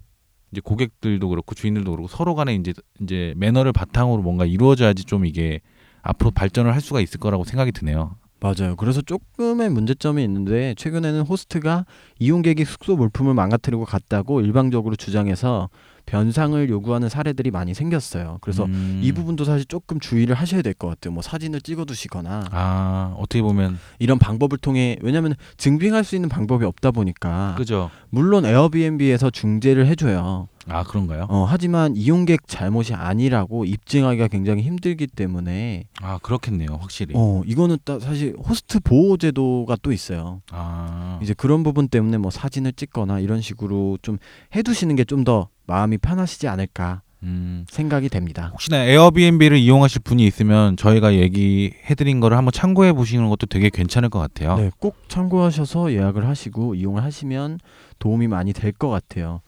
이제 0.51 0.59
고객들도 0.61 1.27
그렇고 1.29 1.55
주인들도 1.55 1.89
그렇고 1.89 2.07
서로 2.09 2.35
간에 2.35 2.55
이제 2.55 2.73
이제 3.01 3.33
매너를 3.37 3.71
바탕으로 3.71 4.21
뭔가 4.21 4.45
이루어져야지 4.45 5.05
좀 5.05 5.25
이게 5.25 5.61
앞으로 6.01 6.31
발전을 6.31 6.73
할 6.73 6.81
수가 6.81 6.99
있을 6.99 7.19
거라고 7.19 7.45
생각이 7.45 7.71
드네요. 7.71 8.15
맞아요. 8.39 8.75
그래서 8.75 9.01
조금의 9.01 9.69
문제점이 9.69 10.23
있는데 10.23 10.75
최근에는 10.77 11.21
호스트가 11.21 11.85
이용객이 12.19 12.65
숙소 12.65 12.95
물품을 12.95 13.33
망가뜨리고 13.33 13.85
갔다고 13.85 14.41
일방적으로 14.41 14.95
주장해서 14.95 15.69
변상을 16.05 16.69
요구하는 16.69 17.09
사례들이 17.09 17.51
많이 17.51 17.73
생겼어요. 17.73 18.37
그래서 18.41 18.63
음. 18.65 19.01
이 19.03 19.11
부분도 19.11 19.43
사실 19.43 19.65
조금 19.65 19.99
주의를 19.99 20.35
하셔야 20.35 20.61
될 20.61 20.73
것 20.73 20.87
같아요. 20.87 21.13
뭐 21.13 21.21
사진을 21.23 21.61
찍어두시거나 21.61 22.45
아 22.51 23.15
어떻게 23.17 23.41
보면 23.41 23.77
이런 23.99 24.19
방법을 24.19 24.59
통해 24.59 24.97
왜냐하면 25.01 25.33
증빙할 25.57 26.03
수 26.03 26.15
있는 26.15 26.29
방법이 26.29 26.63
없다 26.65 26.91
보니까 26.91 27.55
그죠? 27.57 27.89
물론 28.09 28.45
에어비앤비에서 28.45 29.31
중재를 29.31 29.87
해줘요. 29.87 30.47
아 30.69 30.83
그런가요? 30.83 31.27
어, 31.29 31.45
하지만 31.47 31.95
이용객 31.95 32.47
잘못이 32.47 32.93
아니라고 32.93 33.65
입증하기가 33.65 34.27
굉장히 34.27 34.63
힘들기 34.63 35.07
때문에 35.07 35.85
아 36.01 36.19
그렇겠네요, 36.21 36.77
확실히. 36.81 37.13
어 37.15 37.41
이거는 37.45 37.77
딱 37.85 38.01
사실 38.01 38.35
호스트 38.37 38.79
보호 38.81 39.17
제도가 39.17 39.77
또 39.81 39.91
있어요. 39.91 40.41
아 40.51 41.19
이제 41.21 41.33
그런 41.33 41.63
부분 41.63 41.87
때문에 41.87 42.17
뭐 42.17 42.31
사진을 42.31 42.73
찍거나 42.73 43.19
이런 43.19 43.41
식으로 43.41 43.97
좀 44.01 44.17
해두시는 44.55 44.95
게 44.95 45.03
좀 45.05 45.23
더 45.23 45.49
마음이 45.67 45.97
편하시지 45.97 46.47
않을까 46.47 47.01
음. 47.23 47.65
생각이 47.69 48.09
됩니다. 48.09 48.49
혹시나 48.53 48.83
에어비앤비를 48.83 49.57
이용하실 49.57 50.01
분이 50.03 50.23
있으면 50.25 50.77
저희가 50.77 51.15
얘기해드린 51.15 52.19
거를 52.19 52.37
한번 52.37 52.51
참고해 52.51 52.93
보시는 52.93 53.27
것도 53.29 53.47
되게 53.47 53.69
괜찮을 53.69 54.09
것 54.09 54.19
같아요. 54.19 54.57
네, 54.57 54.71
꼭 54.79 54.95
참고하셔서 55.07 55.93
예약을 55.93 56.27
하시고 56.27 56.75
이용을 56.75 57.03
하시면 57.03 57.59
도움이 57.99 58.27
많이 58.27 58.53
될 58.53 58.71
것 58.73 58.89
같아요. 58.89 59.41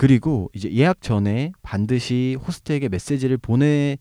그리고 0.00 0.50
이제 0.54 0.72
예약 0.72 1.02
전에 1.02 1.52
반드시 1.60 2.38
호스트에게 2.46 2.88
메시지를 2.88 3.36
보내 3.36 3.98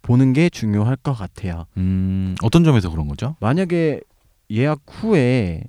보는 0.00 0.32
게 0.32 0.48
중요할 0.48 0.94
것 0.94 1.12
같아요. 1.12 1.66
음, 1.76 2.36
어떤 2.40 2.62
점에서 2.62 2.88
그런 2.88 3.08
거죠? 3.08 3.34
만약에 3.40 4.00
예약 4.52 4.80
후에 4.86 5.64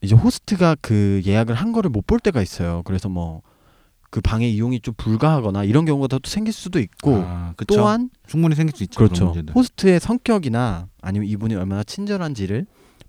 이제 0.00 0.14
호스트가 0.14 0.76
그 0.80 1.20
예약을 1.26 1.54
한 1.54 1.72
거를 1.72 1.90
못 1.90 2.06
볼 2.06 2.18
때가 2.18 2.40
있어요. 2.40 2.80
그래서 2.86 3.10
뭐 3.10 3.42
그 4.10 4.22
방의 4.22 4.54
이용이 4.54 4.80
좀 4.80 4.94
불가하거나 4.96 5.64
이런 5.64 5.84
경우가 5.84 6.06
또 6.08 6.18
생길 6.24 6.54
수도 6.54 6.78
있고 6.78 7.16
아? 7.16 7.52
또한 7.66 8.08
충분히 8.26 8.54
생길 8.54 8.74
수 8.74 8.82
있죠. 8.84 8.98
그렇죠. 8.98 9.34
호스트의 9.54 10.00
성격이나 10.00 10.88
아니면 11.02 11.28
이분이 11.28 11.54
얼마나 11.54 11.84
친절한지를 11.84 12.66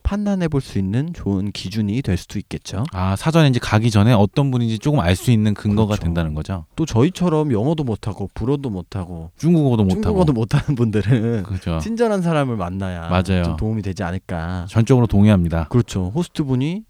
판단해 0.08 0.48
볼 0.48 0.62
수 0.62 0.80
있는 0.80 1.12
좋은 1.14 1.52
기준이 1.52 2.02
될 2.02 2.16
수도 2.16 2.40
있겠죠. 2.40 2.86
아 2.94 3.18
사전에 3.18 3.50
이제 3.50 3.60
가기 3.60 3.92
전에 3.92 4.14
어떤 4.14 4.52
분인지 4.52 4.80
조금 4.80 5.02
알 5.02 5.18
수 5.18 5.32
있는 5.32 5.54
근거가 5.54 5.96
그렇죠. 5.96 6.04
된다는 6.04 6.34
거죠. 6.34 6.66
또 6.78 6.86
저희처럼 6.86 7.52
영어도 7.52 7.84
못하고 7.84 8.30
불어도 8.34 8.70
못하고 8.70 9.32
중국어도 9.38 9.84
못하고. 9.84 10.02
중국어도 10.02 10.32
못하는 10.34 10.76
분들은 10.76 11.44
그렇죠. 11.44 11.80
친절한 11.80 12.22
사람을 12.22 12.56
만나야 12.56 13.10
맞아요. 13.10 13.44
좀 13.44 13.58
도움이 13.58 13.82
되지 13.82 14.04
않을까. 14.04 14.66
전적으로 14.70 15.08
동의합니다. 15.08 15.66
그렇죠. 15.70 16.10
호스트 16.16 16.44
분이 16.46 16.84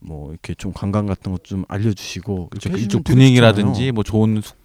뭐 0.00 0.30
이렇게 0.30 0.54
좀 0.54 0.72
관광 0.74 1.06
같은 1.06 1.32
것 1.32 1.42
좀 1.44 1.64
알려주시고 1.68 2.48
그렇죠. 2.50 2.76
이쪽 2.76 3.04
분위기라든지 3.04 3.68
좋잖아요. 3.72 3.92
뭐 3.92 4.04
좋은 4.04 4.40
숙- 4.42 4.56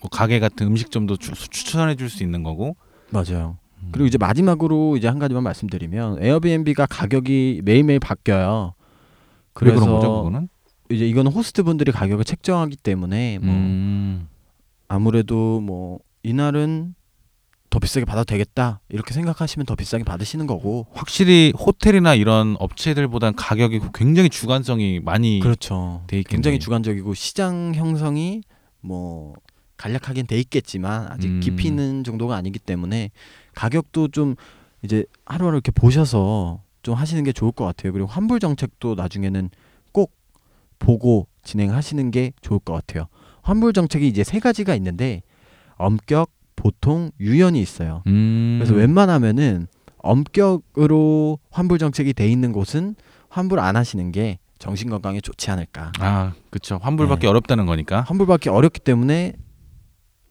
뭐 0.00 0.08
가게 0.10 0.38
같은 0.38 0.66
음식점도 0.68 1.16
추, 1.16 1.32
추천해 1.50 1.96
줄 1.96 2.08
수 2.08 2.22
있는 2.22 2.42
거고. 2.44 2.76
맞아요. 3.10 3.58
음. 3.82 3.88
그리고 3.92 4.06
이제 4.06 4.18
마지막으로 4.18 4.96
이제 4.96 5.08
한 5.08 5.18
가지만 5.18 5.42
말씀드리면 5.42 6.22
에어비앤비가 6.22 6.86
가격이 6.86 7.62
매일매일 7.64 7.98
바뀌어요. 8.00 8.74
왜 8.76 8.80
그래서 9.52 9.80
그런 9.80 9.94
거죠, 9.94 10.08
그거는? 10.16 10.48
이제 10.90 11.06
이거는 11.08 11.32
호스트 11.32 11.62
분들이 11.62 11.92
가격을 11.92 12.24
책정하기 12.24 12.76
때문에 12.76 13.38
뭐 13.38 13.54
음. 13.54 14.28
아무래도 14.88 15.60
뭐 15.60 16.00
이날은 16.22 16.94
더 17.70 17.78
비싸게 17.78 18.04
받아도 18.04 18.26
되겠다 18.26 18.80
이렇게 18.90 19.14
생각하시면 19.14 19.64
더 19.64 19.74
비싸게 19.74 20.04
받으시는 20.04 20.46
거고 20.46 20.86
확실히 20.92 21.54
호텔이나 21.58 22.14
이런 22.14 22.54
업체들보단 22.58 23.34
가격이 23.34 23.80
굉장히 23.94 24.28
주관성이 24.28 25.00
많이 25.00 25.40
그렇죠. 25.40 26.02
돼. 26.06 26.22
굉장히 26.22 26.58
주관적이고 26.58 27.14
시장 27.14 27.72
형성이 27.74 28.42
뭐 28.82 29.32
간략하긴 29.78 30.26
돼 30.26 30.38
있겠지만 30.38 31.06
아직 31.10 31.28
음. 31.28 31.40
깊이 31.40 31.66
있는 31.68 32.04
정도가 32.04 32.36
아니기 32.36 32.58
때문에 32.58 33.10
가격도 33.54 34.08
좀 34.08 34.34
이제 34.82 35.04
하루하루 35.26 35.56
이렇게 35.56 35.70
보셔서 35.70 36.62
좀 36.82 36.94
하시는 36.94 37.22
게 37.24 37.32
좋을 37.32 37.52
것 37.52 37.64
같아요. 37.64 37.92
그리고 37.92 38.08
환불 38.08 38.40
정책도 38.40 38.94
나중에는 38.94 39.50
꼭 39.92 40.12
보고 40.78 41.28
진행하시는 41.44 42.10
게 42.10 42.32
좋을 42.40 42.58
것 42.60 42.72
같아요. 42.72 43.06
환불 43.42 43.72
정책이 43.72 44.06
이제 44.08 44.24
세 44.24 44.40
가지가 44.40 44.74
있는데 44.76 45.22
엄격, 45.76 46.30
보통, 46.56 47.10
유연이 47.20 47.60
있어요. 47.60 48.02
음. 48.06 48.58
그래서 48.58 48.74
웬만하면은 48.74 49.66
엄격으로 49.98 51.38
환불 51.50 51.78
정책이 51.78 52.12
돼 52.12 52.28
있는 52.28 52.52
곳은 52.52 52.96
환불 53.28 53.60
안 53.60 53.76
하시는 53.76 54.12
게 54.12 54.38
정신 54.58 54.90
건강에 54.90 55.20
좋지 55.20 55.50
않을까. 55.50 55.92
아, 55.98 56.32
그렇죠. 56.50 56.78
환불받기 56.82 57.22
네. 57.22 57.28
어렵다는 57.28 57.66
거니까. 57.66 58.02
환불받기 58.02 58.48
어렵기 58.48 58.80
때문에 58.80 59.34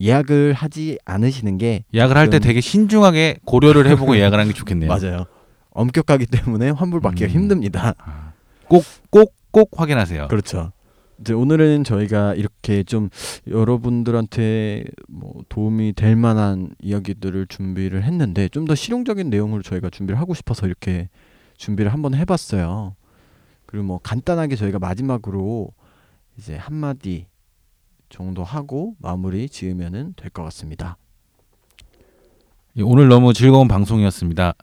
예약을 0.01 0.53
하지 0.53 0.97
않으시는 1.05 1.57
게 1.57 1.83
예약을 1.93 2.17
할 2.17 2.29
때 2.29 2.39
되게 2.39 2.59
신중하게 2.61 3.37
고려를 3.45 3.87
해보고 3.87 4.15
예약을 4.17 4.39
하는 4.39 4.51
게 4.51 4.57
좋겠네요. 4.57 4.89
맞아요. 4.89 5.25
엄격하기 5.71 6.25
때문에 6.25 6.71
환불받기가 6.71 7.29
음. 7.29 7.31
힘듭니다. 7.31 7.93
아, 7.99 8.33
꼭, 8.67 8.83
꼭, 9.09 9.33
꼭 9.51 9.69
확인하세요. 9.77 10.27
그렇죠. 10.27 10.71
이제 11.19 11.33
오늘은 11.33 11.83
저희가 11.83 12.33
이렇게 12.33 12.83
좀 12.83 13.09
여러분들한테 13.47 14.85
뭐 15.07 15.43
도움이 15.49 15.93
될 15.93 16.15
만한 16.15 16.69
이야기들을 16.81 17.47
준비를 17.47 18.03
했는데 18.03 18.47
좀 18.49 18.65
더 18.65 18.75
실용적인 18.75 19.29
내용으로 19.29 19.61
저희가 19.63 19.89
준비를 19.89 20.19
하고 20.19 20.33
싶어서 20.33 20.65
이렇게 20.67 21.09
준비를 21.57 21.93
한번 21.93 22.13
해봤어요. 22.15 22.95
그리고 23.65 23.85
뭐 23.85 23.99
간단하게 24.01 24.55
저희가 24.55 24.79
마지막으로 24.79 25.69
이제 26.37 26.55
한마디 26.55 27.27
정도 28.11 28.43
하고 28.43 28.95
마무리 28.99 29.49
지으면은 29.49 30.13
될것 30.17 30.45
같습니다. 30.45 30.97
예, 32.77 32.83
오늘 32.83 33.07
너무 33.07 33.33
즐거운 33.33 33.67
방송이었습니다. 33.67 34.53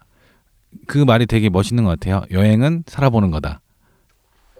그 0.86 0.98
말이 0.98 1.26
되게 1.26 1.48
멋있는 1.48 1.84
것 1.84 1.90
같아요. 1.90 2.24
여행은 2.30 2.84
살아보는 2.86 3.30
거다. 3.30 3.60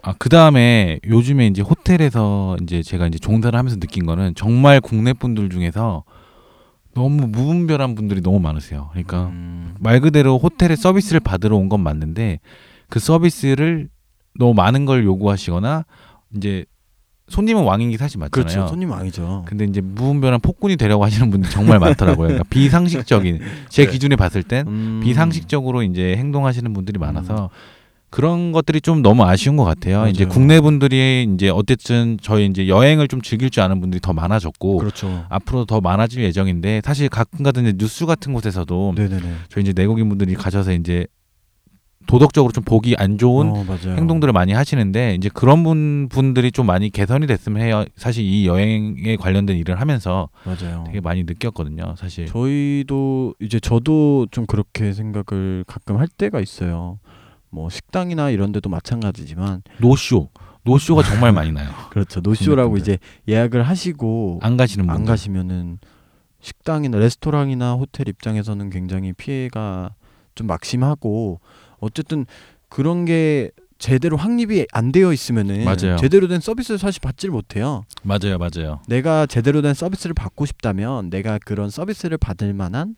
아, 0.01 0.13
그 0.17 0.29
다음에 0.29 0.99
요즘에 1.05 1.47
이제 1.47 1.61
호텔에서 1.61 2.57
이제 2.63 2.81
제가 2.81 3.07
이제 3.07 3.19
종사를 3.19 3.57
하면서 3.57 3.77
느낀 3.77 4.05
거는 4.05 4.33
정말 4.35 4.81
국내 4.81 5.13
분들 5.13 5.49
중에서 5.49 6.03
너무 6.95 7.27
무분별한 7.27 7.95
분들이 7.95 8.21
너무 8.21 8.39
많으세요. 8.39 8.87
그러니까 8.91 9.27
음, 9.27 9.75
말 9.79 9.99
그대로 9.99 10.37
호텔에 10.37 10.75
서비스를 10.75 11.19
받으러 11.19 11.57
온 11.57 11.69
건 11.69 11.81
맞는데 11.81 12.39
그 12.89 12.99
서비스를 12.99 13.89
너무 14.35 14.53
많은 14.53 14.85
걸 14.85 15.03
요구하시거나 15.05 15.85
이제 16.35 16.65
손님은 17.29 17.63
왕인 17.63 17.91
게 17.91 17.97
사실 17.97 18.19
맞잖아요. 18.19 18.31
그렇죠. 18.31 18.67
손님 18.67 18.91
왕이죠. 18.91 19.43
근데 19.45 19.65
이제 19.65 19.81
무분별한 19.81 20.41
폭군이 20.41 20.75
되려고 20.75 21.05
하시는 21.05 21.29
분들 21.29 21.49
정말 21.49 21.79
많더라고요. 21.79 22.27
그러니까 22.27 22.43
비상식적인 22.49 23.39
제 23.69 23.85
네. 23.85 23.91
기준에 23.91 24.15
봤을 24.15 24.43
땐 24.43 24.67
음, 24.67 24.99
비상식적으로 25.03 25.83
이제 25.83 26.15
행동하시는 26.17 26.73
분들이 26.73 26.99
많아서 26.99 27.49
그런 28.09 28.51
것들이 28.51 28.81
좀 28.81 29.01
너무 29.03 29.23
아쉬운 29.23 29.55
것 29.55 29.63
같아요. 29.65 29.97
맞아요. 29.99 30.09
이제 30.09 30.25
국내 30.25 30.59
분들이 30.59 31.29
이제 31.31 31.49
어쨌든 31.49 32.17
저희 32.21 32.47
이제 32.47 32.67
여행을 32.67 33.07
좀 33.07 33.21
즐길 33.21 33.51
줄 33.51 33.61
아는 33.61 33.79
분들이 33.81 34.01
더 34.01 34.13
많아졌고 34.13 34.77
그렇죠. 34.77 35.25
앞으로 35.29 35.65
더 35.65 35.79
많아질 35.79 36.23
예정인데 36.23 36.81
사실 36.83 37.07
가끔 37.07 37.43
가다 37.43 37.61
이제 37.61 37.73
뉴스 37.77 38.05
같은 38.07 38.33
곳에서도 38.33 38.93
네네네. 38.95 39.33
저희 39.49 39.63
이제 39.63 39.73
내국인 39.73 40.09
분들이 40.09 40.33
가셔서 40.33 40.73
이제 40.73 41.05
도덕적으로 42.09 42.51
좀 42.51 42.63
보기 42.63 42.95
안 42.97 43.19
좋은 43.19 43.49
어. 43.51 43.63
행동들을 43.85 44.33
많이 44.33 44.51
하시는데 44.51 45.13
이제 45.13 45.29
그런 45.31 45.61
분 45.63 46.09
분들이 46.09 46.51
좀 46.51 46.65
많이 46.65 46.89
개선이 46.89 47.27
됐으면 47.27 47.61
해요. 47.61 47.85
사실 47.95 48.25
이 48.25 48.47
여행에 48.47 49.15
관련된 49.15 49.55
일을 49.57 49.79
하면서 49.79 50.27
맞아요. 50.43 50.85
되게 50.87 51.01
많이 51.01 51.23
느꼈거든요. 51.23 51.93
사실. 51.97 52.25
저희도 52.25 53.35
이제 53.39 53.59
저도 53.59 54.25
좀 54.31 54.47
그렇게 54.47 54.91
생각을 54.91 55.63
가끔 55.67 55.97
할 55.97 56.07
때가 56.07 56.39
있어요. 56.39 56.97
뭐 57.51 57.69
식당이나 57.69 58.31
이런 58.31 58.51
데도 58.53 58.71
마찬가지지만 58.71 59.61
노쇼. 59.79 60.29
노쇼가 60.63 61.03
정말 61.05 61.31
많이 61.31 61.51
나요. 61.51 61.69
그렇죠. 61.91 62.21
노쇼라고. 62.21 62.77
이제 62.77 62.97
예약을 63.27 63.61
하시고 63.61 64.39
안 64.41 64.57
가시는 64.57 64.87
분들. 64.87 64.99
안 64.99 65.05
가시면은 65.05 65.77
식당이나 66.41 66.97
레스토랑이나 66.97 67.73
호텔 67.73 68.07
입장에서는 68.07 68.71
굉장히 68.71 69.13
피해가 69.13 69.93
좀 70.33 70.47
막심하고 70.47 71.39
어쨌든 71.79 72.25
그런 72.69 73.05
게 73.05 73.51
제대로 73.77 74.17
확립이 74.17 74.67
안 74.73 74.91
되어 74.91 75.13
있으면은 75.13 75.63
맞아요. 75.63 75.95
제대로 75.97 76.27
된 76.27 76.41
서비스를 76.41 76.77
사실 76.77 76.99
받지를 77.01 77.31
못해요. 77.31 77.85
맞아요, 78.03 78.37
맞아요. 78.37 78.81
내가 78.87 79.25
제대로 79.25 79.61
된 79.61 79.73
서비스를 79.73 80.13
받고 80.13 80.45
싶다면 80.45 81.09
내가 81.09 81.39
그런 81.43 81.69
서비스를 81.69 82.17
받을 82.17 82.53
만한 82.53 82.95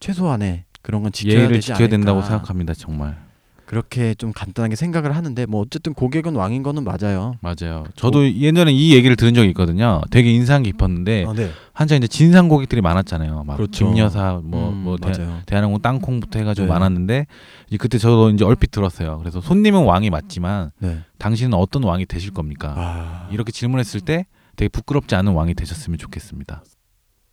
최소한의 0.00 0.64
그런 0.82 1.02
건 1.04 1.12
지켜야 1.12 1.34
예의를 1.34 1.56
되지 1.56 1.68
지켜야 1.68 1.88
된다고. 1.88 2.20
생각합니다, 2.22 2.74
정말. 2.74 3.31
그렇게 3.72 4.14
좀 4.14 4.34
간단하게 4.34 4.76
생각을 4.76 5.16
하는데 5.16 5.46
뭐 5.46 5.62
어쨌든 5.62 5.94
고객은 5.94 6.34
왕인 6.36 6.62
거는 6.62 6.84
맞아요. 6.84 7.36
맞아요. 7.40 7.84
저도 7.96 8.30
예전에 8.30 8.70
이 8.70 8.94
얘기를 8.94 9.16
들은 9.16 9.32
적이 9.32 9.48
있거든요. 9.48 10.02
되게 10.10 10.30
인상 10.30 10.62
깊었는데 10.62 11.24
아, 11.26 11.32
네. 11.32 11.48
한창 11.72 11.96
이제 11.96 12.06
진상 12.06 12.48
고객들이 12.50 12.82
많았잖아요. 12.82 13.44
막 13.44 13.56
그렇죠. 13.56 13.90
김여사 13.90 14.42
뭐 14.44 14.68
음, 14.68 14.76
뭐 14.76 14.98
대. 14.98 15.10
대한항공 15.46 15.80
땅콩부터 15.80 16.38
해가지고 16.40 16.66
네. 16.66 16.72
많았는데 16.74 17.26
이제 17.68 17.76
그때 17.78 17.96
저도 17.96 18.28
이제 18.28 18.44
얼핏 18.44 18.72
들었어요. 18.72 19.16
그래서 19.20 19.40
손님은 19.40 19.84
왕이 19.84 20.10
맞지만 20.10 20.72
네. 20.78 20.98
당신은 21.16 21.54
어떤 21.54 21.82
왕이 21.82 22.04
되실 22.04 22.34
겁니까? 22.34 22.74
아, 22.76 23.28
이렇게 23.32 23.52
질문했을 23.52 24.02
때 24.02 24.26
되게 24.56 24.68
부끄럽지 24.68 25.14
않은 25.14 25.32
왕이 25.32 25.54
되셨으면 25.54 25.96
좋겠습니다. 25.96 26.62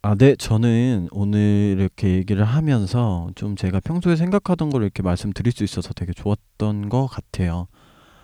아, 0.02 0.16
네. 0.16 0.36
저는 0.36 1.10
오늘 1.12 1.76
이렇게 1.78 2.14
얘기를 2.16 2.46
하면서 2.46 3.30
좀 3.36 3.56
제가 3.58 3.82
평소에 3.82 4.16
생각하던 4.16 4.70
걸 4.70 4.84
이렇게 4.84 5.04
말씀드릴 5.04 5.52
수 5.52 5.64
있어서 5.66 5.92
되게 5.94 6.14
좋았던 6.14 6.88
것 6.88 7.08
같아요. 7.08 7.68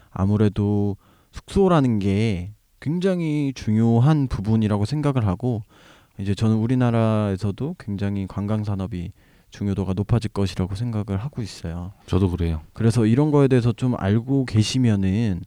아무래도 0.10 0.96
숙소라는 1.34 2.00
게 2.00 2.54
굉장히 2.80 3.52
중요한 3.54 4.28
부분이라고 4.28 4.86
생각을 4.86 5.28
하고 5.28 5.64
이제 6.18 6.34
저는 6.34 6.56
우리나라에서도 6.56 7.76
굉장히 7.78 8.26
관광 8.26 8.64
산업이 8.64 9.12
중요도가 9.50 9.94
높아질 9.94 10.32
것이라고 10.32 10.76
생각을 10.76 11.22
하고 11.22 11.42
있어요. 11.42 11.92
저도 12.08 12.30
그래요. 12.30 12.62
그래서 12.72 13.06
이런 13.06 13.32
거에 13.32 13.50
대해서 13.50 13.74
좀 13.74 13.96
알고 13.98 14.46
계시면은 14.46 15.42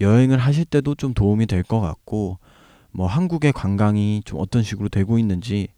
여행을 0.00 0.38
하실 0.38 0.64
때도 0.64 0.96
좀 0.96 1.14
도움이 1.14 1.46
될 1.46 1.62
것 1.62 1.80
같고 1.80 2.38
뭐 2.92 3.06
한국의 3.06 3.52
관광이 3.52 4.22
좀 4.24 4.38
어떤 4.40 4.62
식으로 4.62 4.88
되고 4.88 5.18
있는지 5.18 5.68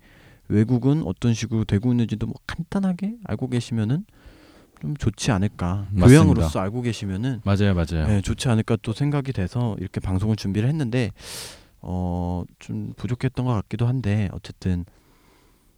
외국은 0.48 1.02
어떤 1.06 1.32
식으로 1.34 1.64
되고 1.64 1.90
있는지도 1.92 2.26
뭐 2.26 2.34
간단하게 2.46 3.16
알고 3.24 3.48
계시면은 3.48 4.04
좀 4.80 4.96
좋지 4.96 5.30
않을까 5.30 5.86
맞습니다. 5.92 6.06
교양으로서 6.06 6.60
알고 6.60 6.82
계시면은 6.82 7.40
맞아요, 7.44 7.74
맞아요. 7.74 8.06
네, 8.06 8.20
좋지 8.20 8.48
않을까 8.48 8.76
또 8.82 8.92
생각이 8.92 9.32
돼서 9.32 9.76
이렇게 9.78 10.00
방송을 10.00 10.36
준비를 10.36 10.68
했는데 10.68 11.12
어 11.80 12.44
좀 12.58 12.92
부족했던 12.96 13.44
것 13.46 13.52
같기도 13.52 13.86
한데 13.86 14.28
어쨌든 14.32 14.84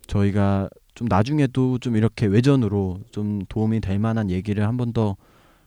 저희가 0.07 0.69
좀 0.95 1.09
나중에도 1.09 1.79
좀 1.79 1.97
이렇게 1.97 2.27
외전으로 2.27 3.01
좀 3.11 3.41
도움이 3.49 3.81
될 3.81 3.99
만한 3.99 4.31
얘기를 4.31 4.67
한 4.67 4.77
번 4.77 4.93
더 4.93 5.17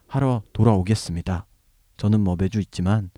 하러 0.08 0.42
돌아오겠습니다. 0.52 1.46
저는 1.96 2.20
뭐 2.20 2.34
매주 2.38 2.58
있지만 2.60 3.10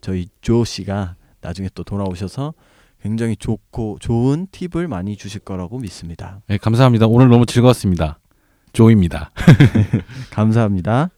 저희 0.00 0.26
조 0.40 0.64
씨가 0.64 1.16
나중에 1.40 1.68
또 1.74 1.84
돌아오셔서 1.84 2.54
굉장히 3.02 3.36
좋고 3.36 3.98
좋은 4.00 4.46
팁을 4.50 4.88
많이 4.88 5.16
주실 5.16 5.40
거라고 5.40 5.78
믿습니다. 5.78 6.40
네, 6.48 6.58
감사합니다. 6.58 7.06
오늘 7.06 7.28
너무 7.28 7.46
즐거웠습니다. 7.46 8.18
조입니다. 8.72 9.30
감사합니다. 10.30 11.10